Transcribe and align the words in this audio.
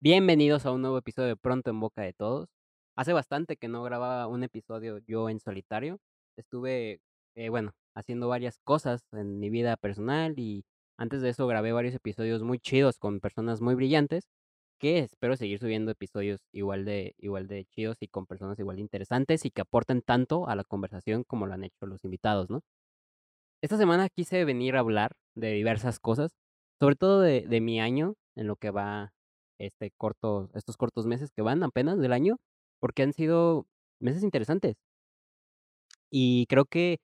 Bienvenidos 0.00 0.64
a 0.64 0.70
un 0.70 0.80
nuevo 0.82 0.98
episodio 0.98 1.30
de 1.30 1.36
Pronto 1.36 1.70
en 1.70 1.80
Boca 1.80 2.02
de 2.02 2.12
Todos. 2.12 2.48
Hace 2.94 3.12
bastante 3.12 3.56
que 3.56 3.66
no 3.66 3.82
grababa 3.82 4.28
un 4.28 4.44
episodio 4.44 4.98
yo 4.98 5.28
en 5.28 5.40
solitario. 5.40 5.98
Estuve, 6.36 7.00
eh, 7.34 7.48
bueno, 7.48 7.72
haciendo 7.96 8.28
varias 8.28 8.60
cosas 8.62 9.02
en 9.10 9.40
mi 9.40 9.50
vida 9.50 9.76
personal 9.76 10.38
y 10.38 10.64
antes 10.98 11.20
de 11.20 11.30
eso 11.30 11.48
grabé 11.48 11.72
varios 11.72 11.96
episodios 11.96 12.44
muy 12.44 12.60
chidos 12.60 12.96
con 12.98 13.18
personas 13.18 13.60
muy 13.60 13.74
brillantes 13.74 14.28
que 14.78 15.00
espero 15.00 15.36
seguir 15.36 15.58
subiendo 15.58 15.90
episodios 15.90 16.46
igual 16.52 16.84
de, 16.84 17.16
igual 17.18 17.48
de 17.48 17.64
chidos 17.64 17.96
y 18.00 18.06
con 18.06 18.26
personas 18.26 18.56
igual 18.60 18.76
de 18.76 18.82
interesantes 18.82 19.44
y 19.44 19.50
que 19.50 19.62
aporten 19.62 20.02
tanto 20.02 20.48
a 20.48 20.54
la 20.54 20.62
conversación 20.62 21.24
como 21.24 21.46
lo 21.46 21.54
han 21.54 21.64
hecho 21.64 21.86
los 21.86 22.04
invitados, 22.04 22.50
¿no? 22.50 22.62
Esta 23.62 23.76
semana 23.76 24.08
quise 24.10 24.44
venir 24.44 24.76
a 24.76 24.80
hablar 24.80 25.16
de 25.34 25.52
diversas 25.54 25.98
cosas, 25.98 26.36
sobre 26.78 26.94
todo 26.94 27.20
de, 27.20 27.40
de 27.48 27.60
mi 27.60 27.80
año, 27.80 28.14
en 28.36 28.46
lo 28.46 28.54
que 28.54 28.70
va 28.70 29.12
este 29.58 29.90
corto, 29.96 30.50
estos 30.54 30.76
cortos 30.76 31.06
meses 31.06 31.30
que 31.32 31.42
van 31.42 31.62
apenas 31.62 31.98
del 31.98 32.12
año, 32.12 32.38
porque 32.80 33.02
han 33.02 33.12
sido 33.12 33.66
meses 34.00 34.22
interesantes. 34.22 34.76
Y 36.10 36.46
creo 36.46 36.64
que 36.64 36.98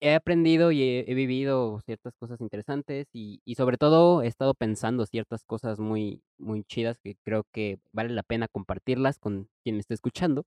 he 0.00 0.14
aprendido 0.14 0.72
y 0.72 0.82
he, 0.82 1.10
he 1.10 1.14
vivido 1.14 1.80
ciertas 1.86 2.14
cosas 2.16 2.40
interesantes 2.40 3.08
y, 3.14 3.40
y 3.44 3.54
sobre 3.56 3.78
todo 3.78 4.22
he 4.22 4.28
estado 4.28 4.54
pensando 4.54 5.06
ciertas 5.06 5.44
cosas 5.44 5.78
muy, 5.80 6.22
muy 6.38 6.64
chidas 6.64 6.98
que 6.98 7.16
creo 7.24 7.44
que 7.52 7.80
vale 7.92 8.10
la 8.14 8.22
pena 8.22 8.48
compartirlas 8.48 9.18
con 9.18 9.48
quien 9.64 9.76
me 9.76 9.80
esté 9.82 9.94
escuchando. 9.94 10.44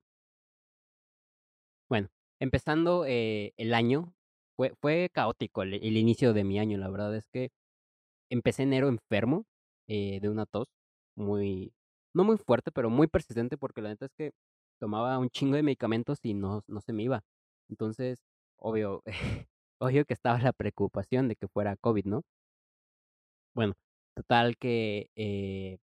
Bueno, 1.90 2.10
empezando 2.40 3.06
eh, 3.06 3.54
el 3.58 3.74
año, 3.74 4.14
fue, 4.56 4.74
fue 4.82 5.10
caótico 5.14 5.64
el, 5.64 5.74
el 5.76 5.98
inicio 5.98 6.34
de 6.34 6.44
mi 6.44 6.60
año, 6.60 6.78
la 6.78 6.90
verdad 6.90 7.16
es 7.16 7.28
que 7.28 7.50
empecé 8.32 8.64
enero 8.64 8.90
enfermo 8.90 9.46
eh, 9.88 10.20
de 10.22 10.30
una 10.30 10.46
tos 10.46 10.68
muy, 11.16 11.74
no 12.14 12.24
muy 12.24 12.38
fuerte, 12.38 12.72
pero 12.72 12.90
muy 12.90 13.08
persistente 13.08 13.58
porque 13.58 13.82
la 13.82 13.90
neta 13.90 14.06
es 14.06 14.14
que 14.18 14.32
tomaba 14.80 15.18
un 15.20 15.30
chingo 15.30 15.56
de 15.56 15.64
medicamentos 15.64 16.20
y 16.24 16.34
no, 16.34 16.64
no 16.68 16.82
se 16.82 16.94
me 16.94 17.04
iba. 17.04 17.24
Entonces, 17.70 18.24
obvio, 18.58 19.04
obvio 19.80 20.06
que 20.06 20.14
estaba 20.14 20.40
la 20.42 20.54
preocupación 20.54 21.28
de 21.28 21.36
que 21.36 21.48
fuera 21.48 21.76
COVID, 21.78 22.06
¿no? 22.06 22.24
Bueno, 23.56 23.74
total 24.16 24.58
que 24.58 25.10
eh, 25.16 25.78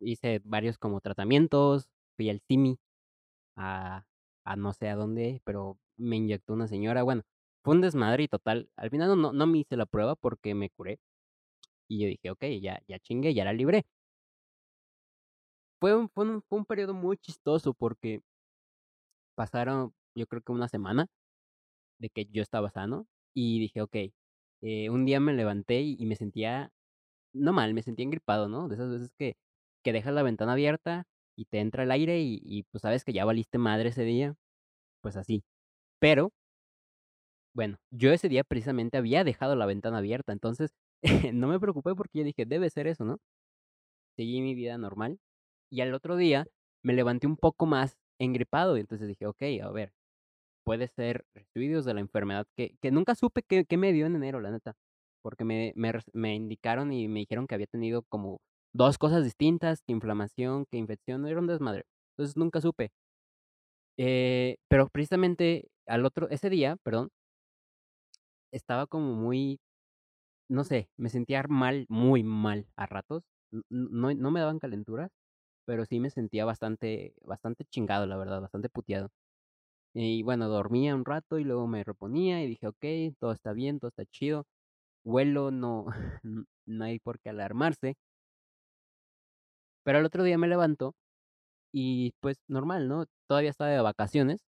hice 0.00 0.40
varios 0.44 0.78
como 0.78 1.00
tratamientos, 1.00 1.88
fui 2.16 2.30
al 2.30 2.40
CIMI 2.48 2.78
a, 3.56 4.04
a 4.44 4.56
no 4.56 4.72
sé 4.74 4.88
a 4.90 4.96
dónde, 4.96 5.40
pero 5.44 5.78
me 5.98 6.16
inyectó 6.16 6.54
una 6.54 6.68
señora. 6.68 7.02
Bueno, 7.04 7.22
fue 7.64 7.74
un 7.76 7.82
desmadre 7.82 8.24
y 8.24 8.28
total. 8.28 8.70
Al 8.76 8.90
final 8.90 9.08
no, 9.10 9.16
no, 9.16 9.32
no 9.32 9.46
me 9.46 9.58
hice 9.58 9.76
la 9.76 9.86
prueba 9.86 10.16
porque 10.16 10.54
me 10.54 10.70
curé. 10.70 10.98
Y 11.88 12.00
yo 12.02 12.08
dije, 12.08 12.30
ok, 12.30 12.44
ya, 12.62 12.80
ya 12.88 12.98
chingué, 13.00 13.34
ya 13.34 13.44
la 13.44 13.52
libré. 13.52 13.86
Fue 15.80 15.94
un, 15.94 16.08
fue 16.08 16.24
un, 16.24 16.42
fue 16.42 16.58
un 16.58 16.64
periodo 16.64 16.94
muy 16.94 17.16
chistoso 17.18 17.74
porque 17.74 18.22
pasaron, 19.36 19.94
yo 20.16 20.26
creo 20.26 20.42
que 20.42 20.52
una 20.52 20.68
semana 20.68 21.06
de 22.00 22.10
que 22.10 22.26
yo 22.26 22.42
estaba 22.42 22.70
sano 22.70 23.06
y 23.34 23.60
dije, 23.60 23.82
ok, 23.82 23.96
eh, 24.62 24.90
un 24.90 25.04
día 25.06 25.20
me 25.20 25.34
levanté 25.34 25.82
y, 25.82 26.04
me 26.06 26.16
sentía, 26.16 26.72
no 27.34 27.52
mal, 27.52 27.74
me 27.74 27.82
sentía 27.82 28.04
engripado, 28.04 28.48
¿no? 28.48 28.68
De 28.68 28.76
esas 28.76 28.90
veces 28.90 29.12
que, 29.18 29.36
que 29.84 29.92
dejas 29.92 30.14
la 30.14 30.22
ventana 30.24 30.52
abierta 30.54 31.06
y 31.36 31.46
te 31.46 31.60
entra 31.60 31.84
el 31.84 31.92
aire 31.92 32.20
y, 32.20 32.40
y 32.44 32.64
pues 32.64 32.82
sabes 32.82 33.04
que 33.04 33.12
ya 33.12 33.24
valiste 33.24 33.58
madre 33.58 33.90
ese 33.90 34.04
día, 34.04 34.36
pues 35.02 35.16
así. 35.16 35.44
Pero, 36.00 36.32
bueno, 37.54 37.78
yo 37.90 38.12
ese 38.12 38.28
día 38.28 38.44
precisamente 38.44 38.96
había 38.98 39.24
dejado 39.24 39.56
la 39.56 39.66
ventana 39.66 39.98
abierta, 39.98 40.32
entonces 40.32 40.72
no 41.34 41.48
me 41.48 41.60
preocupé 41.60 41.94
porque 41.94 42.20
yo 42.20 42.24
dije, 42.24 42.46
debe 42.46 42.70
ser 42.70 42.86
eso, 42.86 43.04
¿no? 43.04 43.18
Seguí 44.16 44.42
mi 44.42 44.54
vida 44.54 44.76
normal 44.78 45.18
y 45.70 45.80
al 45.82 45.94
otro 45.94 46.16
día 46.16 46.46
me 46.82 46.94
levanté 46.94 47.26
un 47.26 47.36
poco 47.36 47.66
más 47.66 47.98
engripado 48.20 48.76
y 48.76 48.80
entonces 48.80 49.08
dije, 49.08 49.26
ok, 49.26 49.42
a 49.62 49.70
ver, 49.70 49.92
puede 50.64 50.88
ser 50.88 51.24
residuos 51.34 51.84
de 51.84 51.94
la 51.94 52.00
enfermedad 52.00 52.46
que, 52.56 52.76
que 52.82 52.90
nunca 52.90 53.14
supe 53.14 53.42
qué, 53.42 53.64
qué 53.66 53.76
me 53.76 53.92
dio 53.92 54.06
en 54.06 54.16
enero, 54.16 54.40
la 54.40 54.50
neta, 54.50 54.74
porque 55.22 55.44
me, 55.44 55.72
me, 55.76 55.92
me 56.12 56.34
indicaron 56.34 56.92
y 56.92 57.08
me 57.08 57.20
dijeron 57.20 57.46
que 57.46 57.54
había 57.54 57.66
tenido 57.66 58.02
como 58.08 58.40
dos 58.74 58.98
cosas 58.98 59.24
distintas, 59.24 59.82
que 59.82 59.92
inflamación, 59.92 60.66
que 60.70 60.78
infección, 60.78 61.26
era 61.26 61.40
un 61.40 61.46
desmadre. 61.46 61.84
Entonces 62.12 62.36
nunca 62.36 62.60
supe. 62.60 62.90
Eh, 63.98 64.56
pero 64.68 64.88
precisamente 64.88 65.68
al 65.86 66.04
otro, 66.06 66.28
ese 66.30 66.50
día, 66.50 66.76
perdón, 66.82 67.10
estaba 68.52 68.86
como 68.86 69.14
muy, 69.14 69.60
no 70.50 70.64
sé, 70.64 70.90
me 70.98 71.10
sentía 71.10 71.44
mal, 71.48 71.86
muy 71.88 72.22
mal 72.24 72.66
a 72.76 72.86
ratos. 72.86 73.24
No, 73.70 74.14
no 74.14 74.30
me 74.30 74.40
daban 74.40 74.58
calenturas, 74.58 75.10
pero 75.68 75.84
sí 75.84 76.00
me 76.00 76.08
sentía 76.10 76.46
bastante, 76.46 77.14
bastante 77.22 77.64
chingado, 77.66 78.06
la 78.06 78.16
verdad, 78.16 78.40
bastante 78.40 78.70
puteado. 78.70 79.10
Y 79.94 80.22
bueno, 80.24 80.48
dormía 80.48 80.94
un 80.94 81.04
rato 81.04 81.38
y 81.38 81.44
luego 81.44 81.66
me 81.68 81.84
reponía 81.84 82.42
y 82.42 82.48
dije, 82.48 82.68
ok, 82.68 82.84
todo 83.20 83.32
está 83.32 83.52
bien, 83.52 83.80
todo 83.80 83.90
está 83.90 84.06
chido. 84.06 84.46
Vuelo, 85.04 85.50
no, 85.52 85.86
no 86.66 86.84
hay 86.84 87.00
por 87.00 87.20
qué 87.20 87.30
alarmarse. 87.30 87.96
Pero 89.84 89.98
al 89.98 90.04
otro 90.06 90.22
día 90.24 90.38
me 90.38 90.48
levanto 90.48 90.94
y 91.72 92.12
pues 92.20 92.38
normal, 92.48 92.88
¿no? 92.88 93.06
Todavía 93.28 93.50
estaba 93.50 93.70
de 93.70 93.80
vacaciones 93.82 94.42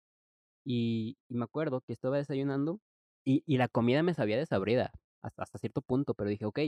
y, 0.66 1.18
me 1.30 1.46
acuerdo 1.46 1.82
que 1.82 1.94
estaba 1.94 2.18
desayunando 2.18 2.80
y, 3.26 3.44
y 3.48 3.58
la 3.58 3.70
comida 3.70 4.04
me 4.04 4.14
sabía 4.16 4.38
desabrida 4.38 4.92
hasta, 5.24 5.44
hasta 5.44 5.60
cierto 5.60 5.82
punto, 5.82 6.14
pero 6.16 6.30
dije, 6.30 6.46
ok, 6.46 6.60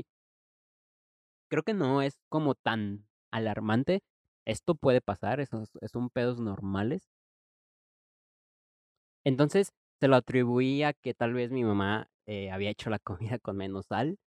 creo 1.49 1.63
que 1.63 1.73
no 1.73 2.01
es 2.01 2.17
como 2.29 2.55
tan 2.55 3.05
alarmante. 3.31 4.01
Esto 4.45 4.75
puede 4.75 5.01
pasar, 5.01 5.39
esos 5.39 5.71
son 5.91 6.09
pedos 6.11 6.39
normales. 6.39 7.09
Entonces 9.23 9.71
se 9.99 10.07
lo 10.07 10.15
atribuí 10.15 10.83
a 10.83 10.93
que 10.93 11.13
tal 11.13 11.33
vez 11.33 11.51
mi 11.51 11.63
mamá 11.63 12.09
eh, 12.25 12.51
había 12.51 12.69
hecho 12.71 12.89
la 12.89 12.99
comida 12.99 13.39
con 13.39 13.57
menos 13.57 13.87
sal 13.87 14.17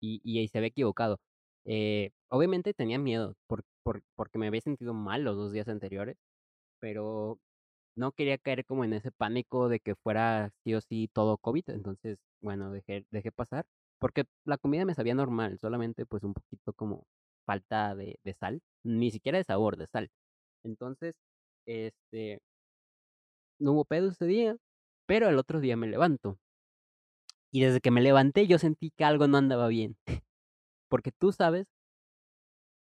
y, 0.00 0.20
y 0.24 0.48
se 0.48 0.58
había 0.58 0.68
equivocado. 0.70 1.20
Eh, 1.66 2.12
obviamente 2.30 2.74
tenía 2.74 2.98
miedo 2.98 3.36
por- 3.84 4.02
porque 4.16 4.38
me 4.38 4.48
había 4.48 4.60
sentido 4.62 4.94
mal 4.94 5.24
los 5.24 5.36
dos 5.36 5.52
días 5.52 5.68
anteriores, 5.68 6.16
pero 6.80 7.40
no 7.96 8.12
quería 8.12 8.38
caer 8.38 8.64
como 8.66 8.84
en 8.84 8.94
ese 8.94 9.12
pánico 9.12 9.68
de 9.68 9.80
que 9.80 9.96
fuera 9.96 10.50
sí 10.64 10.74
o 10.74 10.80
sí 10.82 11.08
todo 11.12 11.38
COVID. 11.38 11.64
Entonces, 11.70 12.18
bueno, 12.42 12.72
dejé, 12.72 13.06
dejé 13.10 13.32
pasar 13.32 13.66
porque 14.00 14.24
la 14.44 14.58
comida 14.58 14.84
me 14.86 14.94
sabía 14.94 15.14
normal, 15.14 15.58
solamente 15.60 16.06
pues 16.06 16.24
un 16.24 16.34
poquito 16.34 16.72
como 16.74 17.06
falta 17.46 17.94
de, 17.94 18.18
sal, 18.38 18.60
ni 18.84 19.10
siquiera 19.10 19.38
de 19.38 19.44
sabor, 19.44 19.76
de 19.76 19.86
sal. 19.88 20.10
Entonces, 20.64 21.14
este, 21.66 22.40
no 23.58 23.72
hubo 23.72 23.84
pedo 23.86 24.08
ese 24.10 24.26
día, 24.26 24.56
pero 25.06 25.28
el 25.28 25.38
otro 25.38 25.60
día 25.60 25.76
me 25.76 25.86
levanto. 25.86 26.38
Y 27.52 27.60
desde 27.62 27.80
que 27.80 27.90
me 27.92 28.00
levanté 28.02 28.46
yo 28.48 28.58
sentí 28.58 28.90
que 28.90 29.04
algo 29.04 29.28
no 29.28 29.38
andaba 29.38 29.68
bien, 29.68 29.96
porque 30.90 31.12
tú 31.12 31.32
sabes 31.32 31.66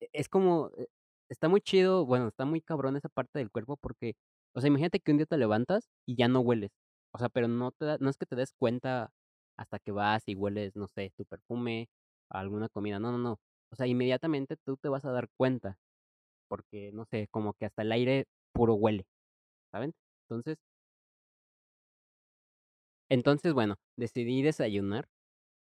e 0.02 0.10
es 0.14 0.30
como, 0.30 0.72
eh, 0.78 0.88
está 1.30 1.48
muy 1.50 1.62
chido, 1.62 2.06
bueno, 2.06 2.28
está 2.28 2.46
muy 2.46 2.62
cabrón 2.62 2.96
esa 2.98 3.10
parte 3.10 3.40
del 3.40 3.52
cuerpo 3.52 3.78
porque, 3.78 4.16
o 4.54 4.62
sea, 4.62 4.68
imagínate 4.70 5.00
que 5.00 5.12
un 5.12 5.18
día 5.18 5.26
te 5.28 5.38
levantas 5.38 5.90
y 6.06 6.16
ya 6.16 6.28
no 6.28 6.42
hueles. 6.42 6.72
O 7.14 7.18
sea, 7.20 7.30
pero 7.30 7.48
no 7.48 7.72
te 7.72 7.86
da 7.86 7.98
no 8.00 8.10
es 8.10 8.18
que 8.18 8.26
te 8.26 8.36
des 8.36 8.54
cuenta 8.54 9.12
hasta 9.58 9.80
que 9.80 9.92
vas 9.92 10.24
y 10.28 10.36
hueles, 10.36 10.76
no 10.76 10.88
sé, 10.88 11.12
tu 11.18 11.26
perfume, 11.26 11.90
alguna 12.30 12.70
comida, 12.70 13.00
no, 13.00 13.12
no, 13.12 13.18
no. 13.20 13.40
O 13.72 13.76
sea, 13.76 13.88
inmediatamente 13.88 14.58
tú 14.58 14.78
te 14.78 14.90
vas 14.90 15.06
a 15.06 15.12
dar 15.12 15.30
cuenta, 15.38 15.78
porque, 16.50 16.92
no 16.94 17.06
sé, 17.06 17.28
como 17.32 17.54
que 17.54 17.66
hasta 17.66 17.84
el 17.84 17.92
aire 17.94 18.26
puro 18.54 18.76
huele, 18.76 19.06
¿saben? 19.72 19.94
Entonces 20.30 20.58
entonces, 23.10 23.54
bueno, 23.54 23.76
decidí 23.98 24.42
desayunar 24.42 25.08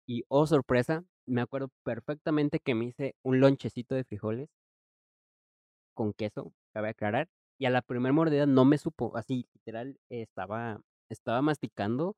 y, 0.07 0.24
oh 0.30 0.47
sorpresa, 0.47 1.06
me 1.28 1.41
acuerdo 1.41 1.69
perfectamente 1.84 2.59
que 2.59 2.75
me 2.75 2.86
hice 2.86 3.16
un 3.24 3.40
lonchecito 3.41 3.96
de 3.96 4.06
frijoles 4.06 4.50
con 5.94 6.13
queso, 6.13 6.54
cabe 6.74 6.89
aclarar, 6.89 7.27
y 7.60 7.66
a 7.66 7.69
la 7.72 7.81
primer 7.81 8.13
mordida 8.13 8.45
no 8.45 8.66
me 8.66 8.77
supo, 8.77 9.18
así, 9.18 9.48
literal, 9.54 9.98
estaba 10.10 10.81
estaba 11.10 11.42
masticando, 11.42 12.16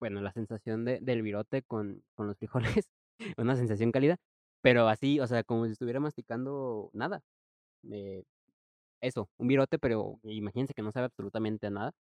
bueno, 0.00 0.20
la 0.22 0.32
sensación 0.32 0.84
de 0.84 1.00
del 1.00 1.22
virote 1.22 1.62
con 1.62 2.04
con 2.14 2.26
los 2.28 2.38
frijoles, 2.38 2.90
una 3.38 3.56
sensación 3.56 3.92
cálida, 3.92 4.18
pero 4.62 4.88
así, 4.88 5.20
o 5.20 5.26
sea, 5.26 5.44
como 5.44 5.66
si 5.66 5.72
estuviera 5.72 6.00
masticando 6.00 6.90
nada, 6.94 7.22
eh, 7.92 8.24
eso, 9.02 9.30
un 9.38 9.48
virote, 9.48 9.78
pero 9.80 10.20
imagínense 10.24 10.74
que 10.74 10.82
no 10.82 10.92
sabe 10.92 11.06
absolutamente 11.06 11.70
nada. 11.70 11.92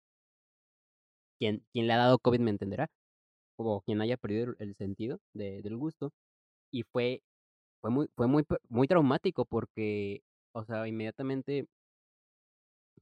Quien 1.42 1.64
le 1.74 1.92
ha 1.94 1.98
dado 1.98 2.20
COVID 2.20 2.40
me 2.40 2.52
entenderá, 2.52 2.88
o 3.58 3.82
quien 3.82 4.02
haya 4.02 4.18
perdido 4.18 4.56
el 4.60 4.76
sentido 4.76 5.20
de 5.34 5.62
del 5.64 5.78
gusto, 5.78 6.12
y 6.72 6.84
fue 6.84 7.24
fue 7.82 7.92
muy 7.92 8.10
fue 8.16 8.28
muy 8.28 8.46
muy 8.70 8.88
traumático 8.88 9.46
porque, 9.46 10.24
o 10.54 10.64
sea, 10.66 10.88
inmediatamente 10.88 11.68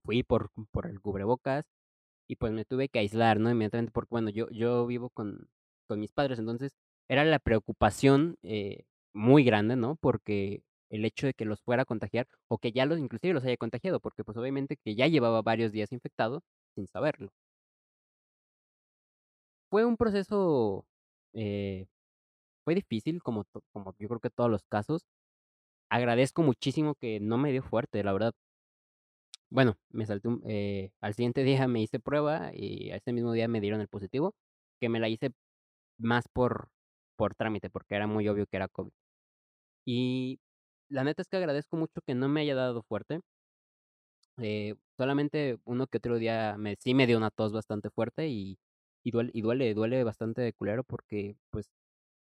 fui 0.05 0.23
por 0.23 0.51
por 0.71 0.87
el 0.87 0.99
cubrebocas 1.01 1.65
y, 2.27 2.35
pues, 2.37 2.53
me 2.53 2.65
tuve 2.65 2.89
que 2.89 2.99
aislar, 2.99 3.39
¿no? 3.39 3.51
Inmediatamente, 3.51 3.91
porque, 3.93 4.09
bueno, 4.11 4.29
yo 4.29 4.49
yo 4.51 4.85
vivo 4.87 5.09
con 5.11 5.49
con 5.87 5.99
mis 5.99 6.11
padres, 6.13 6.39
entonces, 6.39 6.73
era 7.09 7.25
la 7.25 7.39
preocupación, 7.39 8.37
eh, 8.43 8.85
muy 9.13 9.43
grande, 9.43 9.75
¿no? 9.75 9.95
Porque 9.97 10.63
el 10.89 11.05
hecho 11.05 11.27
de 11.27 11.33
que 11.33 11.45
los 11.45 11.61
fuera 11.61 11.83
a 11.83 11.85
contagiar 11.85 12.27
o 12.47 12.57
que 12.59 12.71
ya 12.71 12.85
los 12.85 12.99
inclusive 12.99 13.33
los 13.33 13.43
haya 13.45 13.57
contagiado, 13.57 13.99
porque, 13.99 14.23
pues, 14.23 14.37
obviamente 14.37 14.77
que 14.77 14.95
ya 14.95 15.07
llevaba 15.07 15.41
varios 15.41 15.71
días 15.71 15.91
infectado 15.91 16.43
sin 16.75 16.87
saberlo. 16.87 17.31
Fue 19.71 19.85
un 19.85 19.97
proceso, 19.97 20.85
eh, 21.33 21.85
fue 22.65 22.75
difícil 22.75 23.21
como 23.23 23.45
como 23.73 23.95
yo 23.99 24.09
creo 24.09 24.19
que 24.21 24.29
todos 24.31 24.49
los 24.51 24.63
casos. 24.65 25.05
Agradezco 25.89 26.43
muchísimo 26.43 26.95
que 26.95 27.19
no 27.21 27.37
me 27.37 27.51
dio 27.51 27.63
fuerte, 27.63 28.03
la 28.03 28.13
verdad. 28.13 28.33
Bueno, 29.51 29.77
me 29.89 30.05
salté 30.05 30.27
un 30.27 30.41
eh, 30.47 30.91
al 31.01 31.13
siguiente 31.15 31.43
día 31.43 31.67
me 31.67 31.81
hice 31.81 31.99
prueba 31.99 32.51
y 32.53 32.91
ese 32.91 33.11
mismo 33.13 33.31
día 33.33 33.47
me 33.47 33.61
dieron 33.61 33.81
el 33.81 33.87
positivo, 33.87 34.35
que 34.79 34.89
me 34.89 34.99
la 34.99 35.09
hice 35.09 35.31
más 35.99 36.27
por 36.29 36.69
por 37.17 37.35
trámite, 37.35 37.69
porque 37.69 37.95
era 37.95 38.07
muy 38.07 38.27
obvio 38.29 38.47
que 38.47 38.57
era 38.57 38.67
COVID. 38.69 38.91
Y 39.87 40.39
la 40.89 41.03
neta 41.03 41.21
es 41.21 41.27
que 41.29 41.37
agradezco 41.37 41.77
mucho 41.77 42.01
que 42.05 42.15
no 42.15 42.29
me 42.29 42.41
haya 42.41 42.55
dado 42.55 42.83
fuerte. 42.83 43.21
Eh, 44.37 44.75
solamente 44.97 45.57
uno 45.65 45.87
que 45.87 45.97
otro 45.97 46.17
día 46.17 46.55
me 46.57 46.75
sí 46.79 46.93
me 46.93 47.07
dio 47.07 47.17
una 47.17 47.31
tos 47.31 47.51
bastante 47.53 47.89
fuerte 47.89 48.27
y 48.27 48.57
y 49.03 49.11
duele 49.41 49.73
duele 49.73 50.03
bastante 50.03 50.53
culero 50.53 50.83
porque, 50.83 51.35
pues, 51.49 51.67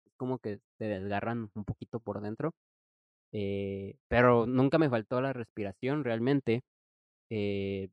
es 0.07 0.15
como 0.17 0.39
que 0.39 0.61
te 0.79 0.87
desgarran 0.87 1.51
un 1.55 1.65
poquito 1.65 2.01
por 2.01 2.21
dentro. 2.23 2.53
Eh, 3.33 3.97
pero 4.09 4.47
nunca 4.47 4.79
me 4.79 4.91
faltó 4.91 5.21
la 5.23 5.33
respiración 5.35 6.05
realmente. 6.05 6.63
Eh 7.31 7.91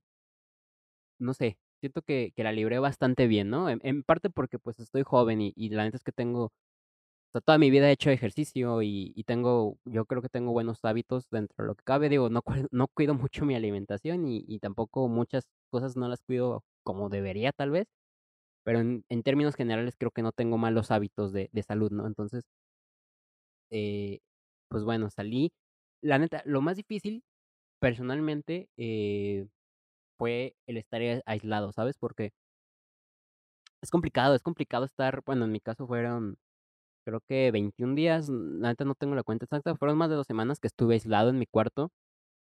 no 1.19 1.33
sé, 1.33 1.57
siento 1.80 2.01
que 2.01 2.31
que 2.36 2.44
la 2.44 2.51
libré 2.51 2.80
bastante 2.80 3.27
bien, 3.27 3.50
¿no? 3.50 3.69
En 3.69 3.80
en 3.83 4.04
parte 4.04 4.30
porque, 4.30 4.60
pues, 4.60 4.80
estoy 4.80 5.04
joven 5.04 5.42
y 5.42 5.54
y 5.56 5.69
la 5.69 5.83
neta 5.83 5.98
es 5.98 6.04
que 6.04 6.12
tengo, 6.12 6.51
sea, 7.33 7.41
toda 7.41 7.57
mi 7.57 7.69
vida 7.71 7.89
he 7.89 7.94
hecho 7.94 8.09
ejercicio 8.12 8.81
y 8.81 9.13
y 9.15 9.24
tengo 9.25 9.77
yo 9.85 10.06
creo 10.06 10.21
que 10.21 10.30
tengo 10.30 10.51
buenos 10.53 10.80
hábitos 10.85 11.27
dentro 11.31 11.56
de 11.63 11.68
lo 11.68 11.75
que 11.75 11.83
cabe, 11.83 12.09
digo, 12.09 12.30
no 12.30 12.44
no 12.71 12.88
cuido 12.89 13.13
mucho 13.15 13.45
mi 13.45 13.56
alimentación 13.56 14.25
y 14.27 14.45
y 14.47 14.59
tampoco 14.59 15.07
muchas 15.09 15.45
cosas 15.71 15.97
no 15.97 16.07
las 16.09 16.21
cuido 16.24 16.63
como 16.83 17.09
debería, 17.09 17.51
tal 17.53 17.71
vez, 17.71 17.88
pero 18.63 18.80
en 18.81 19.06
en 19.09 19.24
términos 19.24 19.56
generales 19.56 19.95
creo 19.97 20.12
que 20.12 20.24
no 20.24 20.31
tengo 20.33 20.57
malos 20.59 20.91
hábitos 20.91 21.33
de 21.33 21.50
de 21.53 21.63
salud, 21.63 21.91
¿no? 21.91 22.07
Entonces 22.07 22.45
eh, 23.71 24.19
pues 24.69 24.83
bueno, 24.83 25.09
salí. 25.09 25.51
La 26.01 26.18
neta, 26.19 26.41
lo 26.45 26.62
más 26.62 26.77
difícil, 26.77 27.24
personalmente, 27.79 28.69
eh, 28.77 29.47
fue 30.19 30.56
el 30.68 30.77
estar, 30.77 31.01
aislado, 31.27 31.71
¿sabes? 31.74 31.97
Porque 32.00 32.31
es 33.81 33.89
complicado, 33.91 34.36
es 34.36 34.41
complicado 34.41 34.86
estar 34.86 35.21
bueno, 35.25 35.45
en 35.45 35.51
mi 35.51 35.59
caso 35.59 35.88
fueron, 35.88 36.38
creo 37.05 37.21
que 37.27 37.51
21 37.51 37.95
días, 37.95 38.29
la 38.29 38.75
no 38.85 38.95
tengo 38.95 39.15
la 39.15 39.23
cuenta 39.23 39.45
exacta, 39.45 39.75
fueron 39.75 39.97
más 39.97 40.09
de 40.09 40.15
2 40.15 40.27
semanas 40.27 40.59
que 40.59 40.67
estuve 40.67 40.95
aislado 40.95 41.29
en 41.29 41.39
mi 41.39 41.45
cuarto, 41.47 41.91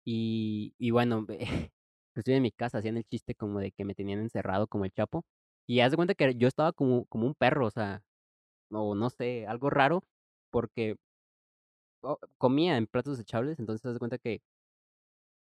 y 0.06 0.74
y 0.80 0.92
bueno, 0.92 1.26
inclusive 2.16 2.38
en 2.38 2.44
mi 2.44 2.52
casa 2.52 2.80
hacían 2.80 2.98
el 2.98 3.06
chiste 3.06 3.36
como 3.36 3.60
de 3.60 3.72
que 3.72 3.86
me 3.86 3.96
tenían 3.96 4.20
encerrado 4.20 4.68
como 4.68 4.86
el 4.86 4.92
Chapo, 4.94 5.26
y 5.68 5.82
haz 5.82 5.92
de 5.92 5.98
cuenta 5.98 6.16
que 6.16 6.36
yo 6.36 6.48
estaba 6.48 6.74
como 6.74 7.06
como 7.08 7.28
un 7.28 7.36
perro, 7.36 7.68
o 7.68 7.72
sea, 7.72 8.04
o 8.72 8.96
no 8.96 9.10
sé, 9.12 9.48
algo 9.48 9.70
raro, 9.72 10.04
porque 10.52 10.98
oh, 12.04 12.18
comía 12.38 12.78
en 12.78 12.88
platos 12.88 13.18
desechables, 13.18 13.60
entonces 13.60 13.86
haz 13.86 13.94
de 13.94 14.00
cuenta 14.00 14.18
que 14.18 14.42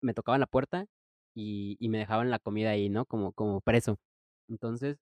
me 0.03 0.15
tocaban 0.15 0.41
la 0.41 0.47
puerta 0.47 0.87
y 1.35 1.77
y 1.81 1.89
me 1.89 1.99
dejaban 1.99 2.31
la 2.31 2.39
comida 2.39 2.71
ahí, 2.71 2.89
¿no? 2.89 3.07
Como 3.07 3.33
como 3.33 3.61
preso. 3.61 3.99
Entonces 4.49 4.99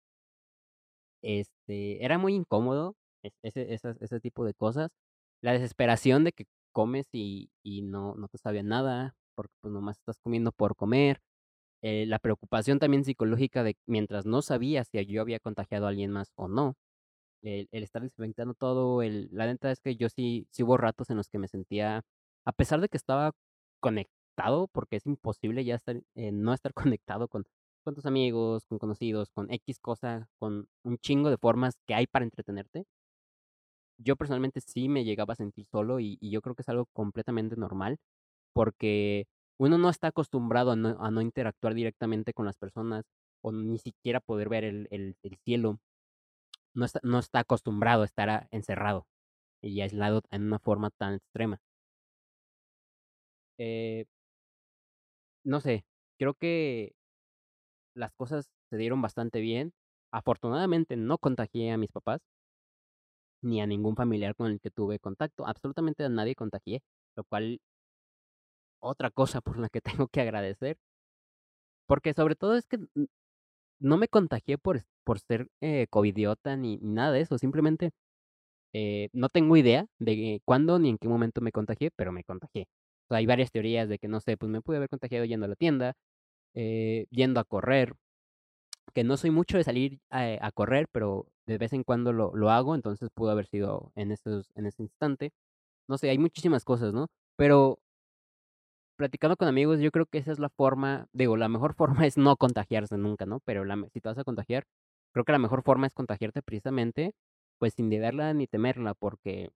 este, 1.22 2.04
era 2.04 2.18
muy 2.18 2.34
incómodo 2.34 2.94
ese 3.42 3.74
esas 3.74 4.00
ese 4.02 4.20
tipo 4.20 4.44
de 4.44 4.54
cosas. 4.54 4.90
La 5.42 5.52
desesperación 5.52 6.24
de 6.24 6.32
que 6.32 6.46
comes 6.72 7.08
y 7.12 7.50
y 7.62 7.82
no 7.82 8.14
no 8.16 8.28
te 8.28 8.38
sabía 8.38 8.62
nada, 8.62 9.16
porque, 9.34 9.54
pues, 9.60 9.72
nomás 9.72 9.98
estás 9.98 10.18
comiendo 10.20 10.52
por 10.52 10.76
comer. 10.76 11.20
Eh, 11.82 12.06
la 12.06 12.18
preocupación 12.20 12.78
también 12.80 13.04
psicológica 13.04 13.62
de 13.64 13.76
mientras 13.86 14.26
no 14.26 14.42
sabía 14.42 14.84
si 14.84 15.04
yo 15.06 15.22
había 15.22 15.40
contagiado 15.40 15.86
a 15.86 15.90
alguien 15.90 16.10
más 16.12 16.32
o 16.36 16.48
no. 16.48 16.76
El 17.42 17.68
el 17.72 17.82
estar 17.84 18.02
desinfectando 18.02 18.54
todo, 18.54 19.02
el 19.02 19.28
la 19.32 19.46
neta 19.46 19.70
es 19.70 19.80
que 19.80 19.96
yo 19.96 20.08
sí 20.08 20.46
sí 20.50 20.62
hubo 20.64 20.76
ratos 20.76 21.10
en 21.10 21.16
los 21.18 21.28
que 21.28 21.38
me 21.38 21.48
sentía 21.48 22.02
a 22.44 22.52
pesar 22.52 22.80
de 22.80 22.88
que 22.88 22.96
estaba 22.96 23.32
conectado, 23.80 24.68
porque 24.68 24.96
es 24.96 25.06
imposible 25.06 25.64
ya 25.64 25.76
estar, 25.76 25.96
eh, 26.16 26.32
no 26.32 26.52
estar 26.54 26.72
conectado 26.96 27.28
con 27.28 27.44
con 27.84 27.94
tus 27.94 28.06
amigos, 28.06 28.66
con 28.66 28.78
conocidos, 28.78 29.30
con 29.30 29.50
equis 29.52 29.78
cosa, 29.80 30.28
con 30.38 30.68
un 30.84 30.98
chingo 30.98 31.30
de 31.30 31.38
formas 31.38 31.76
que 31.86 31.94
hay 31.94 32.06
para 32.06 32.24
entretenerte. 32.24 32.84
Yo 34.00 34.14
personalmente 34.16 34.60
sí 34.60 34.88
me 34.88 35.04
llegaba 35.04 35.32
a 35.32 35.36
sentir 35.36 35.66
solo 35.66 35.98
y 35.98 36.18
yo 36.30 36.40
creo 36.40 36.54
que 36.54 36.62
es 36.62 36.68
algo 36.68 36.86
completamente 36.92 37.56
normal, 37.56 37.98
porque 38.52 39.26
uno 39.58 39.78
no 39.78 39.90
está 39.90 40.08
acostumbrado 40.08 40.72
a 40.72 40.76
no 40.76 41.22
interactuar 41.22 41.74
directamente 41.74 42.34
con 42.34 42.46
las 42.46 42.58
personas, 42.58 43.06
o 43.42 43.52
ni 43.52 43.78
siquiera 43.78 44.20
poder 44.20 44.48
ver 44.50 44.64
el 44.64 44.88
el 44.90 45.16
el 45.22 45.38
cielo. 45.44 45.80
No 46.74 46.86
está 46.86 47.00
no 47.04 47.18
está 47.20 47.40
acostumbrado 47.40 48.02
a 48.02 48.06
estar 48.06 48.48
encerrado 48.52 49.06
y 49.62 49.80
aislado 49.82 50.22
en 50.30 50.44
una 50.44 50.58
forma 50.60 50.90
tan 50.90 51.14
extrema. 51.16 51.60
Eh 53.58 54.04
no 55.44 55.60
sé, 55.60 55.84
creo 56.18 56.34
que 56.34 56.92
las 57.96 58.12
cosas 58.14 58.50
se 58.70 58.76
dieron 58.76 59.02
bastante 59.02 59.40
bien. 59.40 59.72
Afortunadamente, 60.12 60.96
no 60.96 61.18
contagié 61.18 61.70
a 61.72 61.76
mis 61.78 61.90
papás 61.90 62.20
ni 63.42 63.60
a 63.60 63.66
ningún 63.66 63.96
familiar 63.96 64.34
con 64.36 64.50
el 64.50 64.60
que 64.60 64.70
tuve 64.70 64.98
contacto, 64.98 65.46
absolutamente 65.46 66.04
a 66.04 66.08
nadie 66.08 66.34
contagié, 66.34 66.82
lo 67.16 67.24
cual 67.24 67.60
otra 68.80 69.10
cosa 69.10 69.40
por 69.40 69.58
la 69.58 69.68
que 69.68 69.80
tengo 70.04 70.08
que 70.08 70.20
agradecer. 70.20 70.78
Porque 71.86 72.12
sobre 72.14 72.34
todo 72.36 72.54
es 72.56 72.66
que 72.66 72.78
no 73.80 73.96
me 73.96 74.08
contagié 74.08 74.58
por 74.58 74.84
por 75.04 75.20
ser, 75.20 75.48
eh, 75.62 75.86
covidiota 75.88 76.54
ni 76.56 76.76
nada 76.82 77.12
de 77.12 77.22
eso, 77.22 77.38
simplemente, 77.38 77.92
eh, 78.74 79.08
no 79.12 79.28
tengo 79.30 79.56
idea 79.56 79.86
de 79.98 80.42
cuándo 80.44 80.78
ni 80.78 80.90
en 80.90 80.98
qué 80.98 81.08
momento 81.08 81.40
me 81.42 81.52
contagié, 81.52 81.90
pero 81.96 82.12
me 82.12 82.24
contagié. 82.24 82.66
Hay 83.10 83.26
varias 83.26 83.50
teorías 83.52 83.88
de 83.88 83.98
que, 83.98 84.08
no 84.08 84.20
sé, 84.20 84.36
pues, 84.38 84.50
me 84.50 84.62
pude 84.62 84.78
haber 84.78 84.90
contagiado 84.90 85.24
yendo 85.26 85.46
a 85.46 85.50
la 85.50 85.56
tienda, 85.56 85.94
eh, 86.54 87.06
yendo 87.10 87.40
a 87.40 87.44
correr, 87.44 87.94
que 88.94 89.04
no 89.04 89.16
soy 89.16 89.30
mucho 89.30 89.56
de 89.58 89.64
salir, 89.64 90.00
eh, 90.12 90.38
a 90.42 90.52
correr, 90.52 90.88
pero 90.92 91.26
de 91.46 91.58
vez 91.58 91.72
en 91.72 91.84
cuando 91.84 92.12
lo 92.12 92.34
lo 92.36 92.50
hago, 92.50 92.74
entonces 92.74 93.10
pudo 93.14 93.30
haber 93.30 93.46
sido 93.46 93.92
en 93.96 94.12
esos 94.12 94.50
en 94.54 94.66
ese 94.66 94.82
instante. 94.82 95.32
No 95.88 95.98
sé, 95.98 96.10
hay 96.10 96.18
muchísimas 96.18 96.64
cosas, 96.64 96.94
¿no? 96.94 97.08
Pero 97.36 97.80
platicando 98.96 99.36
con 99.36 99.48
amigos, 99.48 99.80
yo 99.80 99.90
creo 99.92 100.06
que 100.06 100.18
esa 100.18 100.32
es 100.32 100.38
la 100.38 100.48
forma 100.50 101.08
digo, 101.12 101.36
la 101.36 101.48
mejor 101.48 101.74
forma 102.02 102.06
es 102.06 102.16
no 102.18 102.36
contagiarse 102.36 102.96
nunca, 102.98 103.26
¿no? 103.26 103.40
Pero 103.40 103.64
la 103.64 103.76
si 103.92 104.00
te 104.00 104.08
vas 104.08 104.18
a 104.18 104.24
contagiar, 104.24 104.64
creo 105.12 105.24
que 105.24 105.32
la 105.32 105.38
mejor 105.38 105.62
forma 105.62 105.86
es 105.86 105.94
contagiarte 105.94 106.42
precisamente, 106.42 107.14
pues, 107.58 107.74
sin 107.74 107.90
deberla 107.90 108.34
ni 108.34 108.46
temerla, 108.46 108.94
porque 108.94 109.50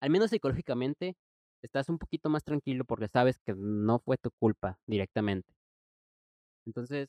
al 0.00 0.10
menos 0.10 0.28
psicológicamente 0.30 1.16
estás 1.62 1.88
un 1.88 1.98
poquito 1.98 2.28
más 2.28 2.44
tranquilo 2.44 2.84
porque 2.84 3.08
sabes 3.08 3.38
que 3.38 3.54
no 3.56 4.00
fue 4.00 4.18
tu 4.18 4.30
culpa 4.32 4.78
directamente. 4.86 5.48
Entonces 6.66 7.08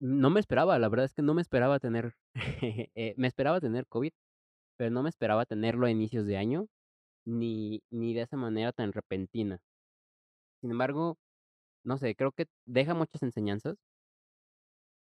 no 0.00 0.30
me 0.30 0.40
esperaba, 0.40 0.78
la 0.78 0.88
verdad 0.88 1.06
es 1.06 1.14
que 1.14 1.22
no 1.22 1.34
me 1.34 1.42
esperaba 1.42 1.78
tener, 1.80 2.14
eh, 2.94 3.14
me 3.16 3.28
esperaba 3.28 3.60
tener 3.60 3.86
COVID, 3.86 4.12
pero 4.78 4.90
no 4.90 5.02
me 5.02 5.10
esperaba 5.10 5.46
tenerlo 5.46 5.86
a 5.86 5.90
inicios 5.90 6.26
de 6.26 6.38
año, 6.38 6.68
ni 7.26 7.82
ni 7.90 8.14
de 8.14 8.22
esa 8.22 8.36
manera 8.38 8.72
tan 8.72 8.92
repentina. 8.92 9.60
Sin 10.60 10.70
embargo, 10.70 11.16
no 11.84 11.98
sé, 11.98 12.14
creo 12.16 12.32
que 12.32 12.46
deja 12.66 12.94
muchas 12.94 13.22
enseñanzas. 13.24 13.76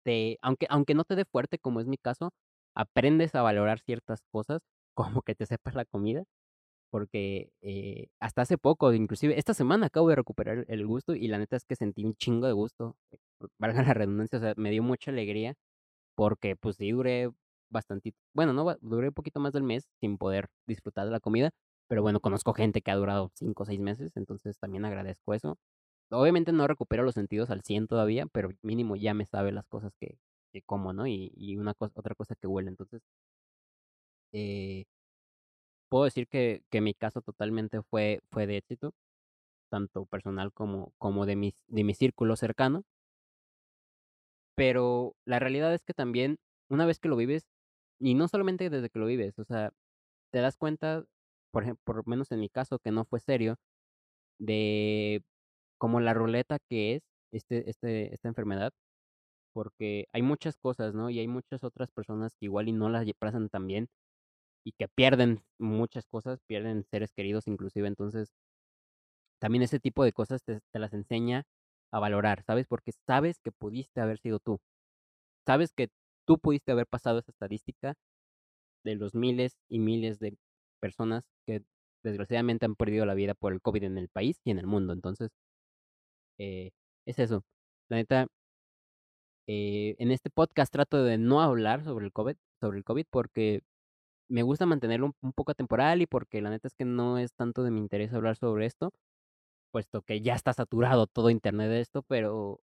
Te 0.04 0.38
aunque 0.42 0.66
aunque 0.70 0.94
no 0.94 1.04
te 1.04 1.14
dé 1.16 1.24
fuerte, 1.24 1.58
como 1.58 1.80
es 1.80 1.86
mi 1.86 1.96
caso, 1.98 2.30
aprendes 2.74 3.34
a 3.34 3.42
valorar 3.42 3.80
ciertas 3.80 4.20
cosas, 4.30 4.60
como 4.94 5.22
que 5.22 5.34
te 5.34 5.46
sepas 5.46 5.74
la 5.74 5.84
comida, 5.84 6.24
porque, 6.92 7.50
eh, 7.62 8.08
hasta 8.20 8.42
hace 8.44 8.58
poco, 8.58 8.94
inclusive 8.94 9.38
esta 9.40 9.54
semana 9.54 9.88
acabo 9.88 10.10
de 10.10 10.16
recuperar 10.16 10.66
el 10.68 10.86
gusto 10.86 11.16
y 11.16 11.28
la 11.28 11.38
neta 11.38 11.56
es 11.56 11.64
que 11.66 11.76
sentí 11.76 12.04
un 12.06 12.14
chingo 12.16 12.46
de 12.48 12.54
gusto, 12.54 12.96
valga 13.58 13.82
la 13.84 13.94
redundancia, 13.94 14.38
o 14.38 14.42
sea, 14.42 14.54
me 14.58 14.70
dio 14.72 14.82
mucha 14.84 15.10
alegría 15.12 15.54
porque, 16.16 16.56
pues, 16.56 16.76
sí 16.76 16.90
duré 16.92 17.30
bastantito 17.70 18.18
bueno, 18.34 18.52
no, 18.54 18.76
duré 18.82 19.08
un 19.08 19.14
poquito 19.14 19.40
más 19.40 19.52
del 19.54 19.62
mes 19.64 19.86
sin 20.00 20.18
poder 20.18 20.48
disfrutar 20.66 21.06
de 21.06 21.12
la 21.12 21.20
comida, 21.20 21.50
pero 21.88 22.02
bueno, 22.02 22.20
conozco 22.20 22.52
gente 22.54 22.82
que 22.82 22.90
ha 22.92 22.96
durado 22.96 23.30
5 23.34 23.64
o 23.64 23.66
6 23.66 23.80
meses, 23.80 24.12
entonces 24.16 24.58
también 24.58 24.84
agradezco 24.84 25.34
eso. 25.34 25.58
Obviamente 26.12 26.52
no 26.52 26.66
recupero 26.68 27.02
los 27.04 27.14
sentidos 27.16 27.50
al 27.50 27.62
100 27.62 27.86
todavía, 27.88 28.26
pero 28.32 28.50
mínimo 28.62 28.96
ya 28.96 29.14
me 29.14 29.26
sabe 29.26 29.52
las 29.52 29.66
cosas 29.68 29.92
que 30.00 30.18
que 30.52 30.62
como, 30.62 30.92
¿no? 30.94 31.06
Y 31.08 31.32
y 31.36 31.56
una 31.58 31.74
cosa 31.74 31.92
otra 31.96 32.14
cosa 32.16 32.34
que 32.36 32.46
huele, 32.48 32.70
entonces 32.70 33.02
eh 34.32 34.84
puedo 35.92 36.06
decir 36.06 36.26
que 36.28 36.64
que 36.70 36.80
mi 36.80 36.94
caso 36.94 37.20
totalmente 37.22 37.82
fue 37.82 38.22
fue 38.32 38.46
de 38.48 38.56
éxito, 38.58 38.94
tanto 39.70 40.06
personal 40.06 40.52
como 40.54 40.94
como 40.98 41.26
de 41.26 41.36
mis 41.36 41.54
de 41.68 41.84
mi 41.84 41.94
círculo 41.94 42.36
cercano. 42.36 42.84
Pero 44.56 45.14
la 45.26 45.38
realidad 45.38 45.74
es 45.74 45.84
que 45.84 45.94
también, 45.94 46.38
una 46.70 46.86
vez 46.86 46.98
que 47.00 47.08
lo 47.08 47.16
vives, 47.16 47.44
y 48.00 48.14
no 48.14 48.28
solamente 48.28 48.70
desde 48.70 48.90
que 48.90 48.98
lo 48.98 49.06
vives, 49.06 49.38
o 49.38 49.44
sea, 49.44 49.72
te 50.32 50.40
das 50.40 50.56
cuenta 50.56 51.04
por 51.52 51.64
ejemplo, 51.64 51.82
por 51.84 52.08
menos 52.08 52.32
en 52.32 52.40
mi 52.40 52.48
caso, 52.50 52.78
que 52.80 52.92
no 52.92 53.04
fue 53.06 53.20
serio, 53.20 53.56
de 54.40 55.22
como 55.78 56.00
la 56.00 56.14
ruleta 56.14 56.58
que 56.70 56.96
es 56.96 57.02
este, 57.32 57.70
este, 57.70 58.14
esta 58.14 58.28
enfermedad, 58.28 58.72
porque 59.54 60.06
hay 60.12 60.22
muchas 60.22 60.56
cosas, 60.58 60.94
¿no? 60.94 61.10
Y 61.10 61.20
hay 61.20 61.28
muchas 61.28 61.64
otras 61.64 61.90
personas 61.92 62.34
que 62.36 62.46
igual 62.46 62.68
y 62.68 62.72
no 62.72 62.88
las 62.90 63.06
pasan 63.18 63.48
tan 63.50 63.66
bien 63.68 63.88
y 64.64 64.72
que 64.72 64.88
pierden 64.88 65.42
muchas 65.58 66.06
cosas, 66.06 66.40
pierden 66.46 66.84
seres 66.84 67.12
queridos 67.12 67.46
inclusive, 67.48 67.88
entonces 67.88 68.32
también 69.40 69.62
ese 69.62 69.80
tipo 69.80 70.04
de 70.04 70.12
cosas 70.12 70.42
te, 70.44 70.60
las 70.78 70.92
enseña 70.94 71.44
a 71.92 71.98
valorar, 72.00 72.44
¿sabes? 72.44 72.66
Porque 72.68 72.92
sabes 73.06 73.40
que 73.40 73.52
pudiste 73.52 74.00
haber 74.00 74.18
sido 74.18 74.38
tú, 74.38 74.60
sabes 75.46 75.72
que 75.74 75.88
tú 76.26 76.38
pudiste 76.38 76.72
haber 76.72 76.86
pasado 76.86 77.18
esa 77.18 77.32
estadística 77.32 77.94
de 78.84 78.96
los 78.96 79.14
miles 79.14 79.56
y 79.68 79.78
miles 79.80 80.18
de 80.20 80.36
personas 80.80 81.24
que 81.46 81.62
desgraciadamente 82.04 82.66
han 82.66 82.76
perdido 82.76 83.06
la 83.06 83.14
vida 83.14 83.34
por 83.34 83.52
el 83.52 83.60
COVID 83.60 83.84
en 83.84 83.98
el 83.98 84.08
país 84.08 84.40
y 84.44 84.50
en 84.52 84.58
el 84.58 84.66
mundo. 84.66 84.92
Entonces, 84.92 85.30
eh, 86.38 86.70
es 87.06 87.18
eso. 87.18 87.44
La 87.88 87.96
neta, 87.98 88.26
eh, 89.46 89.96
en 89.98 90.10
este 90.10 90.30
podcast 90.30 90.72
trato 90.72 91.02
de 91.04 91.18
no 91.18 91.40
hablar 91.42 91.84
sobre 91.84 92.06
el 92.06 92.12
COVID, 92.12 92.36
sobre 92.60 92.78
el 92.78 92.84
COVID 92.84 93.06
porque 93.10 93.62
me 94.32 94.42
gusta 94.42 94.66
mantenerlo 94.66 95.14
un, 95.22 95.32
poco 95.34 95.54
temporal 95.54 96.02
y 96.02 96.06
porque 96.06 96.40
la 96.42 96.50
neta 96.50 96.68
es 96.68 96.74
que 96.74 96.84
no 96.86 97.18
es 97.18 97.34
tanto 97.34 97.62
de 97.64 97.70
mi 97.70 97.80
interés 97.80 98.12
hablar 98.14 98.36
sobre 98.36 98.66
esto, 98.66 98.92
puesto 99.72 100.02
que 100.02 100.20
ya 100.22 100.34
está 100.36 100.52
saturado 100.54 101.06
todo 101.08 101.30
internet 101.30 101.68
de 101.70 101.80
esto, 101.80 102.02
pero 102.04 102.60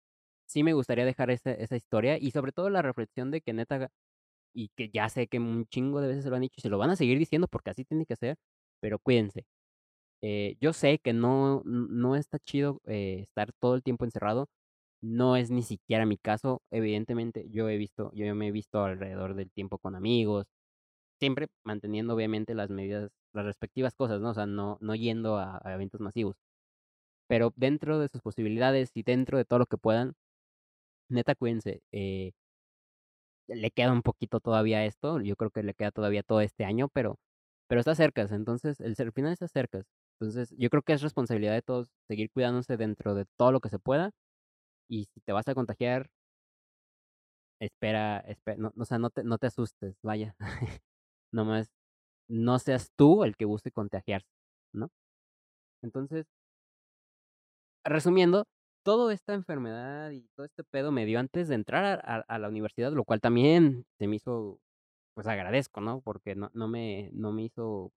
sí 0.47 0.63
me 0.63 0.73
gustaría 0.73 1.05
dejar 1.05 1.31
esa, 1.31 1.51
esa 1.53 1.75
historia 1.77 2.17
y 2.19 2.31
sobre 2.31 2.53
todo 2.53 2.69
la 2.69 2.81
reflexión 2.81 3.31
de 3.31 3.41
que 3.41 3.53
neta, 3.53 3.89
y 4.53 4.69
que 4.75 4.89
ya 4.89 5.09
sé 5.09 5.27
que 5.27 5.39
un 5.39 5.67
chingo 5.67 6.01
de 6.01 6.09
veces 6.09 6.23
se 6.25 6.29
lo 6.31 6.37
han 6.37 6.43
dicho 6.43 6.55
y 6.59 6.61
se 6.61 6.69
lo 6.69 6.79
van 6.79 6.91
a 6.91 6.95
seguir 6.97 7.19
diciendo 7.19 7.47
porque 7.47 7.71
así 7.71 7.85
tiene 7.85 8.05
que 8.05 8.15
ser, 8.17 8.37
pero 8.81 8.99
cuídense. 8.99 9.45
Eh, 10.21 10.57
yo 10.61 10.73
sé 10.73 10.99
que 10.99 11.13
no, 11.13 11.63
no 11.65 12.15
está 12.15 12.39
chido 12.39 12.81
eh, 12.85 13.21
estar 13.23 13.53
todo 13.59 13.75
el 13.75 13.83
tiempo 13.83 14.05
encerrado. 14.05 14.49
No 15.01 15.35
es 15.37 15.51
ni 15.51 15.63
siquiera 15.63 16.05
mi 16.05 16.17
caso. 16.17 16.61
Evidentemente, 16.71 17.47
yo 17.51 17.69
he 17.69 17.77
visto, 17.77 18.11
yo 18.13 18.33
me 18.35 18.47
he 18.49 18.51
visto 18.51 18.83
alrededor 18.83 19.35
del 19.35 19.51
tiempo 19.51 19.77
con 19.79 19.95
amigos, 19.95 20.47
siempre 21.19 21.47
manteniendo 21.63 22.15
obviamente 22.15 22.55
las 22.55 22.69
medidas, 22.69 23.09
las 23.33 23.45
respectivas 23.45 23.95
cosas, 23.95 24.21
¿no? 24.21 24.31
O 24.31 24.33
sea, 24.33 24.45
no, 24.45 24.77
no 24.81 24.95
yendo 24.95 25.37
a, 25.37 25.61
eventos 25.65 26.01
masivos. 26.01 26.37
Pero 27.27 27.53
dentro 27.55 27.99
de 27.99 28.09
sus 28.09 28.21
posibilidades 28.21 28.91
y 28.95 29.03
dentro 29.03 29.37
de 29.37 29.45
todo 29.45 29.59
lo 29.59 29.65
que 29.67 29.77
puedan, 29.77 30.15
neta, 31.09 31.35
cuídense. 31.35 31.81
Eh, 31.91 32.31
le 33.47 33.71
queda 33.71 33.91
un 33.91 34.01
poquito 34.01 34.39
todavía 34.39 34.85
esto, 34.85 35.21
yo 35.21 35.35
creo 35.35 35.51
que 35.51 35.63
le 35.63 35.73
queda 35.73 35.91
todavía 35.91 36.23
todo 36.23 36.41
este 36.41 36.65
año, 36.65 36.89
pero, 36.89 37.17
pero 37.67 37.79
está 37.79 37.95
cerca, 37.95 38.23
entonces 38.23 38.79
el 38.81 38.95
final 39.13 39.33
está 39.33 39.47
cerca. 39.47 39.83
Entonces, 40.19 40.53
yo 40.57 40.69
creo 40.69 40.81
que 40.81 40.93
es 40.93 41.01
responsabilidad 41.01 41.53
de 41.53 41.61
todos 41.61 41.89
seguir 42.07 42.31
cuidándose 42.31 42.77
dentro 42.77 43.13
de 43.15 43.25
todo 43.37 43.51
lo 43.51 43.59
que 43.61 43.69
se 43.69 43.79
pueda. 43.79 44.11
Y 44.89 45.05
si 45.13 45.21
te 45.21 45.33
vas 45.33 45.47
a 45.47 45.55
contagiar, 45.55 46.09
espera, 47.59 48.19
espera, 48.27 48.57
no, 48.57 48.73
o 48.77 48.85
sea, 48.85 48.97
no 48.99 49.09
te, 49.09 49.23
no 49.23 49.37
te 49.37 49.47
asustes, 49.47 49.95
vaya. 50.03 50.35
Nomás 51.31 51.69
no 52.29 52.59
seas 52.59 52.91
tú 52.95 53.23
el 53.23 53.35
que 53.37 53.45
busque 53.45 53.71
contagiarse, 53.71 54.29
¿no? 54.73 54.89
Entonces, 55.81 56.27
resumiendo, 57.85 58.45
toda 58.87 59.13
esta 59.13 59.33
enfermedad 59.33 60.11
y 60.11 60.21
todo 60.35 60.45
este 60.45 60.63
pedo 60.63 60.93
me 60.93 61.05
dio 61.05 61.19
antes 61.19 61.49
de 61.49 61.55
entrar 61.55 62.01
a, 62.05 62.23
a, 62.25 62.39
la 62.39 62.47
universidad, 62.47 62.93
lo 62.93 63.03
cual 63.03 63.19
también 63.19 63.85
se 63.99 64.07
me 64.07 64.15
hizo, 64.15 64.61
pues 65.13 65.27
agradezco, 65.27 65.81
¿no? 65.81 66.01
Porque 66.01 66.35
no, 66.35 66.49
no, 66.53 66.69
me, 66.69 67.09
no 67.13 67.33
me 67.33 67.43
hizo 67.43 67.91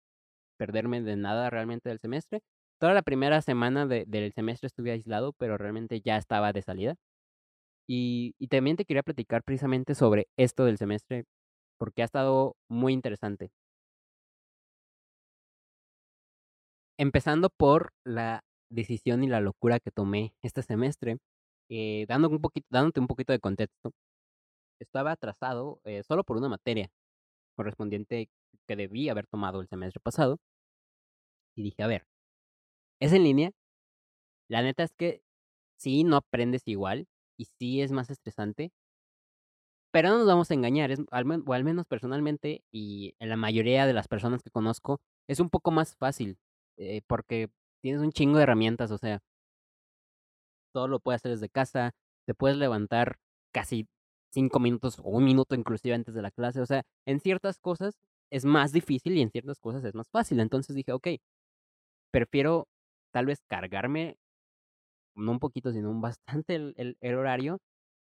perderme 0.58 1.00
de 1.02 1.16
nada 1.16 1.50
realmente 1.50 1.88
del 1.90 2.00
semestre. 2.00 2.40
Toda 2.80 2.94
la 2.94 3.02
primera 3.02 3.40
semana 3.42 3.86
de, 3.86 4.04
del 4.08 4.32
semestre 4.32 4.66
estuve 4.68 4.90
aislado, 4.92 5.32
pero 5.34 5.58
realmente 5.58 6.00
ya 6.00 6.16
estaba 6.16 6.52
de 6.52 6.62
salida. 6.62 6.96
Y, 7.88 8.34
y 8.40 8.48
también 8.48 8.76
te 8.76 8.84
quería 8.84 9.04
platicar 9.04 9.44
precisamente 9.44 9.94
sobre 9.94 10.28
esto 10.36 10.64
del 10.64 10.78
semestre, 10.78 11.24
porque 11.80 12.02
ha 12.02 12.04
estado 12.04 12.56
muy 12.68 12.92
interesante. 12.92 13.50
Empezando 16.98 17.48
por 17.48 17.92
la 18.04 18.44
decisión 18.70 19.24
y 19.24 19.28
la 19.28 19.40
locura 19.40 19.80
que 19.80 19.90
tomé 19.90 20.34
este 20.42 20.62
semestre, 20.62 21.18
eh, 21.70 22.04
dando 22.08 22.28
un 22.28 22.40
poquito, 22.40 22.66
dándote 22.70 23.00
un 23.00 23.06
poquito 23.06 23.32
de 23.32 23.40
contexto, 23.40 23.92
estaba 24.80 25.12
atrasado 25.12 25.80
eh, 25.84 26.02
solo 26.02 26.24
por 26.24 26.36
una 26.36 26.48
materia 26.50 26.90
correspondiente 27.56 28.28
que 28.68 28.76
debí 28.76 29.08
haber 29.08 29.26
tomado 29.26 29.60
el 29.60 29.68
semestre 29.68 30.00
pasado. 30.02 30.38
Y 31.56 31.62
dije, 31.62 31.82
a 31.82 31.86
ver, 31.86 32.04
¿es 33.00 33.12
en 33.12 33.24
línea? 33.24 33.50
La 34.48 34.62
neta 34.62 34.82
es 34.84 34.92
que 34.92 35.22
sí, 35.78 36.04
no 36.04 36.16
aprendes 36.16 36.62
igual 36.66 37.06
y 37.38 37.46
sí 37.46 37.80
es 37.82 37.92
más 37.92 38.10
estresante, 38.10 38.70
pero 39.92 40.10
no 40.10 40.18
nos 40.18 40.26
vamos 40.26 40.50
a 40.50 40.54
engañar, 40.54 40.90
es, 40.90 41.00
al 41.10 41.26
o 41.46 41.52
al 41.52 41.64
menos 41.64 41.86
personalmente 41.86 42.62
y 42.72 43.14
en 43.18 43.28
la 43.28 43.36
mayoría 43.36 43.86
de 43.86 43.92
las 43.92 44.08
personas 44.08 44.42
que 44.42 44.50
conozco, 44.50 45.00
es 45.28 45.40
un 45.40 45.50
poco 45.50 45.70
más 45.70 45.96
fácil, 45.96 46.38
eh, 46.76 47.02
porque 47.06 47.48
tienes 47.82 48.00
un 48.02 48.12
chingo 48.12 48.38
de 48.38 48.44
herramientas, 48.44 48.90
o 48.90 48.98
sea, 48.98 49.20
todo 50.72 50.88
lo 50.88 51.00
puedes 51.00 51.20
hacer 51.20 51.32
desde 51.32 51.48
casa, 51.48 51.92
te 52.26 52.34
puedes 52.34 52.56
levantar 52.56 53.18
casi 53.52 53.88
cinco 54.32 54.60
minutos 54.60 54.98
o 55.00 55.04
un 55.10 55.24
minuto 55.24 55.54
inclusive 55.56 55.94
antes 55.94 56.14
de 56.14 56.22
la 56.22 56.30
clase, 56.30 56.60
o 56.60 56.66
sea, 56.66 56.82
en 57.06 57.20
ciertas 57.20 57.58
cosas 57.58 57.94
es 58.30 58.44
más 58.44 58.72
difícil 58.72 59.16
y 59.16 59.22
en 59.22 59.30
ciertas 59.30 59.58
cosas 59.58 59.84
es 59.84 59.94
más 59.94 60.08
fácil, 60.10 60.40
entonces 60.40 60.76
dije, 60.76 60.92
ok, 60.92 61.08
prefiero 62.12 62.68
tal 63.12 63.26
vez 63.26 63.40
cargarme, 63.48 64.16
no 65.16 65.32
un 65.32 65.40
poquito, 65.40 65.72
sino 65.72 65.90
un 65.90 66.00
bastante 66.00 66.54
el, 66.56 66.96
el 67.00 67.14
horario 67.14 67.58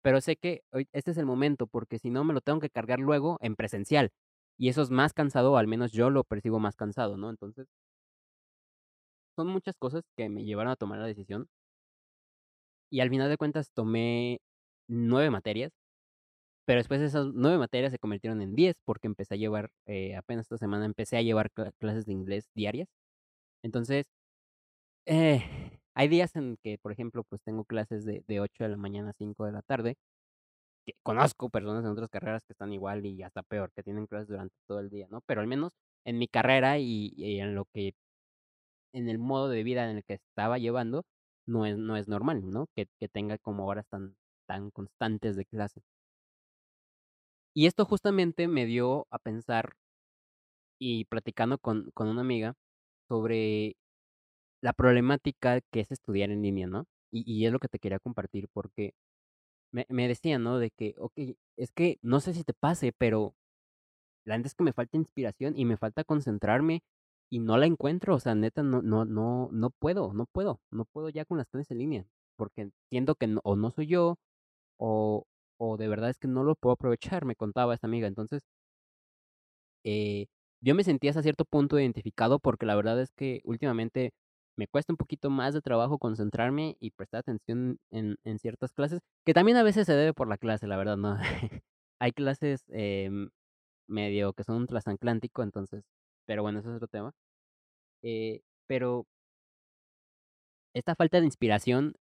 pero 0.07 0.21
sé 0.21 0.37
que 0.37 0.63
este 0.93 1.11
es 1.11 1.19
el 1.19 1.27
momento, 1.27 1.67
porque 1.67 1.99
si 1.99 2.11
no 2.11 2.23
me 2.23 2.33
lo 2.33 2.41
tengo 2.41 2.61
que 2.61 2.71
cargar 2.71 3.01
luego 3.01 3.39
en 3.41 3.57
presencial. 3.57 4.13
Y 4.57 4.69
eso 4.69 4.83
es 4.83 4.91
más 4.91 5.13
cansado, 5.13 5.51
o 5.53 5.57
al 5.57 5.67
menos 5.67 5.91
yo 5.91 6.11
lo 6.11 6.23
percibo 6.23 6.61
más 6.61 6.77
cansado, 6.77 7.17
¿no? 7.17 7.29
Entonces, 7.29 7.67
son 9.35 9.49
muchas 9.49 9.77
cosas 9.77 10.05
que 10.17 10.29
me 10.29 10.45
llevaron 10.45 10.73
a 10.73 10.77
tomar 10.77 10.99
la 10.99 11.07
decisión. 11.07 11.49
Y 12.91 13.01
al 13.01 13.11
final 13.11 13.29
de 13.29 13.37
cuentas 13.37 13.71
tomé 13.73 14.41
nueve 14.89 15.31
materias, 15.31 15.73
pero 16.67 16.79
después 16.81 17.01
esas 17.01 17.27
nueve 17.35 17.59
materias 17.59 17.93
se 17.93 17.99
convirtieron 17.99 18.43
en 18.43 18.55
diez, 18.55 18.77
porque 18.85 19.09
empecé 19.09 19.35
a 19.35 19.39
llevar, 19.39 19.71
eh, 19.87 20.17
apenas 20.17 20.47
esta 20.47 20.59
semana 20.59 20.85
empecé 20.87 21.17
a 21.17 21.23
llevar 21.23 21.51
clases 21.79 22.07
de 22.07 22.13
inglés 22.13 22.49
diarias. 22.55 22.89
Entonces, 23.63 24.07
eh, 25.07 25.66
hay 25.97 26.09
días 26.09 26.37
en 26.37 26.59
que, 26.63 26.79
por 26.79 26.93
ejemplo, 26.93 27.25
pues 27.25 27.43
tengo 27.43 27.65
clases 27.65 28.05
de, 28.05 28.23
de 28.29 28.41
8 28.41 28.65
de 28.65 28.69
la 28.71 28.77
mañana 28.77 29.11
a 29.11 29.15
5 29.15 29.47
de 29.47 29.53
la 29.53 29.63
tarde. 29.63 29.97
Que 30.87 30.95
conozco 31.03 31.51
personas 31.51 31.85
en 31.85 31.91
otras 31.93 32.11
carreras 32.11 32.45
que 32.47 32.53
están 32.53 32.73
igual 32.73 33.07
y 33.07 33.23
hasta 33.23 33.43
peor, 33.43 33.73
que 33.75 33.83
tienen 33.83 34.07
clases 34.07 34.29
durante 34.29 34.55
todo 34.67 34.81
el 34.81 34.91
día, 34.91 35.09
¿no? 35.11 35.23
Pero 35.23 35.41
al 35.41 35.47
menos 35.49 35.73
en 36.05 36.19
mi 36.19 36.29
carrera 36.29 36.79
y, 36.79 37.15
en 37.41 37.55
lo 37.55 37.65
que, 37.67 37.95
en 38.93 39.09
el 39.09 39.19
modo 39.19 39.49
de 39.49 39.63
vida 39.63 39.91
en 39.91 39.99
el 39.99 40.05
que 40.05 40.15
estaba 40.15 40.59
llevando, 40.59 41.05
no 41.47 41.67
es, 41.67 41.79
no 41.79 41.97
es 41.97 42.09
normal, 42.09 42.51
¿no? 42.51 42.67
Que, 42.77 42.87
que 43.01 43.09
tenga 43.09 43.39
como 43.39 43.67
horas 43.67 43.87
tan, 43.89 44.17
tan 44.47 44.71
constantes 44.71 45.37
de 45.37 45.47
clase. 45.47 45.83
Y 47.55 47.67
esto 47.67 47.85
justamente 47.85 48.49
me 48.49 48.67
dio 48.67 49.07
a 49.11 49.19
pensar 49.19 49.77
y 50.79 51.07
platicando 51.07 51.59
con, 51.59 51.91
con 51.93 52.09
una 52.09 52.21
amiga 52.21 52.55
sobre 53.09 53.77
la 54.63 54.73
problemática 54.73 55.61
que 55.73 55.81
es 55.81 55.91
estudiar 55.93 56.31
en 56.31 56.43
línea, 56.43 56.67
¿no? 56.67 56.87
Y, 57.13 57.25
y 57.33 57.47
es 57.47 57.53
lo 57.53 57.59
que 57.61 57.69
te 57.69 57.79
quería 57.79 57.99
compartir 58.01 58.49
porque 58.53 58.95
me, 59.73 59.87
me 59.91 60.09
decían, 60.09 60.43
¿no? 60.45 60.59
De 60.59 60.71
que, 60.71 60.95
ok, 60.99 61.15
es 61.57 61.73
que 61.73 61.99
no 62.03 62.21
sé 62.21 62.35
si 62.35 62.45
te 62.45 62.55
pase, 62.55 62.93
pero 62.97 63.35
la 64.25 64.37
neta 64.37 64.49
es 64.49 64.55
que 64.55 64.65
me 64.65 64.73
falta 64.73 64.97
inspiración 64.97 65.55
y 65.57 65.65
me 65.65 65.77
falta 65.77 66.05
concentrarme 66.05 66.83
y 67.31 67.41
no 67.41 67.57
la 67.59 67.67
encuentro, 67.67 68.15
o 68.15 68.21
sea, 68.21 68.35
neta, 68.35 68.63
no, 68.63 68.83
no, 68.83 69.05
no, 69.05 69.49
no 69.53 69.71
puedo, 69.71 70.13
no 70.15 70.27
puedo, 70.27 70.61
no 70.71 70.85
puedo 70.87 71.09
ya 71.11 71.25
con 71.25 71.39
las 71.39 71.49
clases 71.49 71.71
en 71.73 71.79
línea, 71.79 72.07
porque 72.37 72.71
siento 72.91 73.15
que 73.17 73.27
no, 73.29 73.41
o 73.45 73.57
no 73.57 73.71
soy 73.71 73.87
yo, 73.89 74.17
o, 74.79 75.27
o 75.59 75.77
de 75.79 75.89
verdad 75.89 76.11
es 76.11 76.19
que 76.19 76.29
no 76.29 76.45
lo 76.45 76.57
puedo 76.57 76.75
aprovechar, 76.75 77.25
me 77.27 77.37
contaba 77.37 77.75
esta 77.75 77.87
amiga, 77.89 78.09
entonces, 78.09 78.43
eh, 79.85 80.27
yo 80.61 80.75
me 80.75 80.85
sentía 80.85 81.11
hasta 81.11 81.23
cierto 81.23 81.45
punto 81.45 81.79
identificado 81.79 82.39
porque 82.39 82.67
la 82.67 82.75
verdad 82.77 83.01
es 83.01 83.11
que 83.13 83.41
últimamente 83.45 84.13
me 84.57 84.69
cuesta 84.69 84.93
un 84.93 84.97
poquito 84.97 85.31
más 85.31 85.55
de 85.55 85.63
trabajo 85.63 85.99
concentrarme 85.99 86.77
y 86.81 86.91
prestar 86.91 87.21
atención 87.21 87.79
en, 87.91 88.17
en 88.25 88.39
ciertas 88.39 88.73
clases, 88.73 89.01
que 89.25 89.35
también 89.35 89.57
a 89.59 89.63
veces 89.63 89.87
se 89.87 89.95
debe 89.95 90.15
por 90.15 90.29
la 90.29 90.39
clase, 90.39 90.67
la 90.67 90.77
verdad, 90.77 90.97
¿no? 90.97 91.17
Hay 92.01 92.13
clases 92.13 92.65
em, 92.69 93.31
medio 93.89 94.33
que 94.35 94.45
son 94.45 94.57
un 94.57 94.67
transatlántico, 94.67 95.43
entonces, 95.43 95.85
pero 96.27 96.43
bueno, 96.43 96.61
eso 96.61 96.71
es 96.71 96.77
otro 96.77 96.89
tema. 96.89 97.13
Eh, 98.03 98.43
pero 98.69 99.07
esta 100.75 100.95
falta 100.95 101.19
de 101.19 101.27
inspiración, 101.27 101.95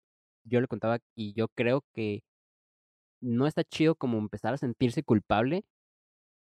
yo 0.45 0.62
le 0.62 0.67
contaba 0.67 1.00
y 1.15 1.33
yo 1.33 1.47
creo 1.55 1.83
que 1.93 2.21
no 3.21 3.47
está 3.47 3.63
chido 3.63 3.95
como 3.95 4.17
empezar 4.17 4.53
a 4.53 4.57
sentirse 4.57 5.03
culpable 5.03 5.65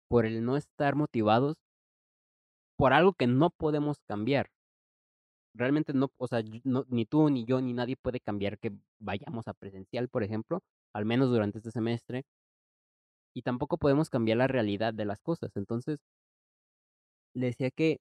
por 0.07 0.25
el 0.25 0.43
no 0.43 0.57
estar 0.57 0.95
motivados 0.95 1.57
por 2.77 2.93
algo 2.93 3.13
que 3.13 3.27
no 3.27 3.49
podemos 3.49 3.97
cambiar. 4.07 4.49
Realmente 5.53 5.93
no, 5.93 6.11
o 6.17 6.27
sea, 6.27 6.41
ni 6.43 7.05
tú, 7.05 7.29
ni 7.29 7.45
yo, 7.45 7.61
ni 7.61 7.73
nadie 7.73 7.97
puede 7.97 8.19
cambiar 8.19 8.59
que 8.59 8.71
vayamos 8.99 9.47
a 9.47 9.53
presencial, 9.53 10.09
por 10.09 10.23
ejemplo, 10.23 10.61
al 10.93 11.05
menos 11.05 11.29
durante 11.29 11.57
este 11.59 11.71
semestre. 11.71 12.25
Y 13.35 13.41
tampoco 13.41 13.77
podemos 13.77 14.09
cambiar 14.09 14.37
la 14.37 14.47
realidad 14.47 14.93
de 14.93 15.05
las 15.05 15.19
cosas. 15.21 15.51
Entonces, 15.55 15.99
le 17.33 17.47
decía 17.47 17.71
que 17.71 17.99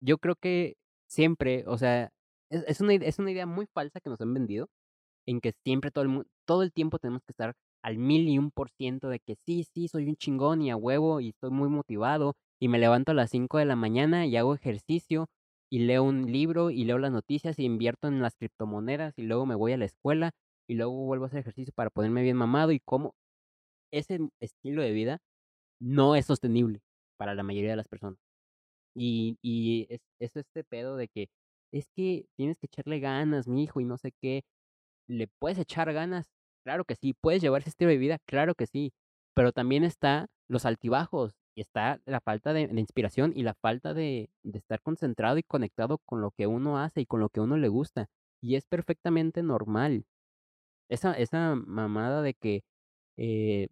yo 0.00 0.18
creo 0.18 0.36
que 0.36 0.76
siempre, 1.08 1.64
o 1.66 1.78
sea, 1.78 2.10
es, 2.50 2.64
es, 2.68 2.80
una, 2.80 2.94
es 2.94 3.18
una 3.18 3.32
idea 3.32 3.46
muy 3.46 3.66
falsa 3.66 4.00
que 4.00 4.10
nos 4.10 4.20
han 4.20 4.34
vendido, 4.34 4.68
en 5.26 5.40
que 5.40 5.52
siempre 5.64 5.90
todo 5.90 6.04
el, 6.04 6.26
todo 6.46 6.62
el 6.62 6.72
tiempo 6.72 6.98
tenemos 6.98 7.22
que 7.24 7.32
estar 7.32 7.54
al 7.82 7.98
mil 7.98 8.28
y 8.28 8.38
un 8.38 8.50
por 8.50 8.70
ciento 8.70 9.08
de 9.08 9.20
que 9.20 9.36
sí, 9.46 9.64
sí, 9.74 9.88
soy 9.88 10.08
un 10.08 10.16
chingón 10.16 10.62
y 10.62 10.70
a 10.70 10.76
huevo 10.76 11.20
y 11.20 11.30
estoy 11.30 11.50
muy 11.50 11.68
motivado 11.68 12.34
y 12.60 12.68
me 12.68 12.78
levanto 12.78 13.12
a 13.12 13.14
las 13.14 13.30
5 13.30 13.58
de 13.58 13.64
la 13.66 13.76
mañana 13.76 14.26
y 14.26 14.36
hago 14.36 14.54
ejercicio 14.54 15.28
y 15.72 15.80
leo 15.80 16.04
un 16.04 16.30
libro 16.30 16.70
y 16.70 16.84
leo 16.84 16.98
las 16.98 17.12
noticias 17.12 17.58
y 17.58 17.64
invierto 17.64 18.06
en 18.08 18.20
las 18.20 18.36
criptomonedas 18.36 19.14
y 19.18 19.22
luego 19.22 19.46
me 19.46 19.54
voy 19.54 19.72
a 19.72 19.78
la 19.78 19.86
escuela 19.86 20.32
y 20.68 20.74
luego 20.74 20.92
vuelvo 21.06 21.24
a 21.24 21.28
hacer 21.28 21.40
ejercicio 21.40 21.72
para 21.74 21.88
ponerme 21.88 22.22
bien 22.22 22.36
mamado 22.36 22.72
y 22.72 22.80
como 22.80 23.14
ese 23.92 24.20
estilo 24.40 24.82
de 24.82 24.92
vida 24.92 25.18
no 25.80 26.16
es 26.16 26.26
sostenible 26.26 26.82
para 27.18 27.34
la 27.34 27.42
mayoría 27.42 27.70
de 27.70 27.76
las 27.76 27.88
personas. 27.88 28.18
Y, 28.94 29.38
y 29.42 29.86
es, 29.90 30.00
es 30.20 30.36
este 30.36 30.64
pedo 30.64 30.96
de 30.96 31.08
que 31.08 31.28
es 31.72 31.88
que 31.96 32.26
tienes 32.36 32.58
que 32.58 32.66
echarle 32.66 33.00
ganas, 33.00 33.48
mi 33.48 33.64
hijo, 33.64 33.80
y 33.80 33.84
no 33.86 33.98
sé 33.98 34.12
qué. 34.20 34.44
¿Le 35.08 35.28
puedes 35.40 35.58
echar 35.58 35.92
ganas? 35.92 36.26
Claro 36.64 36.84
que 36.84 36.96
sí. 36.96 37.14
¿Puedes 37.14 37.42
llevar 37.42 37.62
ese 37.62 37.70
estilo 37.70 37.90
de 37.90 37.98
vida? 37.98 38.18
Claro 38.26 38.54
que 38.54 38.66
sí. 38.66 38.92
Pero 39.34 39.52
también 39.52 39.84
está 39.84 40.28
los 40.48 40.66
altibajos 40.66 41.34
y 41.54 41.60
está 41.60 42.00
la 42.06 42.20
falta 42.20 42.52
de, 42.52 42.62
inspiración 42.62 43.32
y 43.36 43.42
la 43.42 43.54
falta 43.54 43.94
de, 43.94 44.30
estar 44.52 44.80
concentrado 44.82 45.38
y 45.38 45.42
conectado 45.42 45.98
con 45.98 46.20
lo 46.20 46.30
que 46.32 46.46
uno 46.46 46.78
hace 46.78 47.02
y 47.02 47.06
con 47.06 47.20
lo 47.20 47.28
que 47.28 47.40
uno 47.40 47.56
le 47.56 47.68
gusta. 47.68 48.08
Y 48.40 48.56
es 48.56 48.66
perfectamente 48.66 49.42
normal. 49.42 50.04
Esa, 50.88 51.14
esa 51.14 51.54
mamada 51.56 52.22
de 52.22 52.34
que 52.34 52.62
eh, 53.16 53.68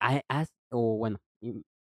haz, 0.00 0.52
o 0.70 0.96
bueno, 0.96 1.18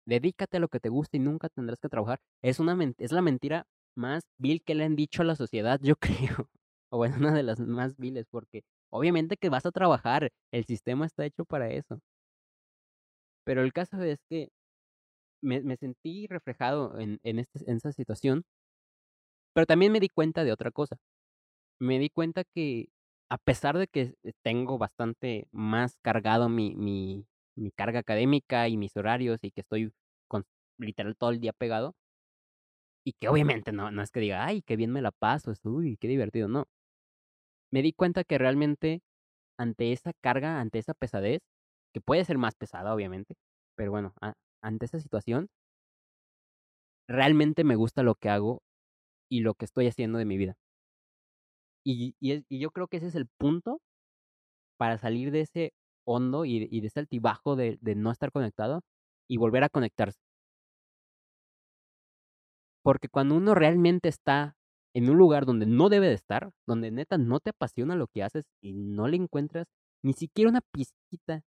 dedícate 0.07 0.57
a 0.59 0.61
lo 0.61 0.69
que 0.69 0.81
te 0.81 0.88
gusta 0.88 1.17
y 1.17 1.21
nunca 1.21 1.49
tendrás 1.49 1.81
que 1.81 1.88
trabajar. 1.88 2.21
Es, 2.43 2.61
una, 2.61 2.76
es 2.99 3.12
la 3.12 3.23
mentira 3.23 3.67
más 3.97 4.25
vil 4.38 4.62
que 4.62 4.75
le 4.75 4.85
han 4.85 4.97
dicho 4.97 5.23
a 5.23 5.25
la 5.25 5.37
sociedad, 5.37 5.81
yo 5.83 5.97
creo. 6.00 6.49
O 6.90 6.99
bueno, 6.99 7.17
una 7.19 7.33
de 7.33 7.43
las 7.43 7.61
más 7.61 7.97
viles, 7.97 8.26
porque 8.31 8.64
obviamente 8.90 9.37
que 9.37 9.49
vas 9.49 9.67
a 9.67 9.73
trabajar, 9.73 10.33
el 10.52 10.64
sistema 10.64 11.07
está 11.07 11.25
hecho 11.25 11.45
para 11.45 11.71
eso. 11.71 12.00
Pero 13.50 13.64
el 13.64 13.73
caso 13.73 14.00
es 14.04 14.21
que 14.28 14.49
me, 15.42 15.61
me 15.62 15.76
sentí 15.76 16.28
reflejado 16.28 16.97
en, 17.00 17.19
este, 17.25 17.69
en 17.69 17.78
esa 17.78 17.90
situación, 17.90 18.45
pero 19.52 19.66
también 19.66 19.90
me 19.90 19.99
di 19.99 20.09
cuenta 20.09 20.45
de 20.45 20.52
otra 20.52 20.71
cosa. 20.71 20.99
Me 21.80 21.99
di 21.99 22.11
cuenta 22.11 22.45
que 22.45 22.90
a 23.28 23.38
pesar 23.38 23.76
de 23.76 23.88
que 23.88 24.14
tengo 24.45 24.78
bastante 24.78 25.49
más 25.50 25.97
cargado 26.00 26.49
mi, 26.49 26.76
mi, 26.76 27.26
mi 27.57 27.73
carga 27.73 27.99
académica 27.99 28.69
y 28.69 28.76
mis 28.76 28.97
horarios 28.97 29.40
y 29.42 29.50
que 29.50 29.62
estoy 29.62 29.92
con, 30.28 30.45
literal 30.78 31.16
todo 31.16 31.30
el 31.30 31.40
día 31.40 31.52
pegado, 31.52 31.97
y 33.04 33.14
que 33.14 33.26
obviamente 33.28 33.73
no, 33.73 33.90
no 33.90 34.00
es 34.00 34.12
que 34.12 34.21
diga, 34.21 34.47
ay, 34.47 34.62
qué 34.62 34.76
bien 34.76 34.92
me 34.92 35.02
la 35.02 35.11
paso, 35.11 35.52
uy, 35.64 35.97
qué 35.97 36.07
divertido, 36.07 36.47
no. 36.47 36.69
Me 37.73 37.83
di 37.83 37.92
cuenta 37.92 38.23
que 38.23 38.38
realmente 38.38 39.02
ante 39.59 39.92
esa 39.92 40.12
carga, 40.21 40.61
ante 40.61 40.78
esa 40.78 40.95
pesadez, 40.95 41.42
que 41.92 42.00
puede 42.00 42.25
ser 42.25 42.38
más 42.38 42.54
pesada, 42.54 42.94
obviamente, 42.94 43.35
pero 43.76 43.90
bueno, 43.90 44.14
ante 44.62 44.87
esa 44.87 45.00
situación, 45.00 45.49
realmente 47.09 47.64
me 47.64 47.76
gusta 47.76 48.02
lo 48.02 48.14
que 48.14 48.28
hago 48.30 48.62
y 49.30 49.40
lo 49.40 49.54
que 49.54 49.64
estoy 49.64 49.87
haciendo 49.88 50.18
de 50.18 50.25
mi 50.26 50.37
vida. 50.38 50.56
Y, 51.85 52.14
y, 52.20 52.59
yo 52.59 52.70
creo 52.70 52.88
que 52.88 52.99
ese 52.99 53.06
es 53.09 53.14
el 53.14 53.26
punto 53.26 53.80
para 54.79 54.98
salir 54.98 55.31
de 55.31 55.42
ese 55.42 55.72
hondo 56.07 56.44
y, 56.44 56.68
y 56.70 56.81
de 56.81 56.87
ese 56.88 57.00
altibajo 57.00 57.57
de, 57.57 57.79
de 57.81 57.94
no 57.94 58.11
estar 58.11 58.33
conectado 58.33 58.83
y 59.29 59.38
volver 59.38 59.64
a 59.64 59.68
conectarse. 59.68 60.18
Porque 62.83 63.09
cuando 63.09 63.35
uno 63.37 63.55
realmente 63.55 64.09
está 64.09 64.57
en 64.94 65.11
un 65.11 65.18
lugar 65.18 65.46
donde 65.46 65.66
no 65.66 65.88
debe 65.88 66.09
de 66.09 66.14
estar, 66.14 66.50
donde 66.66 66.90
neta 66.90 67.18
no 67.18 67.40
te 67.40 67.50
apasiona 67.50 67.94
lo 67.94 68.07
que 68.09 68.22
haces 68.22 68.44
y 68.62 68.74
no 68.74 69.09
le 69.09 69.16
encuentras 69.16 69.66
ni 70.03 70.12
siquiera 70.14 70.50
una 70.50 70.61
pizquita 70.72 71.42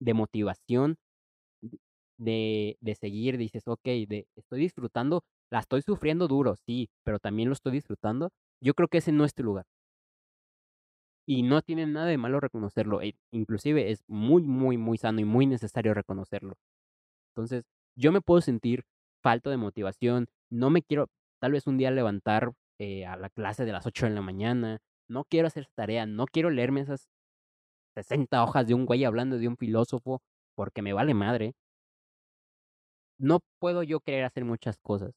de 0.00 0.14
motivación 0.14 0.96
de, 2.18 2.76
de 2.80 2.94
seguir, 2.94 3.38
dices, 3.38 3.66
ok, 3.66 3.84
de, 3.84 4.26
estoy 4.36 4.60
disfrutando, 4.60 5.24
la 5.50 5.60
estoy 5.60 5.82
sufriendo 5.82 6.28
duro, 6.28 6.54
sí, 6.56 6.90
pero 7.04 7.18
también 7.18 7.48
lo 7.48 7.54
estoy 7.54 7.72
disfrutando, 7.72 8.30
yo 8.62 8.74
creo 8.74 8.88
que 8.88 8.98
ese 8.98 9.12
no 9.12 9.24
es 9.24 9.34
tu 9.34 9.42
lugar. 9.42 9.64
Y 11.26 11.42
no 11.42 11.62
tiene 11.62 11.86
nada 11.86 12.06
de 12.06 12.18
malo 12.18 12.40
reconocerlo, 12.40 13.02
e 13.02 13.14
inclusive 13.32 13.90
es 13.90 14.02
muy, 14.08 14.42
muy, 14.42 14.76
muy 14.76 14.98
sano 14.98 15.20
y 15.20 15.24
muy 15.24 15.46
necesario 15.46 15.94
reconocerlo. 15.94 16.54
Entonces, 17.34 17.64
yo 17.96 18.12
me 18.12 18.20
puedo 18.20 18.40
sentir 18.40 18.84
falto 19.22 19.50
de 19.50 19.56
motivación, 19.56 20.26
no 20.50 20.70
me 20.70 20.82
quiero 20.82 21.08
tal 21.40 21.52
vez 21.52 21.66
un 21.66 21.78
día 21.78 21.90
levantar 21.90 22.52
eh, 22.78 23.06
a 23.06 23.16
la 23.16 23.30
clase 23.30 23.64
de 23.64 23.72
las 23.72 23.86
8 23.86 24.06
de 24.06 24.12
la 24.12 24.22
mañana, 24.22 24.80
no 25.08 25.24
quiero 25.24 25.46
hacer 25.48 25.68
tarea, 25.74 26.06
no 26.06 26.26
quiero 26.26 26.50
leerme 26.50 26.80
esas 26.82 27.08
60 27.94 28.42
hojas 28.42 28.66
de 28.66 28.74
un 28.74 28.86
güey 28.86 29.04
hablando 29.04 29.38
de 29.38 29.48
un 29.48 29.56
filósofo 29.56 30.22
porque 30.54 30.82
me 30.82 30.92
vale 30.92 31.14
madre. 31.14 31.54
No 33.18 33.40
puedo 33.60 33.82
yo 33.82 34.00
querer 34.00 34.24
hacer 34.24 34.44
muchas 34.44 34.78
cosas. 34.78 35.12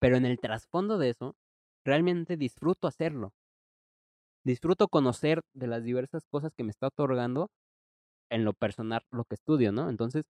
Pero 0.00 0.16
en 0.16 0.24
el 0.26 0.38
trasfondo 0.40 0.98
de 0.98 1.10
eso, 1.10 1.36
realmente 1.84 2.36
disfruto 2.36 2.86
hacerlo. 2.88 3.32
Disfruto 4.44 4.88
conocer 4.88 5.42
de 5.54 5.66
las 5.68 5.84
diversas 5.84 6.24
cosas 6.30 6.52
que 6.56 6.64
me 6.64 6.70
está 6.70 6.88
otorgando 6.88 7.50
en 8.30 8.44
lo 8.44 8.52
personal 8.54 9.02
lo 9.10 9.24
que 9.24 9.34
estudio, 9.36 9.72
¿no? 9.72 9.90
Entonces, 9.90 10.24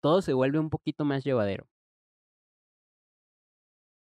todo 0.00 0.22
se 0.22 0.32
vuelve 0.32 0.58
un 0.58 0.70
poquito 0.70 1.04
más 1.04 1.24
llevadero. 1.24 1.66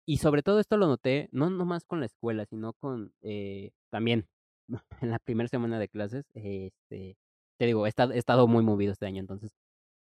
Y 0.06 0.18
sobre 0.18 0.42
todo 0.42 0.58
esto 0.58 0.76
lo 0.78 0.86
noté, 0.86 1.28
no 1.32 1.50
nomás 1.50 1.84
con 1.84 2.00
la 2.00 2.06
escuela, 2.06 2.46
sino 2.46 2.72
con 2.72 3.12
eh, 3.20 3.72
también 3.90 4.26
en 5.02 5.10
la 5.10 5.18
primera 5.18 5.48
semana 5.48 5.78
de 5.78 5.88
clases. 5.88 6.24
Este, 6.34 7.16
te 7.58 7.66
digo, 7.66 7.86
he 7.86 7.88
estado, 7.88 8.12
he 8.12 8.18
estado 8.18 8.46
muy 8.46 8.64
movido 8.64 8.92
este 8.92 9.06
año, 9.06 9.20
entonces 9.20 9.52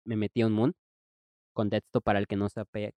me 0.05 0.17
metí 0.17 0.43
a 0.43 0.47
un 0.47 0.53
Moon. 0.55 0.75
Contexto 1.55 2.01
para 2.01 2.19
el 2.19 2.27
que 2.27 2.37
no 2.37 2.49
sabe 2.49 2.95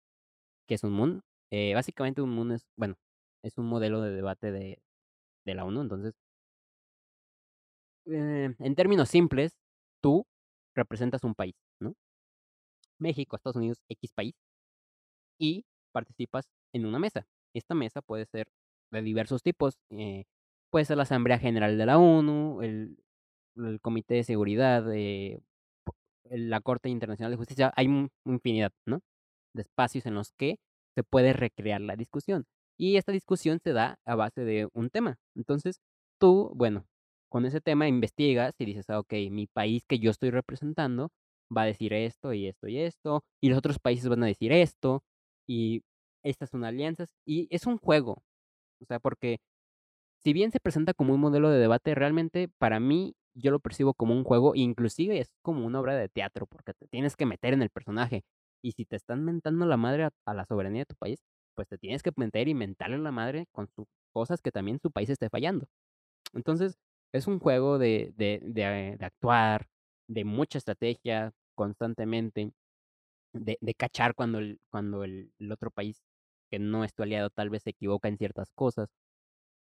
qué 0.67 0.75
es 0.75 0.85
un 0.85 0.93
Moon. 0.93 1.23
Eh, 1.51 1.75
básicamente 1.75 2.23
un 2.23 2.31
Moon 2.35 2.53
es, 2.53 2.67
bueno, 2.77 2.97
es 3.43 3.59
un 3.59 3.67
modelo 3.67 4.01
de 4.01 4.13
debate 4.13 4.53
de, 4.53 4.81
de 5.47 5.55
la 5.55 5.65
ONU, 5.65 5.83
entonces, 5.83 6.15
eh, 8.07 8.55
en 8.59 8.75
términos 8.75 9.09
simples, 9.09 9.57
tú 10.03 10.27
representas 10.75 11.25
un 11.25 11.35
país, 11.35 11.55
¿no? 11.81 11.95
México, 12.99 13.37
Estados 13.37 13.57
Unidos, 13.57 13.79
X 13.89 14.13
país, 14.13 14.35
y 15.39 15.65
participas 15.93 16.47
en 16.73 16.87
una 16.87 16.99
mesa. 16.99 17.27
Esta 17.55 17.75
mesa 17.75 18.03
puede 18.03 18.27
ser 18.27 18.49
de 18.91 19.03
diversos 19.03 19.43
tipos. 19.43 19.79
Eh, 19.91 20.25
puede 20.75 20.87
ser 20.87 20.97
la 20.97 21.05
Asamblea 21.05 21.39
General 21.39 21.79
de 21.79 21.87
la 21.87 21.99
ONU, 21.99 22.61
el, 22.61 22.99
el 23.55 23.81
Comité 23.81 24.15
de 24.15 24.25
Seguridad, 24.25 24.85
la 26.25 26.61
Corte 26.63 26.89
Internacional 26.89 27.31
de 27.31 27.37
Justicia. 27.37 27.73
Hay 27.77 27.87
infinidad, 28.25 28.73
¿no? 28.85 29.01
De 29.55 29.63
espacios 29.63 30.05
en 30.05 30.15
los 30.15 30.33
que 30.33 30.59
se 30.97 31.05
puede 31.05 31.33
recrear 31.33 31.81
la 31.81 31.95
discusión. 31.95 32.47
Y 32.77 32.97
esta 32.97 33.13
discusión 33.13 33.61
se 33.63 33.73
da 33.73 34.01
a 34.05 34.17
base 34.17 34.45
de 34.45 34.69
un 34.73 34.91
tema. 34.91 35.17
Entonces, 35.37 35.81
tú, 36.19 36.51
bueno, 36.57 36.89
con 37.29 37.47
ese 37.47 37.61
tema 37.61 37.87
investigas 37.87 38.57
y 38.59 38.65
dices, 38.65 38.91
ah, 38.91 38.99
ok, 38.99 39.13
mi 39.31 39.47
país 39.47 39.85
que 39.87 40.01
yo 40.01 40.11
estoy 40.11 40.31
representando 40.31 41.13
va 41.57 41.63
a 41.63 41.67
decir 41.67 41.93
esto 41.93 42.33
y 42.33 42.49
esto 42.49 42.67
y 42.67 42.79
esto, 42.81 43.23
y 43.41 43.49
los 43.49 43.59
otros 43.59 43.79
países 43.79 44.09
van 44.09 44.25
a 44.25 44.27
decir 44.27 44.51
esto, 44.51 45.05
y 45.47 45.85
estas 46.25 46.51
son 46.51 46.65
alianzas, 46.65 47.15
y 47.25 47.47
es 47.55 47.65
un 47.65 47.79
juego, 47.79 48.25
o 48.81 48.87
sea, 48.87 48.99
porque 48.99 49.39
si 50.25 50.33
bien 50.33 50.51
se 50.53 50.61
presenta 50.61 50.95
como 50.95 51.15
un 51.15 51.21
modelo 51.21 51.51
de 51.51 51.59
debate, 51.59 51.95
realmente 51.95 52.49
para 52.59 52.81
mí 52.81 53.15
yo 53.35 53.51
lo 53.51 53.61
percibo 53.61 53.95
como 53.95 54.15
un 54.15 54.25
juego, 54.25 54.55
inclusive 54.55 55.19
es 55.21 55.33
como 55.43 55.67
una 55.67 55.81
obra 55.81 55.95
de 55.97 56.09
teatro, 56.09 56.47
porque 56.47 56.73
te 56.75 56.89
tienes 56.89 57.17
que 57.17 57.27
meter 57.27 57.53
en 57.53 57.63
el 57.63 57.71
personaje, 57.71 58.25
y 58.63 58.73
si 58.73 58.87
te 58.87 58.97
están 58.97 59.25
mentando 59.25 59.67
la 59.67 59.77
madre 59.77 60.09
a, 60.25 60.35
la 60.35 60.47
soberanía 60.47 60.83
de 60.83 60.87
tu 60.87 60.97
país, 60.97 61.21
pues 61.55 61.69
te 61.69 61.79
tienes 61.79 62.03
que 62.03 62.11
meter 62.17 62.49
y 62.49 62.55
mentarle 62.55 62.99
la 62.99 63.13
madre 63.13 63.47
con 63.53 63.69
sus 63.77 63.87
cosas 64.13 64.41
que 64.41 64.51
también 64.53 64.79
su 64.81 64.91
país 64.91 65.11
esté 65.11 65.29
fallando. 65.29 65.67
Entonces, 66.33 66.79
es 67.13 67.27
un 67.27 67.39
juego 67.41 67.79
de, 67.79 68.13
de, 68.17 68.41
de, 68.43 68.97
de 68.99 69.05
actuar, 69.07 69.67
de 70.09 70.25
mucha 70.25 70.59
estrategia 70.59 71.33
constantemente, 71.55 72.53
de, 73.35 73.59
de 73.61 73.75
cachar 73.75 74.15
cuando, 74.15 74.39
el, 74.39 74.61
cuando 74.71 75.05
el, 75.05 75.33
otro 75.53 75.71
país 75.71 76.03
que 76.51 76.59
no 76.59 76.85
es 76.85 76.95
tu 76.95 77.03
aliado 77.03 77.31
tal 77.31 77.51
vez 77.51 77.63
se 77.65 77.71
equivoca 77.71 78.09
en 78.09 78.19
ciertas 78.19 78.51
cosas. 78.55 78.89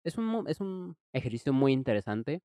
Es 0.05 0.19
un, 0.19 0.45
es 0.49 0.61
un 0.61 0.97
ejercicio 1.13 1.53
muy 1.53 1.73
interesante. 1.73 2.41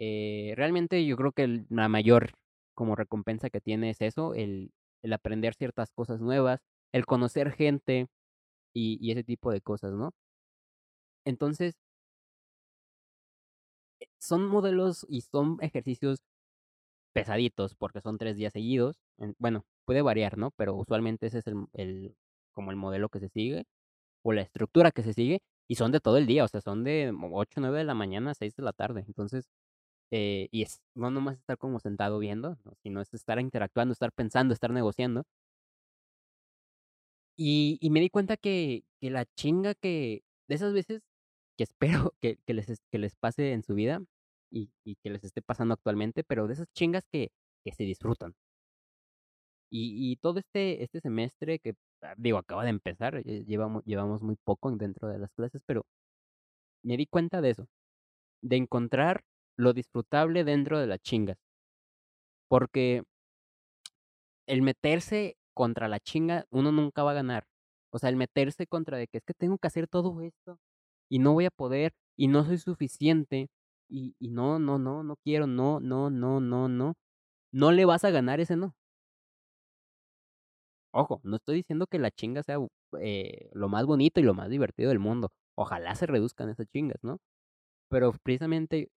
Eh, 0.00 0.54
realmente 0.56 1.04
yo 1.06 1.16
creo 1.16 1.32
que 1.32 1.64
la 1.70 1.88
mayor 1.88 2.32
como 2.74 2.96
recompensa 2.96 3.50
que 3.50 3.60
tiene 3.60 3.90
es 3.90 4.00
eso, 4.02 4.34
el, 4.34 4.72
el 5.02 5.12
aprender 5.12 5.54
ciertas 5.54 5.92
cosas 5.92 6.20
nuevas, 6.20 6.60
el 6.92 7.06
conocer 7.06 7.52
gente 7.52 8.08
y, 8.74 8.98
y 9.00 9.12
ese 9.12 9.24
tipo 9.24 9.52
de 9.52 9.62
cosas, 9.62 9.92
¿no? 9.94 10.12
Entonces, 11.26 11.74
eh, 14.00 14.06
son 14.18 14.46
modelos 14.46 15.06
y 15.08 15.22
son 15.22 15.58
ejercicios 15.60 16.20
pesaditos 17.14 17.74
porque 17.76 18.00
son 18.00 18.18
tres 18.18 18.36
días 18.36 18.52
seguidos. 18.54 18.96
Bueno, 19.38 19.64
puede 19.86 20.02
variar, 20.02 20.38
¿no? 20.38 20.52
Pero 20.52 20.74
usualmente 20.76 21.26
ese 21.28 21.38
es 21.40 21.46
el, 21.46 21.66
el, 21.74 22.16
como 22.52 22.70
el 22.70 22.76
modelo 22.76 23.08
que 23.08 23.20
se 23.20 23.28
sigue 23.30 23.64
o 24.24 24.32
la 24.32 24.42
estructura 24.42 24.92
que 24.92 25.02
se 25.04 25.14
sigue 25.14 25.40
y 25.68 25.76
son 25.76 25.92
de 25.92 26.00
todo 26.00 26.18
el 26.18 26.26
día, 26.26 26.44
o 26.44 26.48
sea, 26.48 26.60
son 26.60 26.84
de 26.84 27.12
8, 27.32 27.60
9 27.60 27.78
de 27.78 27.84
la 27.84 27.94
mañana 27.94 28.32
a 28.32 28.34
6 28.34 28.54
de 28.56 28.62
la 28.62 28.72
tarde. 28.72 29.04
Entonces, 29.06 29.48
eh, 30.12 30.48
y 30.52 30.62
es 30.62 30.82
no 30.94 31.10
nomás 31.10 31.38
estar 31.38 31.58
como 31.58 31.80
sentado 31.80 32.18
viendo, 32.18 32.58
sino 32.82 33.00
es 33.00 33.14
estar 33.14 33.40
interactuando, 33.40 33.92
estar 33.92 34.12
pensando, 34.12 34.54
estar 34.54 34.70
negociando. 34.72 35.24
Y, 37.36 37.78
y 37.80 37.90
me 37.90 38.00
di 38.00 38.10
cuenta 38.10 38.36
que, 38.36 38.84
que 39.00 39.10
la 39.10 39.24
chinga 39.36 39.74
que 39.74 40.22
de 40.48 40.54
esas 40.54 40.72
veces 40.72 41.02
que 41.56 41.64
espero 41.64 42.14
que, 42.20 42.38
que, 42.46 42.54
les, 42.54 42.66
que 42.90 42.98
les 42.98 43.16
pase 43.16 43.52
en 43.52 43.62
su 43.64 43.74
vida 43.74 44.02
y, 44.50 44.70
y 44.84 44.96
que 44.96 45.10
les 45.10 45.24
esté 45.24 45.42
pasando 45.42 45.74
actualmente, 45.74 46.24
pero 46.24 46.46
de 46.48 46.54
esas 46.54 46.68
chingas 46.74 47.04
que, 47.12 47.30
que 47.64 47.72
se 47.72 47.84
disfrutan. 47.84 48.34
Y, 49.70 50.12
y 50.12 50.16
todo 50.16 50.38
este, 50.38 50.82
este 50.84 51.00
semestre 51.00 51.58
que, 51.58 51.74
digo, 52.16 52.38
acaba 52.38 52.64
de 52.64 52.70
empezar, 52.70 53.16
eh, 53.16 53.44
llevamos, 53.46 53.84
llevamos 53.84 54.22
muy 54.22 54.36
poco 54.36 54.70
dentro 54.72 55.08
de 55.08 55.18
las 55.18 55.30
clases, 55.32 55.62
pero 55.66 55.86
me 56.84 56.96
di 56.96 57.06
cuenta 57.06 57.40
de 57.40 57.50
eso, 57.50 57.66
de 58.42 58.56
encontrar 58.56 59.24
lo 59.58 59.72
disfrutable 59.74 60.44
dentro 60.44 60.78
de 60.80 60.86
las 60.88 61.00
chingas. 61.00 61.38
Porque 62.48 63.02
el 64.46 64.62
meterse 64.62 65.36
contra 65.54 65.88
la 65.88 66.00
chinga, 66.00 66.46
uno 66.50 66.72
nunca 66.72 67.02
va 67.02 67.12
a 67.12 67.14
ganar. 67.14 67.44
O 67.92 67.98
sea, 67.98 68.10
el 68.10 68.16
meterse 68.16 68.66
contra 68.66 68.98
de 68.98 69.06
que 69.06 69.18
es 69.18 69.24
que 69.24 69.34
tengo 69.34 69.58
que 69.58 69.68
hacer 69.68 69.86
todo 69.88 70.20
esto 70.22 70.58
y 71.08 71.18
no 71.20 71.32
voy 71.34 71.46
a 71.46 71.50
poder 71.50 71.92
y 72.16 72.28
no 72.28 72.44
soy 72.44 72.58
suficiente 72.58 73.48
y, 73.88 74.14
y 74.18 74.28
no, 74.30 74.58
no, 74.58 74.78
no, 74.78 75.02
no 75.04 75.16
quiero, 75.24 75.46
no, 75.46 75.80
no, 75.80 76.10
no, 76.10 76.40
no, 76.40 76.68
no. 76.68 76.94
No 77.52 77.72
le 77.72 77.84
vas 77.86 78.04
a 78.04 78.10
ganar 78.10 78.40
ese 78.40 78.56
no. 78.56 78.74
Ojo, 80.96 81.20
no 81.24 81.36
estoy 81.36 81.56
diciendo 81.56 81.86
que 81.88 81.98
la 81.98 82.10
chinga 82.12 82.42
sea 82.44 82.58
eh, 83.00 83.48
lo 83.52 83.68
más 83.68 83.84
bonito 83.84 84.20
y 84.20 84.22
lo 84.22 84.32
más 84.34 84.48
divertido 84.48 84.90
del 84.90 85.00
mundo. 85.00 85.30
Ojalá 85.56 85.94
se 85.96 86.06
reduzcan 86.06 86.48
esas 86.50 86.66
chingas, 86.68 86.98
¿no? 87.02 87.18
Pero 87.90 88.12
precisamente 88.22 88.90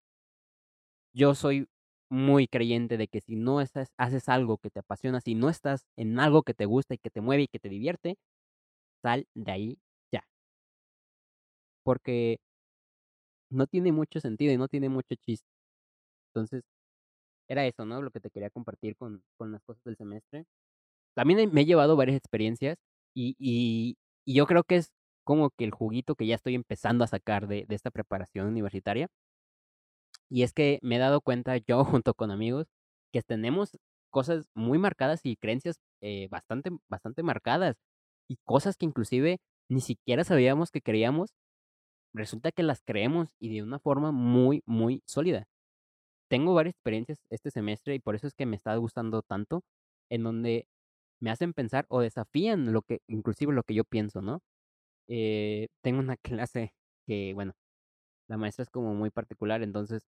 yo 1.13 1.35
soy 1.35 1.67
muy 2.09 2.47
creyente 2.47 2.97
de 2.97 3.07
que 3.07 3.21
si 3.21 3.35
no 3.35 3.59
estás, 3.61 3.89
haces 3.97 4.29
algo 4.29 4.57
que 4.57 4.69
te 4.69 4.79
apasiona, 4.79 5.19
si 5.21 5.35
no 5.35 5.49
estás 5.49 5.85
en 5.97 6.19
algo 6.19 6.43
que 6.43 6.53
te 6.53 6.65
gusta 6.65 6.93
y 6.95 6.97
que 6.99 7.09
te 7.09 7.21
mueve 7.21 7.43
y 7.43 7.47
que 7.47 7.59
te 7.59 7.69
divierte, 7.69 8.15
sal 9.03 9.27
de 9.35 9.51
ahí 9.53 9.79
ya. 10.13 10.23
Porque 11.83 12.37
no 13.49 13.67
tiene 13.67 13.91
mucho 13.91 14.19
sentido 14.19 14.53
y 14.53 14.57
no 14.57 14.67
tiene 14.67 14.89
mucho 14.89 15.15
chiste. 15.15 15.47
Entonces, 16.33 16.63
era 17.49 17.65
eso, 17.67 17.85
¿no? 17.85 18.01
Lo 18.01 18.11
que 18.11 18.21
te 18.21 18.31
quería 18.31 18.49
compartir 18.51 18.95
con, 18.97 19.23
con 19.37 19.51
las 19.51 19.63
cosas 19.63 19.83
del 19.85 19.97
semestre. 19.97 20.45
También 21.17 21.49
me 21.51 21.61
he 21.61 21.65
llevado 21.65 21.95
varias 21.95 22.15
experiencias 22.15 22.77
y, 23.15 23.35
y, 23.39 23.97
yo 24.31 24.45
creo 24.45 24.63
que 24.63 24.75
es 24.75 24.91
como 25.23 25.49
que 25.49 25.63
el 25.65 25.71
juguito 25.71 26.13
que 26.13 26.27
ya 26.27 26.35
estoy 26.35 26.53
empezando 26.53 27.03
a 27.03 27.07
sacar 27.07 27.47
de, 27.47 27.65
de 27.67 27.75
esta 27.75 27.89
preparación 27.89 28.45
universitaria. 28.45 29.07
Y 30.29 30.43
es 30.43 30.53
que 30.53 30.77
me 30.83 30.97
he 30.97 30.99
dado 30.99 31.21
cuenta 31.21 31.57
yo 31.57 31.83
junto 32.03 32.13
con 32.13 32.29
amigos 32.29 32.67
que 33.11 33.23
tenemos 33.23 33.79
cosas 34.11 34.45
muy 34.53 34.77
marcadas 34.77 35.21
y 35.23 35.37
creencias 35.37 35.79
eh, 36.01 36.27
bastante, 36.29 36.69
bastante 36.87 37.23
marcadas 37.23 37.77
y 38.29 38.37
cosas 38.45 38.77
que 38.77 38.85
inclusive 38.85 39.39
ni 39.69 39.81
siquiera 39.81 40.23
sabíamos 40.23 40.69
que 40.69 40.81
creíamos, 40.81 41.31
resulta 42.13 42.51
que 42.51 42.61
las 42.61 42.83
creemos 42.83 43.29
y 43.39 43.55
de 43.55 43.63
una 43.63 43.79
forma 43.79 44.11
muy, 44.11 44.61
muy 44.67 45.01
sólida. 45.07 45.45
Tengo 46.29 46.53
varias 46.53 46.75
experiencias 46.75 47.17
este 47.31 47.49
semestre 47.49 47.95
y 47.95 47.99
por 47.99 48.13
eso 48.15 48.27
es 48.27 48.35
que 48.35 48.45
me 48.45 48.55
está 48.55 48.75
gustando 48.75 49.23
tanto, 49.23 49.63
en 50.11 50.23
donde 50.23 50.67
me 51.19 51.31
hacen 51.31 51.53
pensar 51.53 51.85
o 51.89 52.01
desafían 52.01 52.73
lo 52.73 52.81
que, 52.81 53.01
inclusive 53.07 53.53
lo 53.53 53.63
que 53.63 53.73
yo 53.75 53.83
pienso, 53.83 54.21
¿no? 54.21 54.41
Eh, 55.07 55.67
tengo 55.83 55.99
una 55.99 56.17
clase 56.41 56.73
que, 57.07 57.33
bueno, 57.33 57.53
la 58.29 58.37
maestra 58.37 58.63
es 58.63 58.69
como 58.69 58.93
muy 58.95 59.11
particular, 59.11 59.63
entonces 59.63 60.07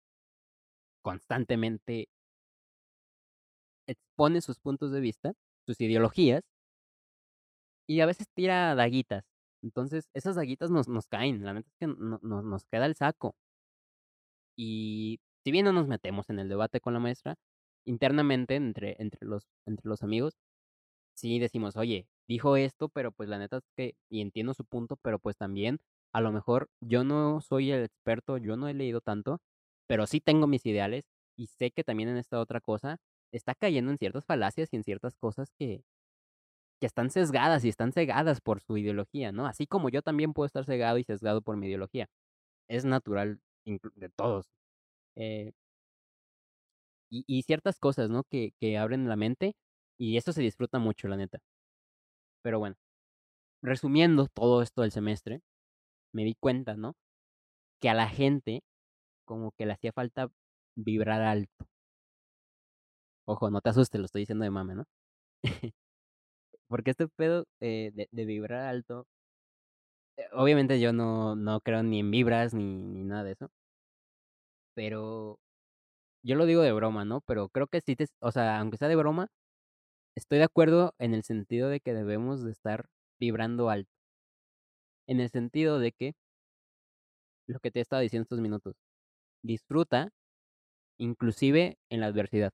constantemente 1.03 2.07
expone 3.87 4.41
sus 4.41 4.59
puntos 4.59 4.91
de 4.91 4.99
vista, 5.01 5.33
sus 5.65 5.79
ideologías, 5.81 6.43
y 7.87 8.01
a 8.01 8.05
veces 8.05 8.27
tira 8.33 8.75
daguitas. 8.75 9.25
Entonces, 9.61 10.09
esas 10.13 10.35
daguitas 10.35 10.69
nos, 10.71 10.87
nos 10.87 11.07
caen, 11.07 11.43
la 11.43 11.53
neta 11.53 11.69
es 11.69 11.75
que 11.79 11.87
no, 11.87 12.19
nos 12.21 12.65
queda 12.65 12.85
el 12.85 12.95
saco. 12.95 13.35
Y 14.57 15.19
si 15.43 15.51
bien 15.51 15.65
no 15.65 15.73
nos 15.73 15.87
metemos 15.87 16.29
en 16.29 16.39
el 16.39 16.49
debate 16.49 16.79
con 16.79 16.93
la 16.93 16.99
maestra, 16.99 17.35
internamente, 17.85 18.55
entre, 18.55 18.95
entre, 18.99 19.25
los, 19.25 19.47
entre 19.65 19.87
los 19.89 20.03
amigos, 20.03 20.35
sí 21.15 21.39
decimos, 21.39 21.75
oye, 21.77 22.07
dijo 22.27 22.57
esto, 22.57 22.89
pero 22.89 23.11
pues 23.11 23.29
la 23.29 23.37
neta 23.39 23.57
es 23.57 23.63
que, 23.75 23.95
y 24.09 24.21
entiendo 24.21 24.53
su 24.53 24.65
punto, 24.65 24.97
pero 24.97 25.19
pues 25.19 25.37
también, 25.37 25.79
a 26.13 26.21
lo 26.21 26.31
mejor 26.31 26.69
yo 26.81 27.03
no 27.03 27.41
soy 27.41 27.71
el 27.71 27.83
experto, 27.83 28.37
yo 28.37 28.57
no 28.57 28.67
he 28.67 28.73
leído 28.73 29.01
tanto, 29.01 29.41
pero 29.87 30.07
sí 30.07 30.21
tengo 30.21 30.47
mis 30.47 30.65
ideales 30.65 31.05
y 31.35 31.47
sé 31.47 31.71
que 31.71 31.83
también 31.83 32.09
en 32.09 32.17
esta 32.17 32.39
otra 32.39 32.61
cosa 32.61 32.97
está 33.31 33.55
cayendo 33.55 33.91
en 33.91 33.97
ciertas 33.97 34.25
falacias 34.25 34.69
y 34.71 34.77
en 34.77 34.83
ciertas 34.83 35.15
cosas 35.15 35.51
que, 35.57 35.83
que 36.79 36.87
están 36.87 37.09
sesgadas 37.11 37.65
y 37.65 37.69
están 37.69 37.93
cegadas 37.93 38.41
por 38.41 38.61
su 38.61 38.77
ideología, 38.77 39.31
¿no? 39.31 39.47
Así 39.47 39.67
como 39.67 39.89
yo 39.89 40.01
también 40.01 40.33
puedo 40.33 40.47
estar 40.47 40.65
cegado 40.65 40.97
y 40.97 41.03
sesgado 41.03 41.41
por 41.41 41.57
mi 41.57 41.67
ideología. 41.67 42.09
Es 42.67 42.85
natural 42.85 43.39
de 43.65 44.09
todos. 44.09 44.47
Eh, 45.15 45.53
y, 47.09 47.23
y, 47.27 47.43
ciertas 47.43 47.79
cosas, 47.79 48.09
¿no? 48.09 48.23
Que, 48.23 48.53
que 48.59 48.77
abren 48.77 49.07
la 49.07 49.15
mente 49.15 49.55
y 50.03 50.17
eso 50.17 50.33
se 50.33 50.41
disfruta 50.41 50.79
mucho, 50.79 51.07
la 51.07 51.15
neta. 51.17 51.39
Pero 52.43 52.59
bueno, 52.59 52.75
resumiendo 53.63 54.27
todo 54.27 54.61
esto 54.61 54.81
del 54.83 54.91
semestre, 54.91 55.41
me 56.13 56.23
di 56.25 56.35
cuenta, 56.39 56.75
¿no? 56.75 56.95
Que 57.81 57.89
a 57.89 57.93
la 57.95 58.09
gente 58.09 58.63
como 59.25 59.51
que 59.53 59.65
le 59.65 59.73
hacía 59.73 59.93
falta 59.93 60.29
vibrar 60.75 61.21
alto. 61.23 61.67
Ojo, 63.25 63.49
no 63.49 63.61
te 63.61 63.69
asustes, 63.69 63.99
lo 63.99 64.05
estoy 64.05 64.21
diciendo 64.23 64.43
de 64.43 64.51
mame, 64.51 64.75
¿no? 64.75 64.85
Porque 66.69 66.91
este 66.91 67.07
pedo 67.09 67.45
eh, 67.61 67.91
de, 67.93 68.07
de, 68.11 68.25
vibrar 68.25 68.61
alto, 68.67 69.05
eh, 70.17 70.27
obviamente 70.33 70.79
yo 70.79 70.93
no, 70.93 71.35
no 71.35 71.61
creo 71.61 71.83
ni 71.83 71.99
en 71.99 72.11
vibras 72.11 72.53
ni, 72.53 72.63
ni 72.83 73.03
nada 73.03 73.23
de 73.23 73.33
eso. 73.33 73.49
Pero 74.75 75.39
yo 76.23 76.35
lo 76.35 76.45
digo 76.45 76.61
de 76.61 76.73
broma, 76.73 77.05
¿no? 77.05 77.21
Pero 77.21 77.49
creo 77.49 77.67
que 77.67 77.81
sí 77.81 77.95
te, 77.95 78.07
o 78.19 78.31
sea, 78.31 78.59
aunque 78.59 78.77
sea 78.77 78.87
de 78.87 78.95
broma, 78.95 79.29
estoy 80.15 80.39
de 80.39 80.45
acuerdo 80.45 80.93
en 80.99 81.13
el 81.13 81.23
sentido 81.23 81.69
de 81.69 81.79
que 81.79 81.93
debemos 81.93 82.43
de 82.43 82.51
estar 82.51 82.87
vibrando 83.19 83.69
alto. 83.69 83.91
En 85.07 85.19
el 85.19 85.29
sentido 85.29 85.79
de 85.79 85.91
que, 85.91 86.15
lo 87.47 87.59
que 87.59 87.71
te 87.71 87.79
he 87.79 87.81
estado 87.81 88.01
diciendo 88.01 88.23
estos 88.23 88.39
minutos, 88.39 88.75
disfruta, 89.43 90.11
inclusive 90.97 91.77
en 91.89 92.01
la 92.01 92.07
adversidad. 92.07 92.51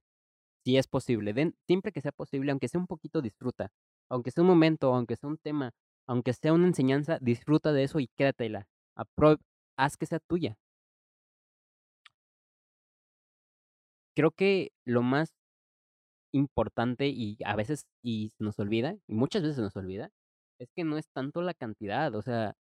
Si 0.65 0.77
es 0.77 0.87
posible, 0.87 1.33
Den, 1.33 1.55
siempre 1.67 1.91
que 1.91 2.01
sea 2.01 2.11
posible, 2.11 2.51
aunque 2.51 2.67
sea 2.67 2.79
un 2.79 2.87
poquito, 2.87 3.21
disfruta. 3.21 3.71
Aunque 4.09 4.31
sea 4.31 4.43
un 4.43 4.49
momento, 4.49 4.93
aunque 4.93 5.15
sea 5.15 5.29
un 5.29 5.37
tema, 5.37 5.73
aunque 6.07 6.33
sea 6.33 6.53
una 6.53 6.67
enseñanza, 6.67 7.19
disfruta 7.21 7.73
de 7.73 7.83
eso 7.83 7.99
y 7.99 8.07
quédatela. 8.17 8.67
Apro 8.95 9.37
haz 9.77 9.97
que 9.97 10.05
sea 10.05 10.19
tuya. 10.19 10.57
Creo 14.15 14.31
que 14.31 14.71
lo 14.85 15.01
más 15.01 15.33
importante 16.33 17.07
y 17.07 17.37
a 17.45 17.55
veces 17.55 17.85
y 18.03 18.31
nos 18.39 18.59
olvida, 18.59 18.95
y 19.07 19.13
muchas 19.15 19.43
veces 19.43 19.59
nos 19.59 19.75
olvida, 19.75 20.11
es 20.59 20.69
que 20.75 20.83
no 20.83 20.97
es 20.97 21.07
tanto 21.13 21.41
la 21.41 21.53
cantidad, 21.53 22.13
o 22.15 22.21
sea, 22.21 22.55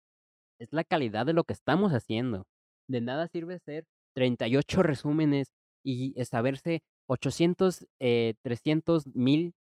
es 0.59 0.69
la 0.73 0.83
calidad 0.83 1.25
de 1.25 1.33
lo 1.33 1.43
que 1.43 1.53
estamos 1.53 1.91
haciendo. 1.93 2.45
De 2.87 3.01
nada 3.01 3.27
sirve 3.27 3.59
ser 3.59 3.85
38 4.15 4.83
resúmenes 4.83 5.53
y 5.83 6.13
saberse 6.25 6.81
800, 7.07 7.87
eh, 7.99 8.35
300 8.43 9.07
mil 9.15 9.53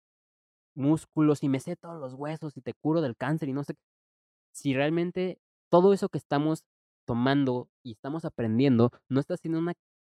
músculos 0.76 1.42
y 1.42 1.48
me 1.48 1.60
sé 1.60 1.76
todos 1.76 2.00
los 2.00 2.14
huesos 2.14 2.56
y 2.56 2.60
te 2.60 2.74
curo 2.74 3.00
del 3.00 3.16
cáncer 3.16 3.48
y 3.48 3.52
no 3.52 3.64
sé. 3.64 3.74
Si 4.52 4.74
realmente 4.74 5.38
todo 5.70 5.92
eso 5.92 6.08
que 6.08 6.18
estamos 6.18 6.64
tomando 7.06 7.68
y 7.84 7.92
estamos 7.92 8.24
aprendiendo 8.24 8.90
no 9.08 9.20
está 9.20 9.34
haciendo 9.34 9.58
una 9.58 9.74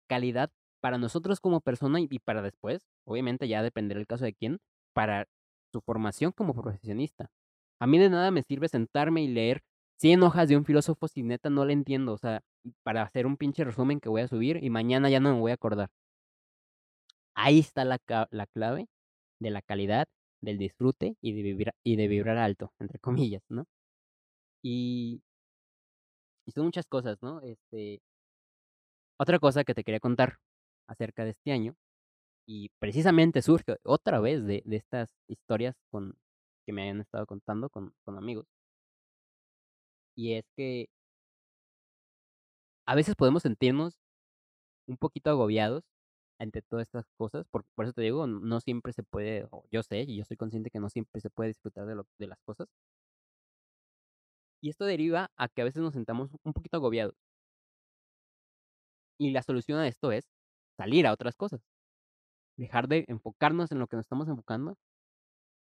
calidad 0.10 0.52
para 0.82 0.98
nosotros 0.98 1.39
como 1.39 1.62
persona 1.62 2.00
y, 2.00 2.08
para 2.20 2.42
después, 2.42 2.82
obviamente 3.06 3.48
ya 3.48 3.63
dependerá 3.63 4.00
el 4.00 4.08
caso 4.08 4.26
de 4.26 4.34
quién, 4.34 4.60
para 4.94 5.28
su 5.72 5.82
formación 5.82 6.32
como 6.32 6.54
profesionista. 6.54 7.30
A 7.80 7.88
mí 7.88 8.00
de 8.00 8.10
nada 8.10 8.32
me 8.32 8.44
sirve 8.44 8.68
sentarme 8.68 9.22
y 9.24 9.28
leer 9.28 9.62
100 10.00 10.24
hojas 10.24 10.50
de 10.50 10.58
un 10.58 10.65
filósofo 10.65 11.08
si 11.08 11.24
neta 11.24 11.50
no 11.50 11.65
le 11.65 11.74
entiendo, 11.74 12.13
o 12.13 12.18
sea, 12.18 12.42
para 12.84 13.04
hacer 13.04 13.26
un 13.26 13.38
pinche 13.38 13.63
resumen 13.63 14.00
que 14.00 14.10
voy 14.10 14.22
a 14.22 14.28
subir 14.28 14.63
y 14.63 14.70
mañana 14.70 15.10
ya 15.10 15.20
no 15.20 15.34
me 15.34 15.39
voy 15.39 15.52
a 15.52 15.56
acordar. 15.56 15.89
Ahí 17.36 17.60
está 17.60 17.86
la, 17.86 18.00
la 18.32 18.46
clave 18.48 18.88
de 19.39 19.52
la 19.52 19.62
calidad 19.62 20.08
del 20.42 20.58
disfrute 20.58 21.15
y 21.22 21.34
de 21.34 21.44
vibrar 21.44 21.76
y 21.84 21.96
de 21.98 22.08
vibrar 22.08 22.38
alto, 22.38 22.74
entre 22.80 23.00
comillas, 23.00 23.44
¿no? 23.50 23.65
Y 24.63 25.22
y 26.50 26.52
son 26.52 26.65
muchas 26.65 26.88
cosas, 26.88 27.18
¿no? 27.22 27.42
Este 27.42 28.02
otra 29.18 29.38
cosa 29.39 29.63
que 29.63 29.74
te 29.74 29.84
quería 29.84 30.00
contar 30.00 30.39
acerca 30.89 31.23
de 31.25 31.32
este 31.32 31.52
año, 31.54 31.75
y 32.47 32.69
precisamente 32.80 33.41
surge 33.43 33.78
otra 33.84 34.19
vez 34.21 34.45
de 34.45 34.63
de 34.65 34.78
estas 34.78 35.15
historias 35.30 35.75
con 35.91 36.15
que 36.65 36.73
me 36.73 36.89
han 36.89 37.02
estado 37.02 37.25
contando 37.28 37.69
con 37.69 37.93
amigos. 38.17 38.47
Y 40.15 40.34
es 40.34 40.45
que 40.56 40.88
a 42.88 42.95
veces 42.95 43.15
podemos 43.15 43.43
sentirnos 43.43 43.97
un 44.88 44.97
poquito 44.97 45.30
agobiados 45.32 45.84
ante 46.39 46.62
todas 46.63 46.88
estas 46.88 47.06
cosas, 47.17 47.45
por 47.52 47.65
por 47.75 47.86
eso 47.86 47.93
te 47.93 48.02
digo, 48.04 48.28
no 48.28 48.62
siempre 48.62 48.93
se 48.93 49.04
puede, 49.04 49.47
yo 49.71 49.84
sé, 49.84 50.04
y 50.04 50.17
yo 50.17 50.25
soy 50.25 50.38
consciente 50.38 50.71
que 50.71 50.80
no 50.80 50.89
siempre 50.89 51.21
se 51.21 51.30
puede 51.30 51.49
disfrutar 51.49 51.86
de 51.88 51.95
lo 51.95 52.06
de 52.19 52.28
las 52.28 52.39
cosas. 52.45 52.67
Y 54.62 54.69
esto 54.69 54.86
deriva 54.86 55.32
a 55.38 55.49
que 55.49 55.62
a 55.62 55.65
veces 55.65 55.82
nos 55.82 55.93
sentamos 55.93 56.32
un 56.43 56.54
poquito 56.54 56.78
agobiados. 56.78 57.15
Y 59.19 59.32
la 59.32 59.43
solución 59.43 59.80
a 59.80 59.88
esto 59.88 60.12
es 60.12 60.25
salir 60.80 61.08
a 61.08 61.13
otras 61.13 61.36
cosas. 61.36 61.62
Dejar 62.58 62.88
de 62.88 63.06
enfocarnos 63.08 63.72
en 63.72 63.80
lo 63.80 63.88
que 63.88 63.98
nos 63.98 64.06
estamos 64.06 64.28
enfocando 64.30 64.78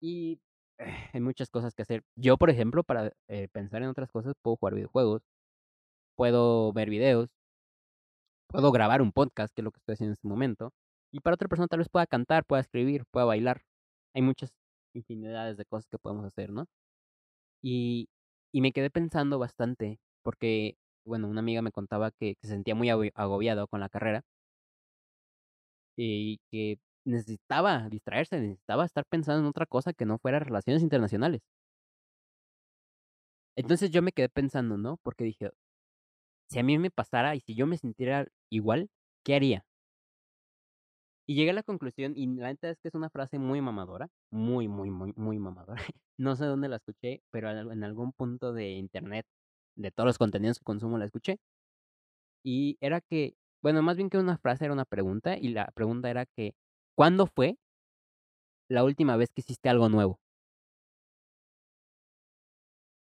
y 0.01 0.39
hay 1.13 1.21
muchas 1.21 1.49
cosas 1.49 1.73
que 1.75 1.83
hacer. 1.83 2.03
Yo, 2.15 2.37
por 2.37 2.49
ejemplo, 2.51 2.83
para, 2.83 3.13
eh, 3.29 3.47
pensar 3.51 3.83
en 3.83 3.89
otras 3.89 4.11
cosas, 4.11 4.33
puedo 4.41 4.57
jugar 4.57 4.75
videojuegos, 4.75 5.23
puedo 6.15 6.73
ver 6.73 6.89
videos 6.89 7.29
puedo 8.47 8.71
grabar 8.71 9.01
un 9.01 9.11
podcast, 9.11 9.53
que 9.53 9.61
es 9.61 9.63
lo 9.65 9.71
que 9.71 9.79
estoy 9.79 9.93
haciendo 9.93 10.11
en 10.11 10.13
este 10.13 10.27
momento, 10.27 10.71
y 11.11 11.19
para 11.21 11.35
otra 11.35 11.47
persona 11.47 11.67
tal 11.67 11.79
vez 11.79 11.89
pueda 11.89 12.07
cantar, 12.07 12.45
pueda 12.45 12.61
escribir, 12.61 13.03
pueda 13.11 13.25
bailar. 13.25 13.61
Hay 14.15 14.21
muchas 14.21 14.51
infinidades 14.93 15.57
de 15.57 15.65
cosas 15.65 15.87
que 15.89 15.97
podemos 15.99 16.25
hacer, 16.25 16.51
¿no? 16.51 16.65
Y 17.61 18.07
y 18.53 18.61
me 18.61 18.71
quedé 18.71 18.89
pensando 18.89 19.39
bastante, 19.39 19.99
porque, 20.23 20.77
bueno, 21.05 21.27
una 21.27 21.41
amiga 21.41 21.61
me 21.61 21.71
contaba 21.71 22.11
que 22.11 22.35
se 22.41 22.47
sentía 22.47 22.75
muy 22.75 22.89
ago 22.89 23.03
agobiado 23.15 23.67
con 23.67 23.79
la 23.81 23.89
carrera 23.89 24.23
y 25.97 26.39
que 26.51 26.79
necesitaba 27.05 27.89
distraerse, 27.89 28.39
necesitaba 28.39 28.85
estar 28.85 29.05
pensando 29.05 29.41
en 29.41 29.47
otra 29.47 29.65
cosa 29.67 29.93
que 29.93 30.05
no 30.05 30.19
fuera 30.19 30.39
relaciones 30.39 30.83
internacionales. 30.83 31.41
Entonces, 33.57 33.91
yo 33.91 34.01
me 34.01 34.11
quedé 34.11 34.29
pensando, 34.29 34.77
¿no? 34.77 34.97
Porque 35.03 35.23
dije: 35.23 35.51
"Si 36.49 36.59
a 36.59 36.63
mí 36.63 36.77
me 36.77 36.91
pasara 36.91 37.35
y 37.35 37.41
si 37.41 37.55
yo 37.55 37.67
me 37.67 37.77
sintiera 37.77 38.27
igual, 38.49 38.89
¿qué 39.23 39.35
haría?". 39.35 39.65
Y 41.29 41.35
llegué 41.35 41.49
a 41.51 41.53
la 41.53 41.63
conclusión, 41.63 42.13
y 42.15 42.25
la 42.27 42.47
neta 42.47 42.69
es 42.69 42.79
que 42.79 42.87
es 42.87 42.95
una 42.95 43.09
frase 43.09 43.37
muy 43.37 43.59
mamadora, 43.61 44.07
muy, 44.31 44.67
muy, 44.69 44.89
muy, 44.91 45.13
muy 45.15 45.39
mamadora. 45.39 45.81
No 46.19 46.35
sé 46.35 46.45
dónde 46.45 46.67
la 46.67 46.77
escuché, 46.77 47.21
pero 47.29 47.51
en 47.51 47.83
algún 47.83 48.11
punto 48.11 48.51
de 48.51 48.71
Internet, 48.71 49.27
de 49.75 49.91
todos 49.91 50.07
los 50.07 50.17
contenidos 50.17 50.57
que 50.57 50.63
consumo, 50.63 50.97
la 50.97 51.05
escuché. 51.05 51.37
Y 52.43 52.77
era 52.81 53.01
que, 53.01 53.35
bueno, 53.67 53.81
más 53.83 53.97
bien 53.97 54.09
que 54.09 54.17
una 54.17 54.37
frase, 54.37 54.65
era 54.65 54.73
una 54.73 54.85
pregunta, 54.85 55.37
y 55.37 55.49
la 55.49 55.67
pregunta 55.73 56.09
era 56.09 56.25
que, 56.25 56.53
¿cuándo 56.95 57.27
fue 57.27 57.57
la 58.69 58.85
última 58.85 59.17
vez 59.17 59.29
que 59.33 59.41
hiciste 59.41 59.67
algo 59.67 59.89
nuevo? 59.89 60.19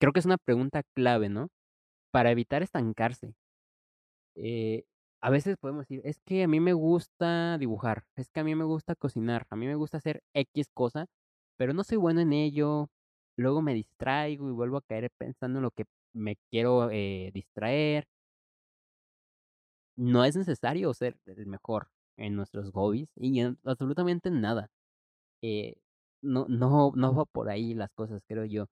Creo 0.00 0.12
que 0.12 0.18
es 0.20 0.26
una 0.26 0.38
pregunta 0.38 0.82
clave, 0.94 1.28
¿no? 1.28 1.48
Para 2.12 2.30
evitar 2.32 2.62
estancarse. 2.62 3.34
Eh, 4.36 4.84
a 5.20 5.30
veces 5.30 5.56
podemos 5.58 5.82
decir: 5.88 6.00
"Es 6.04 6.20
que 6.24 6.44
a 6.44 6.48
mí 6.48 6.60
me 6.60 6.72
gusta 6.72 7.58
dibujar, 7.58 8.04
es 8.16 8.28
que 8.30 8.40
a 8.40 8.44
mí 8.44 8.54
me 8.54 8.64
gusta 8.64 8.94
cocinar, 8.94 9.46
a 9.50 9.56
mí 9.56 9.66
me 9.66 9.74
gusta 9.74 9.98
hacer 9.98 10.22
equis 10.34 10.68
cosa, 10.72 11.06
pero 11.56 11.72
no 11.74 11.82
soy 11.84 11.96
bueno 11.98 12.20
en 12.20 12.32
ello, 12.32 12.88
luego 13.36 13.62
me 13.62 13.74
distraigo 13.74 14.48
y 14.48 14.52
vuelvo 14.52 14.76
a 14.78 14.82
caer 14.82 15.10
pensando 15.18 15.58
en 15.58 15.64
lo 15.64 15.70
que 15.72 15.84
me 16.14 16.36
quiero, 16.50 16.90
eh, 16.90 17.30
distraer". 17.34 18.06
No 19.98 20.24
es 20.24 20.34
necesario 20.36 20.94
ser 20.94 21.18
el 21.26 21.46
mejor 21.46 21.88
en 22.16 22.36
nuestros 22.36 22.70
hobbies 22.72 23.10
y 23.16 23.40
en 23.40 23.58
absolutamente 23.64 24.30
nada. 24.30 24.70
Eh, 25.42 25.76
no 26.22 26.46
no 26.48 26.92
no 26.96 27.14
va 27.14 27.24
por 27.26 27.50
ahí 27.50 27.74
las 27.74 27.90
cosas, 27.94 28.22
creo 28.28 28.44
yo. 28.46 28.66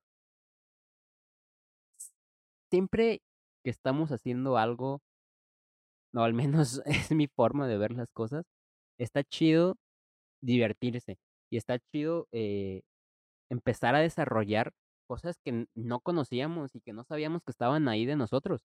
Siempre 2.70 3.22
que 3.64 3.70
estamos 3.70 4.12
haciendo 4.12 4.56
algo 4.56 5.00
o 6.14 6.20
al 6.20 6.34
menos 6.34 6.82
es 6.86 7.10
mi 7.12 7.26
forma 7.28 7.68
de 7.68 7.78
ver 7.78 7.92
las 7.92 8.08
cosas, 8.12 8.44
está 8.98 9.24
chido 9.24 9.76
divertirse, 10.42 11.18
y 11.50 11.58
está 11.58 11.78
chido, 11.92 12.28
eh, 12.32 12.82
empezar 13.50 13.94
a 13.96 14.00
desarrollar 14.00 14.72
cosas 15.08 15.38
que 15.44 15.66
no 15.74 16.00
conocíamos 16.00 16.74
y 16.76 16.80
que 16.82 16.92
no 16.94 17.04
sabíamos 17.04 17.42
que 17.44 17.52
estaban 17.52 17.88
ahí 17.88 18.06
de 18.06 18.16
nosotros. 18.16 18.62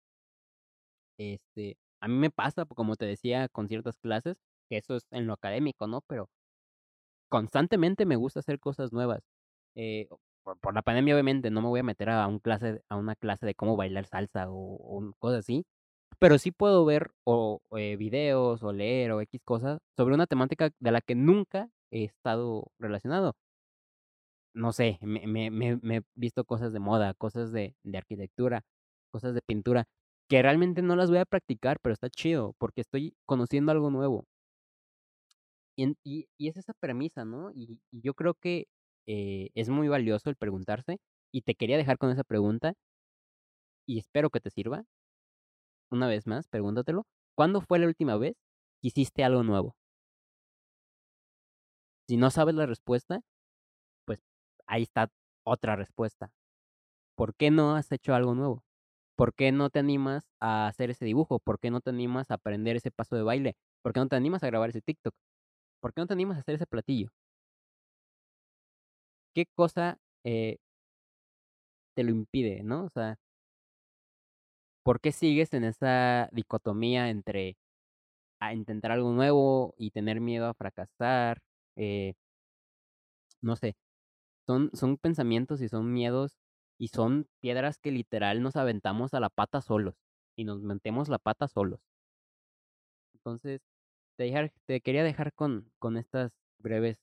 Este, 1.19 1.77
a 2.01 2.07
mí 2.07 2.15
me 2.15 2.29
pasa, 2.31 2.65
como 2.65 2.95
te 2.95 3.05
decía, 3.05 3.49
con 3.49 3.67
ciertas 3.67 3.97
clases, 3.99 4.37
que 4.69 4.77
eso 4.77 4.95
es 4.95 5.07
en 5.11 5.27
lo 5.27 5.33
académico, 5.33 5.87
¿no? 5.87 6.01
Pero 6.07 6.29
constantemente 7.29 8.05
me 8.05 8.15
gusta 8.15 8.39
hacer 8.39 8.59
cosas 8.59 8.91
nuevas. 8.93 9.21
Eh, 9.75 10.07
por 10.61 10.73
la 10.73 10.81
pandemia, 10.81 11.13
obviamente, 11.13 11.51
no 11.51 11.61
me 11.61 11.67
voy 11.67 11.81
a 11.81 11.83
meter 11.83 12.09
a 12.09 12.27
un 12.27 12.39
clase 12.39 12.81
a 12.89 12.95
una 12.97 13.15
clase 13.15 13.45
de 13.45 13.55
cómo 13.55 13.75
bailar 13.77 14.05
salsa 14.07 14.49
o 14.49 14.55
o 14.99 15.13
cosas 15.19 15.39
así, 15.39 15.65
pero 16.19 16.39
sí 16.39 16.51
puedo 16.51 16.85
ver 16.85 17.11
eh, 17.77 17.95
videos 17.97 18.63
o 18.63 18.73
leer 18.73 19.11
o 19.11 19.21
equis 19.21 19.41
cosa 19.43 19.79
sobre 19.97 20.15
una 20.15 20.27
temática 20.27 20.71
de 20.79 20.91
la 20.91 21.01
que 21.01 21.15
nunca 21.15 21.69
he 21.91 22.05
estado 22.05 22.71
relacionado. 22.79 23.35
No 24.53 24.71
sé, 24.73 24.97
me 25.01 25.47
he 25.97 26.01
visto 26.15 26.43
cosas 26.43 26.73
de 26.73 26.79
moda, 26.79 27.13
cosas 27.13 27.51
de 27.51 27.75
arquitectura, 27.95 28.63
cosas 29.11 29.33
de 29.35 29.41
pintura, 29.45 29.85
que 30.29 30.43
realmente 30.43 30.83
no 30.83 30.95
las 30.95 31.09
voy 31.09 31.17
a 31.19 31.25
practicar, 31.25 31.79
pero 31.81 31.93
está 31.93 32.07
chido, 32.09 32.53
porque 32.59 32.81
estoy 32.81 33.15
conociendo 33.25 33.71
algo 33.71 33.89
nuevo. 33.89 34.25
Y 35.77 35.95
y 36.37 36.47
es 36.49 36.57
esa 36.57 36.73
premisa, 36.73 37.25
¿no? 37.25 37.51
Y 37.53 37.79
y 37.91 38.01
yo 38.01 38.13
creo 38.13 38.33
que, 38.35 38.67
eh, 39.07 39.49
es 39.55 39.69
muy 39.69 39.87
valioso 39.87 40.29
el 40.29 40.35
preguntarse, 40.35 40.97
y 41.31 41.41
te 41.43 41.55
quería 41.55 41.77
dejar 41.77 41.97
con 41.97 42.09
esa 42.11 42.23
pregunta 42.23 42.73
y 43.87 43.97
espero 43.97 44.29
que 44.29 44.39
te 44.39 44.51
sirva. 44.51 44.85
Una 45.91 46.07
vez 46.07 46.27
más, 46.27 46.47
pregúntatelo, 46.47 47.07
¿cuándo 47.35 47.61
fue 47.61 47.79
la 47.79 47.87
última 47.87 48.15
vez 48.15 48.35
que 48.81 48.89
hiciste 48.89 49.23
algo 49.23 49.41
nuevo? 49.43 49.73
Si 52.09 52.17
no 52.17 52.31
sabes 52.31 52.55
la 52.55 52.65
respuesta, 52.65 53.21
pues, 54.05 54.21
ahí 54.67 54.83
está 54.83 55.11
otra 55.45 55.75
respuesta. 55.75 56.31
¿Por 57.15 57.35
qué 57.35 57.51
no 57.51 57.75
has 57.75 57.91
hecho 57.91 58.15
algo 58.15 58.35
nuevo? 58.35 58.61
¿Por 59.19 59.33
qué 59.33 59.51
no 59.51 59.69
te 59.69 59.79
animas 59.79 60.23
a 60.39 60.67
hacer 60.67 60.91
ese 60.91 61.03
dibujo? 61.03 61.39
¿Por 61.39 61.59
qué 61.59 61.71
no 61.71 61.81
te 61.81 61.89
animas 61.89 62.31
a 62.31 62.35
aprender 62.35 62.77
ese 62.77 62.89
paso 62.89 63.17
de 63.17 63.23
baile? 63.23 63.57
¿Por 63.81 63.91
qué 63.91 63.99
no 63.99 64.07
te 64.07 64.15
animas 64.15 64.43
a 64.43 64.47
grabar 64.47 64.69
ese 64.69 64.81
TikTok? 64.81 65.13
¿Por 65.81 65.93
qué 65.93 66.01
no 66.01 66.07
te 66.07 66.13
animas 66.13 66.37
a 66.37 66.41
hacer 66.41 66.55
ese 66.55 66.67
platillo? 66.67 67.11
¿Qué 69.35 69.45
cosa, 69.55 69.97
eh 70.23 70.57
te 71.97 72.03
lo 72.03 72.11
impide, 72.11 72.63
no? 72.63 72.85
O 72.85 72.89
sea 72.89 73.17
¿por 74.85 74.99
qué 75.01 75.11
sigues 75.11 75.53
en 75.53 75.63
esa 75.65 76.29
dicotomía 76.31 77.09
entre, 77.09 77.57
a 78.41 78.53
intentar 78.53 78.91
algo 78.93 79.13
nuevo 79.13 79.75
y 79.77 79.91
tener 79.91 80.21
miedo 80.21 80.47
a 80.47 80.55
fracasar? 80.55 81.41
Eh 81.77 82.15
no 83.41 83.55
sé, 83.55 83.75
son 84.47 84.71
son 84.73 84.97
pensamientos 84.97 85.61
y 85.61 85.69
son 85.69 85.93
miedos, 85.93 86.38
y 86.79 86.89
son 86.89 87.27
piedras 87.41 87.79
que 87.79 87.91
literal 87.91 88.41
nos 88.41 88.55
aventamos 88.57 89.13
a 89.13 89.19
la 89.21 89.29
pata 89.29 89.61
solos, 89.61 89.95
y 90.37 90.45
nos 90.45 90.61
metemos 90.63 91.09
la 91.09 91.19
pata 91.19 91.47
solos. 91.47 91.81
Entonces, 93.15 93.61
te 94.17 94.25
dejar 94.25 94.51
te 94.65 94.81
quería 94.81 95.03
dejar 95.03 95.33
con 95.33 95.71
con 95.79 95.97
estas 95.97 96.33
breves, 96.59 96.99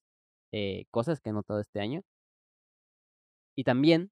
eh, 0.52 0.86
cosas 0.90 1.20
que 1.20 1.30
he 1.30 1.32
notado 1.32 1.60
este 1.60 1.80
año. 1.80 2.02
Y 3.56 3.64
también, 3.64 4.10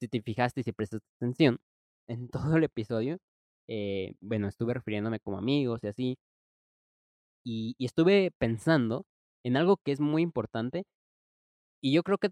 si 0.00 0.08
te 0.08 0.22
fijaste 0.22 0.60
y 0.62 0.64
si 0.64 0.72
prestaste 0.72 1.06
atención, 1.18 1.58
en 2.08 2.28
todo 2.30 2.56
el 2.56 2.64
episodio, 2.64 3.18
eh, 3.68 4.14
bueno, 4.20 4.48
estuve 4.48 4.74
refiriéndome 4.74 5.20
como 5.20 5.38
amigos 5.38 5.84
y 5.84 5.88
así. 5.88 6.18
Y 7.44 7.74
y 7.78 7.86
estuve 7.86 8.30
pensando 8.38 9.04
en 9.44 9.56
algo 9.56 9.76
que 9.78 9.92
es 9.92 10.00
muy 10.00 10.22
importante 10.22 10.84
y 11.82 11.92
yo 11.94 12.02
creo 12.02 12.18
que 12.18 12.30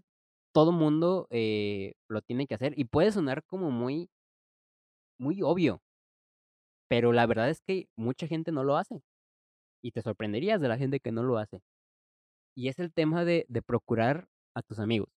todo 0.53 0.71
mundo, 0.71 1.27
eh, 1.31 1.93
lo 2.09 2.21
tiene 2.21 2.47
que 2.47 2.55
hacer, 2.55 2.73
y 2.79 2.85
puede 2.85 3.11
sonar 3.11 3.43
como 3.45 3.71
muy 3.71 4.07
muy 5.19 5.41
obvio. 5.41 5.81
Pero 6.91 7.11
la 7.11 7.25
verdad 7.25 7.49
es 7.49 7.61
que 7.61 7.87
mucha 7.97 8.27
gente 8.27 8.51
no 8.51 8.63
lo 8.63 8.77
hace, 8.77 9.01
y 9.83 9.91
te 9.91 10.01
sorprenderías 10.03 10.61
de 10.61 10.69
la 10.69 10.77
gente 10.77 10.99
que 11.01 11.11
no 11.13 11.23
lo 11.23 11.37
hace. 11.39 11.61
Y 12.55 12.69
es 12.69 12.79
el 12.79 12.93
tema 12.93 13.25
de 13.25 13.45
de 13.49 13.61
procurar 13.63 14.27
a 14.55 14.63
tus 14.63 14.79
amigos. 14.79 15.09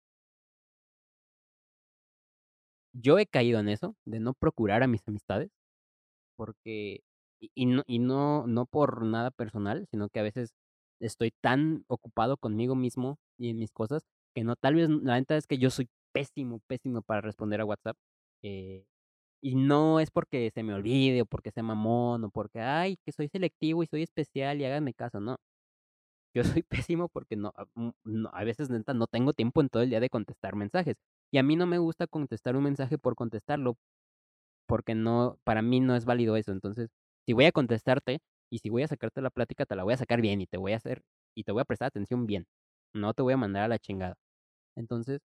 Yo 2.93 3.17
he 3.19 3.25
caído 3.25 3.59
en 3.59 3.69
eso, 3.69 3.95
de 4.05 4.19
no 4.19 4.33
procurar 4.33 4.83
a 4.83 4.87
mis 4.87 5.01
amistades, 5.07 5.49
porque 6.35 7.01
y 7.39 7.51
y 7.55 7.65
no 7.67 7.83
y 7.87 7.99
no 7.99 8.47
no 8.47 8.65
por 8.67 9.03
nada 9.05 9.31
personal, 9.31 9.87
sino 9.91 10.09
que 10.09 10.19
a 10.21 10.23
veces 10.23 10.53
estoy 10.99 11.31
tan 11.41 11.85
ocupado 11.87 12.37
conmigo 12.37 12.75
mismo 12.75 13.19
y 13.37 13.49
en 13.49 13.59
mis 13.59 13.71
cosas, 13.71 14.03
que 14.35 14.43
no, 14.43 14.55
tal 14.55 14.75
vez, 14.75 14.89
la 14.89 15.15
neta 15.19 15.37
es 15.37 15.47
que 15.47 15.57
yo 15.57 15.69
soy 15.69 15.89
pésimo, 16.13 16.59
pésimo 16.67 17.01
para 17.01 17.21
responder 17.21 17.61
a 17.61 17.65
WhatsApp. 17.65 17.97
Eh, 18.43 18.85
y 19.41 19.55
no 19.55 19.99
es 19.99 20.11
porque 20.11 20.51
se 20.53 20.63
me 20.63 20.73
olvide 20.73 21.21
o 21.23 21.25
porque 21.27 21.51
sea 21.51 21.63
mamón 21.63 22.25
o 22.25 22.29
porque, 22.31 22.61
ay, 22.61 22.97
que 23.05 23.11
soy 23.13 23.29
selectivo 23.29 23.83
y 23.83 23.87
soy 23.87 24.03
especial 24.03 24.61
y 24.61 24.65
háganme 24.65 24.93
caso, 24.93 25.19
no. 25.21 25.37
Yo 26.33 26.43
soy 26.43 26.63
pésimo 26.89 27.09
porque 27.09 27.35
no, 27.35 27.53
a, 27.55 27.65
mm, 27.75 27.91
no, 28.05 28.29
a 28.33 28.43
veces 28.43 28.69
neta 28.69 28.93
no 28.93 29.07
tengo 29.07 29.33
tiempo 29.33 29.61
en 29.61 29.69
todo 29.69 29.83
el 29.83 29.89
día 29.89 29.99
de 29.99 30.09
contestar 30.09 30.55
mensajes. 30.55 30.95
Y 31.31 31.37
a 31.37 31.43
mí 31.43 31.55
no 31.55 31.65
me 31.67 31.77
gusta 31.77 32.07
contestar 32.07 32.55
un 32.55 32.63
mensaje 32.63 32.97
por 32.97 33.15
contestarlo, 33.15 33.77
porque 34.67 34.95
no, 34.95 35.39
para 35.43 35.61
mí 35.61 35.79
no 35.79 35.95
es 35.95 36.05
válido 36.05 36.35
eso. 36.37 36.51
Entonces, 36.51 36.89
si 37.25 37.33
voy 37.33 37.45
a 37.45 37.51
contestarte 37.51 38.19
y 38.51 38.59
si 38.59 38.69
voy 38.69 38.83
a 38.83 38.87
sacarte 38.87 39.21
la 39.21 39.29
plática, 39.31 39.65
te 39.65 39.75
la 39.75 39.83
voy 39.83 39.93
a 39.93 39.97
sacar 39.97 40.21
bien 40.21 40.41
y 40.41 40.47
te 40.47 40.57
voy 40.57 40.73
a 40.73 40.77
hacer 40.77 41.03
y 41.35 41.43
te 41.43 41.51
voy 41.51 41.61
a 41.61 41.65
prestar 41.65 41.87
atención 41.89 42.25
bien. 42.27 42.45
No 42.93 43.13
te 43.13 43.21
voy 43.23 43.33
a 43.33 43.37
mandar 43.37 43.63
a 43.65 43.67
la 43.69 43.79
chingada. 43.79 44.15
Entonces, 44.75 45.21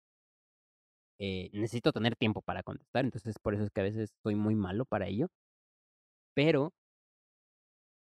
eh, 1.18 1.50
necesito 1.52 1.92
tener 1.92 2.16
tiempo 2.16 2.42
para 2.42 2.62
contestar. 2.62 3.04
Entonces, 3.04 3.38
por 3.38 3.54
eso 3.54 3.64
es 3.64 3.70
que 3.70 3.80
a 3.80 3.84
veces 3.84 4.10
soy 4.22 4.34
muy 4.34 4.54
malo 4.54 4.84
para 4.84 5.06
ello. 5.08 5.28
Pero 6.34 6.72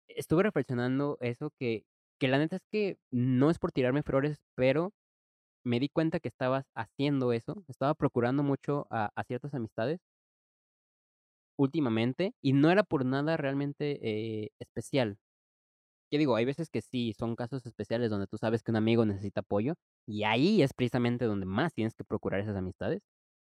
estuve 0.08 0.42
reflexionando 0.42 1.18
eso 1.20 1.50
que, 1.58 1.84
que 2.18 2.28
la 2.28 2.38
neta 2.38 2.56
es 2.56 2.62
que 2.70 2.98
no 3.10 3.50
es 3.50 3.58
por 3.58 3.72
tirarme 3.72 4.02
flores, 4.02 4.38
pero 4.54 4.92
me 5.64 5.80
di 5.80 5.88
cuenta 5.88 6.20
que 6.20 6.28
estabas 6.28 6.66
haciendo 6.74 7.32
eso, 7.32 7.64
estaba 7.68 7.94
procurando 7.94 8.42
mucho 8.42 8.86
a, 8.90 9.10
ciertas 9.26 9.54
amistades 9.54 10.00
últimamente 11.56 12.34
y 12.42 12.52
no 12.52 12.70
era 12.70 12.82
por 12.84 13.04
nada 13.04 13.36
realmente 13.36 13.98
eh, 14.02 14.50
especial. 14.60 15.18
¿Qué 16.10 16.18
digo? 16.18 16.36
Hay 16.36 16.44
veces 16.44 16.70
que 16.70 16.82
sí, 16.82 17.14
son 17.18 17.36
casos 17.36 17.66
especiales 17.66 18.10
donde 18.10 18.26
tú 18.26 18.38
sabes 18.38 18.62
que 18.62 18.70
un 18.70 18.76
amigo 18.76 19.04
necesita 19.06 19.40
apoyo 19.40 19.74
y 20.08 20.24
ahí 20.24 20.62
es 20.62 20.74
precisamente 20.74 21.26
donde 21.26 21.46
más 21.46 21.74
tienes 21.74 21.94
que 21.94 22.04
procurar 22.04 22.40
esas 22.40 22.56
amistades. 22.56 23.02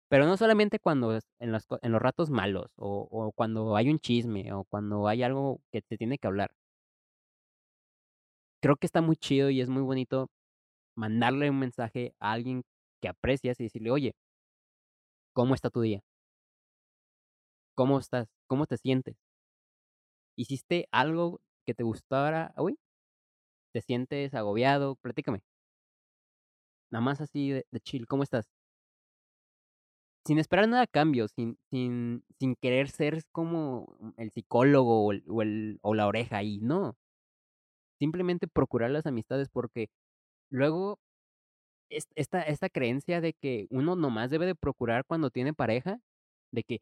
Pero 0.09 0.25
no 0.27 0.37
solamente 0.37 0.79
cuando 0.79 1.13
en 1.39 1.51
los, 1.53 1.65
en 1.81 1.91
los 1.93 2.01
ratos 2.01 2.29
malos 2.31 2.71
o, 2.77 3.07
o 3.11 3.31
cuando 3.33 3.75
hay 3.77 3.89
un 3.89 3.99
chisme 3.99 4.53
o 4.53 4.65
cuando 4.65 5.07
hay 5.07 5.23
algo 5.23 5.61
que 5.71 5.81
te 5.83 5.97
tiene 5.97 6.17
que 6.19 6.27
hablar. 6.27 6.51
Creo 8.61 8.75
que 8.75 8.85
está 8.87 9.01
muy 9.01 9.15
chido 9.17 9.49
y 9.49 9.61
es 9.61 9.69
muy 9.69 9.81
bonito 9.83 10.29
mandarle 10.95 11.49
un 11.49 11.59
mensaje 11.59 12.15
a 12.19 12.33
alguien 12.33 12.63
que 13.01 13.09
aprecias 13.09 13.59
y 13.59 13.65
decirle, 13.65 13.91
oye, 13.91 14.15
¿cómo 15.33 15.55
está 15.55 15.69
tu 15.69 15.81
día? 15.81 16.01
¿Cómo 17.75 17.99
estás? 17.99 18.29
¿Cómo 18.47 18.65
te 18.65 18.77
sientes? 18.77 19.17
¿Hiciste 20.35 20.87
algo 20.91 21.39
que 21.65 21.73
te 21.73 21.83
gustara 21.83 22.53
hoy? 22.57 22.77
¿Te 23.73 23.81
sientes 23.81 24.33
agobiado? 24.33 24.95
Platícame. 24.97 25.41
Nada 26.91 27.01
más 27.03 27.21
así 27.21 27.49
de, 27.51 27.65
chill, 27.83 28.07
¿cómo 28.07 28.23
estás? 28.23 28.45
Sin 30.25 30.37
esperar 30.39 30.67
nada 30.67 30.83
a 30.83 30.87
cambio, 30.87 31.27
sin, 31.27 31.57
sin, 31.69 32.23
sin 32.39 32.55
querer 32.55 32.89
ser 32.89 33.23
como 33.31 33.97
el 34.17 34.31
psicólogo 34.31 35.05
o, 35.05 35.11
el, 35.11 35.79
o, 35.81 35.93
la 35.95 36.07
oreja 36.07 36.37
ahí, 36.37 36.59
no. 36.61 36.95
Simplemente 37.99 38.47
procurar 38.47 38.91
las 38.91 39.05
amistades 39.05 39.49
porque 39.49 39.89
luego 40.51 40.99
es- 41.89 42.07
esta, 42.15 42.43
esta 42.43 42.69
creencia 42.69 43.21
de 43.21 43.33
que 43.33 43.67
uno 43.71 43.95
nomás 43.95 44.31
debe 44.31 44.45
de 44.47 44.55
procurar 44.55 45.05
cuando 45.07 45.31
tiene 45.31 45.53
pareja, 45.53 45.99
de 46.51 46.63
que 46.63 46.81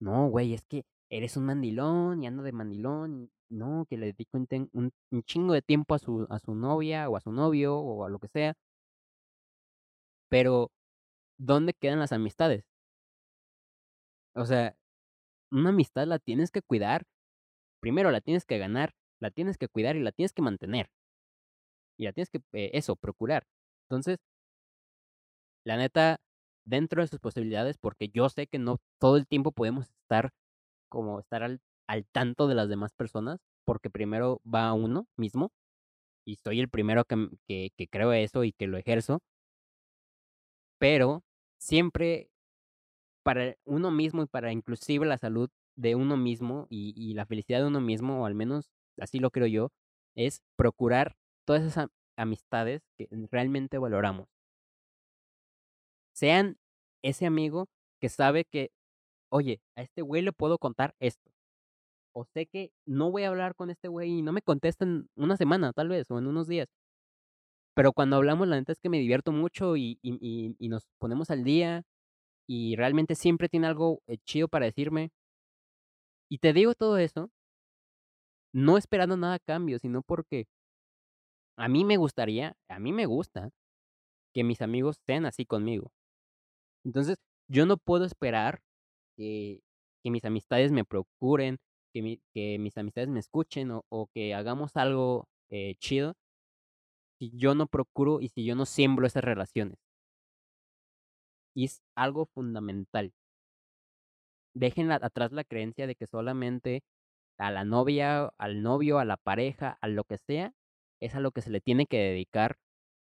No, 0.00 0.28
güey, 0.30 0.54
es 0.54 0.64
que 0.66 0.84
eres 1.10 1.36
un 1.38 1.46
mandilón 1.46 2.22
y 2.24 2.28
ando 2.28 2.42
de 2.44 2.52
mandilón. 2.52 3.30
No, 3.50 3.86
que 3.90 3.98
le 3.98 4.06
dedico 4.08 4.38
un, 4.38 4.48
un- 4.74 4.92
un 5.12 5.22
chingo 5.24 5.54
de 5.54 5.62
tiempo 5.62 5.94
a 5.94 5.98
su, 6.00 6.26
a 6.30 6.38
su 6.40 6.54
novia 6.56 7.08
o 7.10 7.16
a 7.16 7.20
su 7.22 7.32
novio 7.32 7.76
o 7.78 8.04
a 8.06 8.10
lo 8.10 8.18
que 8.20 8.28
sea. 8.28 8.54
Pero, 10.28 10.70
¿dónde 11.38 11.74
quedan 11.74 12.00
las 12.00 12.12
amistades? 12.12 12.64
O 14.34 14.44
sea, 14.44 14.76
una 15.50 15.70
amistad 15.70 16.06
la 16.06 16.18
tienes 16.18 16.50
que 16.50 16.62
cuidar. 16.62 17.04
Primero 17.80 18.10
la 18.10 18.20
tienes 18.20 18.44
que 18.46 18.58
ganar, 18.58 18.92
la 19.20 19.30
tienes 19.30 19.58
que 19.58 19.68
cuidar 19.68 19.96
y 19.96 20.02
la 20.02 20.12
tienes 20.12 20.32
que 20.32 20.42
mantener. 20.42 20.90
Y 21.98 22.04
la 22.04 22.12
tienes 22.12 22.30
que, 22.30 22.40
eh, 22.52 22.70
eso, 22.74 22.96
procurar. 22.96 23.44
Entonces, 23.88 24.18
la 25.64 25.76
neta, 25.76 26.18
dentro 26.64 27.02
de 27.02 27.08
sus 27.08 27.20
posibilidades, 27.20 27.78
porque 27.78 28.08
yo 28.08 28.28
sé 28.28 28.46
que 28.46 28.58
no 28.58 28.78
todo 29.00 29.16
el 29.16 29.26
tiempo 29.26 29.52
podemos 29.52 29.88
estar 29.88 30.30
como 30.90 31.20
estar 31.20 31.42
al, 31.42 31.60
al 31.88 32.06
tanto 32.06 32.48
de 32.48 32.54
las 32.54 32.68
demás 32.68 32.92
personas, 32.94 33.40
porque 33.64 33.90
primero 33.90 34.40
va 34.46 34.72
uno 34.72 35.06
mismo, 35.16 35.50
y 36.26 36.36
soy 36.36 36.60
el 36.60 36.68
primero 36.68 37.04
que, 37.04 37.28
que, 37.48 37.70
que 37.76 37.88
creo 37.88 38.12
eso 38.12 38.44
y 38.44 38.52
que 38.52 38.66
lo 38.68 38.78
ejerzo, 38.78 39.20
pero 40.78 41.24
siempre 41.58 42.30
para 43.22 43.56
uno 43.64 43.90
mismo 43.90 44.22
y 44.22 44.26
para 44.26 44.52
inclusive 44.52 45.06
la 45.06 45.18
salud 45.18 45.50
de 45.76 45.94
uno 45.94 46.16
mismo 46.16 46.66
y, 46.70 46.94
y 46.96 47.14
la 47.14 47.26
felicidad 47.26 47.60
de 47.60 47.66
uno 47.66 47.80
mismo, 47.80 48.22
o 48.22 48.26
al 48.26 48.34
menos 48.34 48.70
así 49.00 49.18
lo 49.18 49.30
creo 49.30 49.46
yo, 49.46 49.72
es 50.16 50.42
procurar 50.56 51.16
todas 51.46 51.62
esas 51.62 51.78
am- 51.84 51.90
amistades 52.16 52.82
que 52.96 53.08
realmente 53.30 53.78
valoramos. 53.78 54.28
Sean 56.14 56.58
ese 57.02 57.26
amigo 57.26 57.68
que 58.00 58.08
sabe 58.08 58.44
que, 58.44 58.70
oye, 59.30 59.60
a 59.76 59.82
este 59.82 60.02
güey 60.02 60.22
le 60.22 60.32
puedo 60.32 60.58
contar 60.58 60.94
esto 61.00 61.30
O 62.14 62.24
sé 62.24 62.46
que 62.46 62.72
no 62.86 63.10
voy 63.10 63.24
a 63.24 63.28
hablar 63.28 63.54
con 63.56 63.70
este 63.70 63.88
güey 63.88 64.10
y 64.18 64.22
no 64.22 64.32
me 64.32 64.42
contesta 64.42 64.84
en 64.84 65.08
una 65.16 65.36
semana, 65.38 65.72
tal 65.72 65.88
vez, 65.88 66.10
o 66.10 66.18
en 66.18 66.26
unos 66.28 66.48
días. 66.48 66.68
Pero 67.76 67.92
cuando 67.92 68.16
hablamos, 68.16 68.48
la 68.48 68.56
neta 68.56 68.72
es 68.72 68.80
que 68.80 68.88
me 68.88 68.98
divierto 68.98 69.32
mucho 69.32 69.76
y, 69.76 69.98
nos 70.60 70.88
ponemos 70.98 71.30
al 71.30 71.44
día 71.44 71.84
y 72.48 72.76
realmente 72.76 73.14
siempre 73.16 73.48
tiene 73.50 73.66
algo 73.68 74.02
eh, 74.08 74.18
chido 74.24 74.48
para 74.48 74.66
decirme. 74.66 75.10
Y 76.30 76.38
te 76.38 76.52
digo 76.52 76.74
todo 76.74 76.98
eso, 76.98 77.30
no 78.52 78.76
esperando 78.76 79.16
nada 79.16 79.34
a 79.34 79.38
cambio, 79.38 79.78
sino 79.78 80.02
porque 80.02 80.46
a 81.56 81.68
mí 81.68 81.84
me 81.84 81.96
gustaría, 81.96 82.56
a 82.68 82.78
mí 82.78 82.92
me 82.92 83.06
gusta 83.06 83.50
que 84.34 84.44
mis 84.44 84.62
amigos 84.62 84.98
sean 85.06 85.26
así 85.26 85.46
conmigo. 85.46 85.92
Entonces, 86.84 87.18
yo 87.48 87.66
no 87.66 87.76
puedo 87.78 88.04
esperar 88.04 88.60
que, 89.16 89.60
mis 90.04 90.24
amistades 90.24 90.72
me 90.72 90.84
procuren, 90.84 91.58
que, 91.92 92.02
mi- 92.02 92.20
que 92.34 92.58
mis 92.58 92.78
amistades 92.78 93.10
me 93.10 93.20
escuchen 93.20 93.72
o, 93.72 93.84
o 93.90 94.08
que 94.14 94.34
hagamos 94.34 94.76
algo 94.76 95.28
eh, 95.50 95.74
chido 95.80 96.14
si 97.18 97.30
yo 97.34 97.54
no 97.54 97.66
procuro 97.66 98.20
y 98.20 98.28
si 98.28 98.44
yo 98.44 98.54
no 98.54 98.66
siembro 98.66 99.06
esas 99.06 99.24
relaciones. 99.24 99.78
Es 101.54 101.82
algo 101.94 102.26
fundamental. 102.26 103.12
Dejen 104.54 104.90
atrás 104.92 105.32
la 105.32 105.44
creencia 105.44 105.86
de 105.86 105.94
que 105.94 106.06
solamente 106.06 106.82
a 107.38 107.50
la 107.50 107.64
novia, 107.64 108.30
al 108.38 108.62
novio, 108.62 108.98
a 108.98 109.04
la 109.04 109.16
pareja, 109.16 109.78
a 109.80 109.88
lo 109.88 110.04
que 110.04 110.18
sea, 110.18 110.54
es 111.00 111.14
a 111.14 111.20
lo 111.20 111.30
que 111.32 111.42
se 111.42 111.50
le 111.50 111.60
tiene 111.60 111.86
que 111.86 111.98
dedicar 111.98 112.58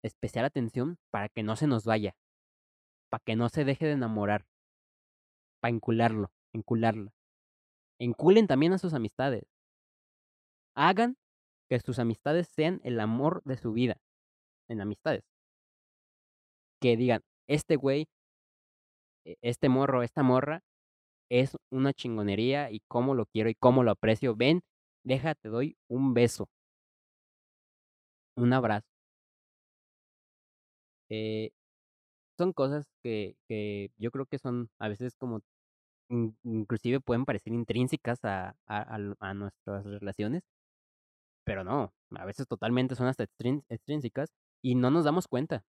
especial 0.03 0.45
atención 0.45 0.97
para 1.11 1.29
que 1.29 1.43
no 1.43 1.55
se 1.55 1.67
nos 1.67 1.85
vaya, 1.85 2.15
para 3.09 3.23
que 3.23 3.35
no 3.35 3.49
se 3.49 3.65
deje 3.65 3.85
de 3.85 3.93
enamorar, 3.93 4.45
para 5.61 5.73
encularlo, 5.73 6.31
encularla. 6.53 7.11
Enculen 7.99 8.47
también 8.47 8.73
a 8.73 8.77
sus 8.77 8.93
amistades. 8.93 9.43
Hagan 10.75 11.17
que 11.69 11.79
sus 11.79 11.99
amistades 11.99 12.47
sean 12.49 12.81
el 12.83 12.99
amor 12.99 13.41
de 13.45 13.57
su 13.57 13.73
vida 13.73 13.97
en 14.69 14.81
amistades. 14.81 15.23
Que 16.81 16.97
digan, 16.97 17.21
este 17.47 17.75
güey, 17.75 18.07
e- 19.25 19.37
este 19.41 19.69
morro, 19.69 20.03
esta 20.03 20.23
morra 20.23 20.61
es 21.29 21.57
una 21.71 21.93
chingonería 21.93 22.71
y 22.71 22.81
cómo 22.87 23.15
lo 23.15 23.25
quiero 23.27 23.49
y 23.49 23.55
cómo 23.55 23.83
lo 23.83 23.91
aprecio. 23.91 24.35
Ven, 24.35 24.61
déjate, 25.05 25.49
doy 25.49 25.77
un 25.89 26.13
beso, 26.13 26.49
un 28.37 28.53
abrazo. 28.53 28.87
Eh, 31.09 31.51
son 32.37 32.53
cosas 32.53 32.85
que, 33.03 33.37
que 33.47 33.91
yo 33.97 34.11
creo 34.11 34.25
que 34.27 34.39
son 34.39 34.69
a 34.79 34.89
veces 34.89 35.15
como, 35.17 35.41
in- 36.09 36.37
inclusive 36.43 36.99
pueden 37.01 37.25
parecer 37.25 37.53
intrínsecas 37.53 38.25
a, 38.25 38.55
a, 38.67 38.99
a 39.19 39.33
nuestras 39.35 39.85
relaciones, 39.85 40.43
pero 41.47 41.65
no, 41.65 41.95
a 42.17 42.25
veces 42.27 42.47
totalmente 42.47 42.95
son 42.95 43.07
hasta 43.07 43.25
extrínsecas 43.25 44.31
y 44.63 44.75
no 44.75 44.91
nos 44.91 45.05
damos 45.05 45.27
cuenta. 45.29 45.65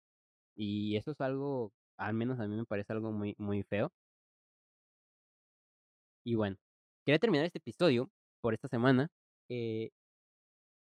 Y 0.55 0.97
eso 0.97 1.11
es 1.11 1.21
algo, 1.21 1.73
al 1.97 2.13
menos 2.15 2.39
a 2.39 2.47
mí 2.47 2.55
me 2.57 2.65
parece 2.65 2.93
algo 2.93 3.11
muy, 3.13 3.35
muy 3.39 3.63
feo. 3.63 3.91
Y 6.23 6.35
bueno, 6.35 6.57
quería 7.05 7.19
terminar 7.19 7.45
este 7.45 7.59
episodio 7.59 8.09
por 8.41 8.53
esta 8.53 8.67
semana 8.67 9.09
eh, 9.49 9.89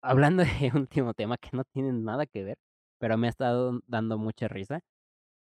hablando 0.03 0.45
de 0.45 0.51
un 0.74 0.82
último 0.82 1.14
tema 1.14 1.36
que 1.38 1.51
no 1.55 1.64
tiene 1.64 1.93
nada 1.93 2.26
que 2.26 2.45
ver, 2.45 2.59
pero 2.99 3.18
me 3.18 3.26
ha 3.28 3.30
estado 3.30 3.80
dando 3.86 4.18
mucha 4.18 4.49
risa. 4.49 4.80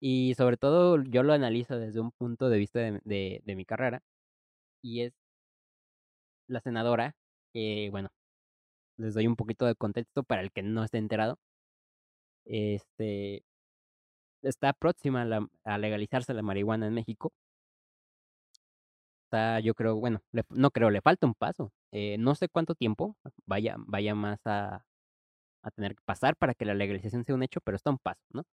Y 0.01 0.35
sobre 0.35 0.57
todo 0.57 1.03
yo 1.03 1.23
lo 1.23 1.33
analizo 1.33 1.79
desde 1.79 1.99
un 2.01 2.11
punto 2.13 2.49
de 2.49 2.59
vista 2.59 2.79
de, 2.81 3.01
de- 3.45 3.55
mi 3.55 3.65
carrera. 3.65 4.01
Y 4.83 5.01
es 5.03 5.13
la 6.47 6.61
senadora, 6.61 7.13
que 7.53 7.89
bueno, 7.91 8.09
les 8.97 9.13
doy 9.13 9.27
un 9.27 9.35
poquito 9.35 9.65
de 9.65 9.75
contexto 9.75 10.23
para 10.23 10.41
el 10.41 10.51
que 10.51 10.63
no 10.63 10.83
esté 10.83 10.97
enterado. 10.99 11.37
Este, 12.45 13.43
está 14.43 14.73
próxima 14.73 15.25
la 15.25 15.47
a 15.63 15.77
legalizarse 15.79 16.33
la 16.33 16.41
marihuana 16.43 16.87
en 16.87 16.93
México. 16.93 17.31
Está, 19.25 19.59
yo 19.61 19.73
creo, 19.75 19.95
bueno, 19.95 20.21
no 20.49 20.71
creo, 20.71 20.89
le 20.89 21.01
falta 21.01 21.25
un 21.25 21.33
paso. 21.35 21.71
Eh, 21.93 22.17
no 22.19 22.35
sé 22.35 22.49
cuánto 22.49 22.75
tiempo 22.75 23.15
vaya 23.45 23.75
vaya 23.79 24.15
más 24.15 24.39
a 24.45 24.85
a 25.63 25.71
tener 25.71 25.95
que 25.95 26.03
pasar 26.05 26.35
para 26.37 26.55
que 26.55 26.65
la 26.65 26.73
legalización 26.75 27.25
sea 27.25 27.35
un 27.35 27.43
hecho, 27.43 27.61
pero 27.61 27.75
está 27.77 27.91
un 27.91 27.99
paso, 27.99 28.21
¿no? 28.33 28.43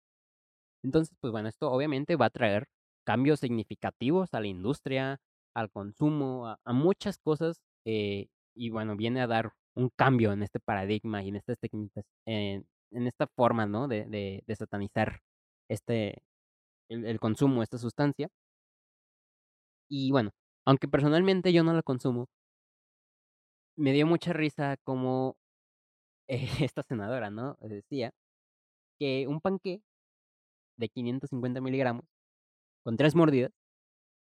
Entonces, 0.84 1.16
pues 1.20 1.32
bueno, 1.32 1.48
esto 1.48 1.70
obviamente 1.70 2.16
va 2.16 2.26
a 2.26 2.30
traer 2.30 2.68
cambios 3.04 3.40
significativos 3.40 4.34
a 4.34 4.40
la 4.40 4.48
industria, 4.48 5.20
al 5.54 5.70
consumo, 5.70 6.48
a 6.48 6.60
a 6.64 6.72
muchas 6.74 7.18
cosas, 7.18 7.62
eh, 7.86 8.28
y 8.54 8.70
bueno, 8.70 8.96
viene 8.96 9.20
a 9.22 9.26
dar 9.28 9.52
un 9.78 9.90
cambio 9.96 10.32
en 10.32 10.42
este 10.42 10.60
paradigma 10.60 11.22
y 11.22 11.28
en 11.30 11.36
estas 11.36 11.58
técnicas, 11.58 12.04
en 12.26 12.66
esta 12.92 13.26
forma, 13.28 13.66
¿no? 13.66 13.88
De 13.88 14.44
satanizar 14.58 15.20
este 15.68 16.22
el 16.90 17.20
consumo 17.20 17.60
de 17.60 17.64
esta 17.64 17.78
sustancia. 17.78 18.28
Y 19.90 20.10
bueno, 20.12 20.30
aunque 20.66 20.88
personalmente 20.88 21.52
yo 21.52 21.62
no 21.62 21.72
la 21.74 21.82
consumo 21.82 22.26
me 23.76 23.92
dio 23.92 24.06
mucha 24.06 24.32
risa 24.32 24.76
cómo, 24.84 25.36
eh, 26.28 26.48
esta 26.70 26.82
senadora, 26.84 27.30
¿no? 27.30 27.56
Decía 27.60 28.12
que 29.00 29.26
un 29.28 29.40
panqué 29.40 29.82
de 30.78 30.88
550 30.88 31.60
miligramos, 31.60 32.04
con 32.84 32.96
3 32.96 33.14
mordidas, 33.16 33.52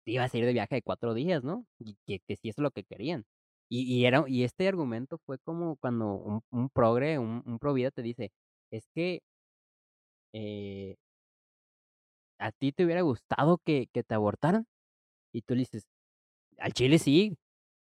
te 0.06 0.14
ibas 0.14 0.34
a 0.34 0.38
ir 0.38 0.46
de 0.46 0.54
viaje 0.54 0.76
de 0.76 0.82
4 0.84 1.14
días, 1.14 1.44
¿no? 1.44 1.66
Y 1.80 1.98
que 2.08 2.38
si 2.38 2.50
es 2.50 2.58
lo 2.60 2.72
que 2.72 2.84
querían. 2.86 3.26
Y 3.82 4.05
era 4.05 4.24
y 4.28 4.43
este 4.43 4.67
argumento 4.67 5.17
fue 5.26 5.39
como 5.39 5.78
cuando 5.78 6.13
un 6.15 6.41
un 6.51 6.69
progre, 6.69 7.19
un 7.19 7.59
provida 7.59 7.91
te 7.91 8.01
dice: 8.03 8.32
"Es 8.71 8.88
que" 8.93 9.21
"eh" 10.34 10.95
"¿a 12.39 12.51
ti 12.51 12.71
te 12.71 12.86
hubiera 12.86 13.01
gustado 13.01 13.57
que 13.63 13.88
que 13.93 14.03
te 14.03 14.15
abortaran?". 14.15 14.65
Y 15.34 15.43
tú 15.43 15.55
le 15.55 15.61
dices: 15.61 15.86
"Al 16.59 16.74
chile 16.74 16.99
sí, 16.99 17.38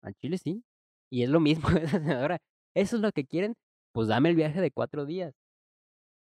al 0.02 0.14
chile 0.16 0.38
sí". 0.38 0.64
Y 1.10 1.24
es 1.24 1.30
lo 1.30 1.40
mismo 1.40 1.68
senadora, 2.02 2.38
¿eso 2.74 2.96
es 2.96 3.02
lo 3.02 3.12
que 3.12 3.26
quieren? 3.26 3.54
Pues 3.92 4.08
dame 4.08 4.30
el 4.30 4.36
viaje 4.36 4.60
de 4.62 4.72
4 4.72 5.06
días. 5.06 5.34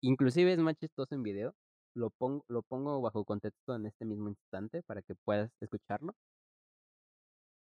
Inclusive 0.03 0.53
es 0.53 0.59
más 0.59 0.77
chistoso 0.77 1.15
en 1.15 1.23
video, 1.23 1.55
lo 1.95 2.11
pongo 2.11 2.45
lo 2.49 2.63
pongo 2.63 3.01
bajo 3.01 3.25
contexto 3.25 3.75
en 3.75 3.87
este 3.87 4.05
mismo 4.05 4.29
instante 4.29 4.83
para 4.83 5.01
que 5.01 5.15
puedas 5.15 5.51
escucharlo. 5.61 6.13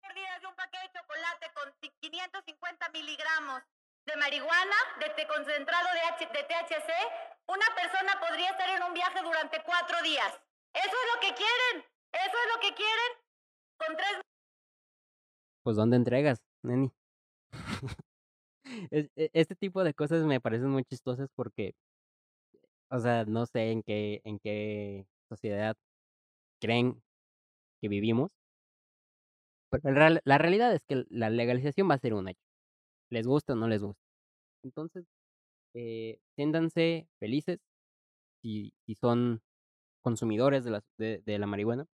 mordidas 0.01 0.41
de 0.41 0.47
un 0.47 0.55
paquete 0.55 0.87
de 0.87 0.99
chocolate 0.99 1.45
con 1.55 1.67
ci- 1.81 1.93
550 2.13 2.89
miligramos 2.93 3.63
de 4.05 4.15
marihuana, 4.17 4.75
de 4.99 5.27
concentrado 5.27 5.87
de, 5.97 6.25
de 6.27 6.43
THC, 6.43 6.91
una 7.47 7.65
persona 7.75 8.19
podría 8.19 8.51
estar 8.51 8.69
en 8.69 8.83
un 8.83 8.93
viaje 8.93 9.19
durante 9.23 9.63
cuatro 9.65 9.99
días. 10.03 10.29
Eso 10.73 10.95
es 11.01 11.07
lo 11.13 11.19
que 11.21 11.33
quieren. 11.33 11.85
Eso 12.11 12.37
es 12.37 12.53
lo 12.53 12.61
que 12.61 12.75
quieren. 12.75 13.11
Con 13.77 13.97
tres 13.97 14.21
Pues, 15.63 15.75
¿dónde 15.75 15.97
entregas, 15.97 16.43
neni? 16.61 16.91
E 18.91 19.09
este 19.33 19.55
tipo 19.55 19.83
de 19.83 19.93
cosas 19.93 20.23
me 20.23 20.39
parecen 20.39 20.69
muy 20.69 20.85
chistosas 20.85 21.29
porque, 21.35 21.75
o 22.89 22.99
sea, 22.99 23.25
no 23.25 23.45
sé 23.45 23.71
en 23.71 23.83
qué 23.83 24.21
en 24.23 24.39
qué 24.39 25.05
sociedad 25.29 25.75
creen 26.59 27.03
que 27.81 27.89
vivimos. 27.89 28.31
Pero 29.81 29.95
la 30.25 30.37
realidad 30.37 30.73
es 30.73 30.83
que 30.85 31.05
la 31.09 31.29
legalización 31.29 31.89
va 31.89 31.95
a 31.95 31.97
ser 31.99 32.13
un 32.13 32.27
hecho, 32.29 32.39
les 33.11 33.27
guste 33.27 33.53
o 33.53 33.55
no 33.57 33.67
les 33.69 33.83
guste. 33.83 34.01
Entonces, 34.63 35.05
eh, 35.75 36.19
felices 37.19 37.59
si 38.43 38.73
si 38.85 38.95
son 38.95 39.41
consumidores 40.03 40.65
de 40.65 40.71
de 40.99 41.23
de 41.25 41.39
la 41.39 41.47
marihuana. 41.47 41.87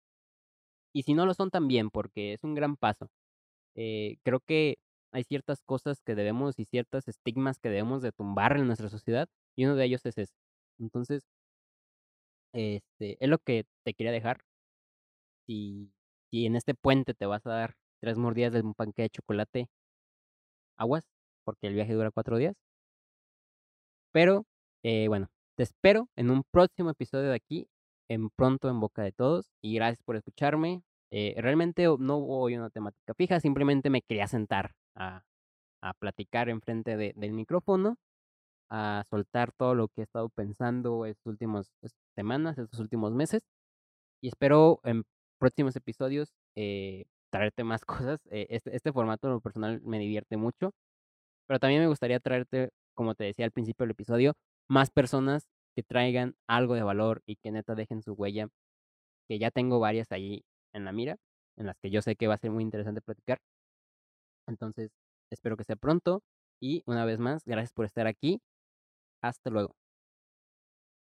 Y 0.96 1.04
si 1.04 1.14
no 1.14 1.26
lo 1.26 1.34
son 1.34 1.52
también, 1.52 1.90
porque 1.90 2.34
es 2.34 2.44
un 2.44 2.56
gran 2.56 2.76
paso. 2.78 3.08
Eh, 3.76 4.18
creo 4.24 4.42
que 4.42 4.78
hay 5.14 5.24
ciertas 5.26 5.62
cosas 5.64 6.02
que 6.02 6.16
debemos 6.16 6.60
y 6.60 6.66
ciertos 6.66 7.08
estigmas 7.08 7.60
que 7.60 7.70
debemos 7.70 8.02
de 8.02 8.12
tumbar 8.14 8.58
en 8.58 8.68
nuestra 8.68 8.90
sociedad, 8.90 9.30
y 9.58 9.66
uno 9.66 9.76
de 9.76 9.86
ellos 9.86 10.06
es 10.06 10.18
ese. 10.18 10.34
Entonces 10.80 11.24
este, 12.54 13.18
es 13.24 13.30
lo 13.30 13.40
que 13.40 13.66
te 13.84 13.94
quería 13.94 14.12
dejar. 14.12 14.42
Si 15.48 15.90
si 16.32 16.46
en 16.46 16.56
este 16.56 16.74
puente 16.76 17.14
te 17.14 17.26
vas 17.26 17.46
a 17.46 17.52
dar 17.52 17.76
3 18.02 18.18
mordidas 18.18 18.54
de 18.54 18.62
un 18.62 18.74
panque 18.74 19.04
de 19.04 19.10
chocolate 19.10 19.68
aguas, 20.78 21.04
porque 21.44 21.68
el 21.68 21.74
viaje 21.74 21.94
dura 21.94 22.12
4 22.12 22.38
días. 22.38 22.56
Pero, 24.14 24.46
eh, 24.84 25.08
bueno, 25.08 25.28
te 25.56 25.64
espero 25.64 26.10
en 26.16 26.30
un 26.32 26.44
próximo 26.52 26.90
episodio 26.90 27.30
de 27.30 27.36
aquí, 27.36 27.68
en 28.10 28.30
Pronto 28.30 28.70
en 28.70 28.80
Boca 28.80 29.04
de 29.04 29.12
Todos, 29.12 29.50
y 29.62 29.76
gracias 29.76 30.02
por 30.04 30.16
escucharme. 30.16 30.82
Eh, 31.12 31.36
realmente 31.38 31.84
no 32.00 32.18
hubo 32.18 32.46
una 32.46 32.70
temática 32.70 33.14
fija, 33.16 33.40
simplemente 33.40 33.90
me 33.90 34.02
quería 34.02 34.28
sentar 34.28 34.72
a 35.82 35.94
platicar 36.00 36.50
enfrente 36.50 36.98
de 36.98 37.14
del 37.16 37.34
micrófono, 37.34 37.98
a 38.70 39.04
soltar 39.10 39.52
todo 39.54 39.76
lo 39.76 39.90
que 39.90 40.02
he 40.02 40.04
estado 40.06 40.30
pensando 40.30 41.06
estos 41.06 41.28
últimos, 41.28 41.72
pues, 41.82 41.94
semanas, 42.16 42.58
estos 42.58 42.80
últimos 42.80 43.14
meses. 43.14 43.44
Y 44.22 44.30
espero 44.30 44.82
próximos 45.38 45.76
episodios, 45.76 46.34
eh, 46.56 47.06
traerte 47.32 47.64
más 47.64 47.82
cosas. 48.10 48.20
Eh, 48.32 48.48
este 48.50 48.76
este 48.76 48.92
formato 48.94 49.30
lo 49.30 49.42
personal 49.42 49.82
me 49.84 50.00
divierte 50.00 50.38
mucho, 50.38 50.74
pero 51.48 51.60
también 51.60 51.82
me 51.82 51.88
gustaría 51.88 52.20
traerte, 52.20 52.72
como 52.96 53.16
te 53.16 53.26
decía 53.26 53.46
al 53.46 53.52
principio 53.52 53.86
del 53.86 53.92
episodio, 53.92 54.34
más 54.70 54.92
personas 54.92 55.48
que 55.76 55.84
traigan 55.84 56.36
algo 56.48 56.76
de 56.76 56.84
valor 56.84 57.22
y 57.28 57.38
que 57.38 57.52
neta 57.52 57.76
dejen 57.76 58.02
su 58.04 58.14
huella, 58.14 58.50
que 59.30 59.40
ya 59.40 59.52
tengo 59.52 59.80
varias 59.80 60.12
ahí 60.12 60.44
en 60.74 60.86
la 60.86 60.94
mira, 60.94 61.18
en 61.58 61.68
las 61.68 61.78
que 61.80 61.90
yo 61.92 62.02
sé 62.02 62.16
que 62.16 62.28
va 62.28 62.36
a 62.36 62.38
ser 62.38 62.52
muy 62.52 62.64
interesante 62.64 63.02
platicar. 63.02 63.40
Entonces, 64.48 64.92
espero 65.32 65.58
que 65.58 65.64
sea 65.64 65.76
pronto 65.76 66.22
y 66.62 66.84
una 66.86 67.06
vez 67.06 67.20
más, 67.20 67.44
gracias 67.46 67.74
por 67.74 67.86
estar 67.86 68.08
aquí. 68.08 68.42
Hasta 69.22 69.50
luego. 69.50 69.76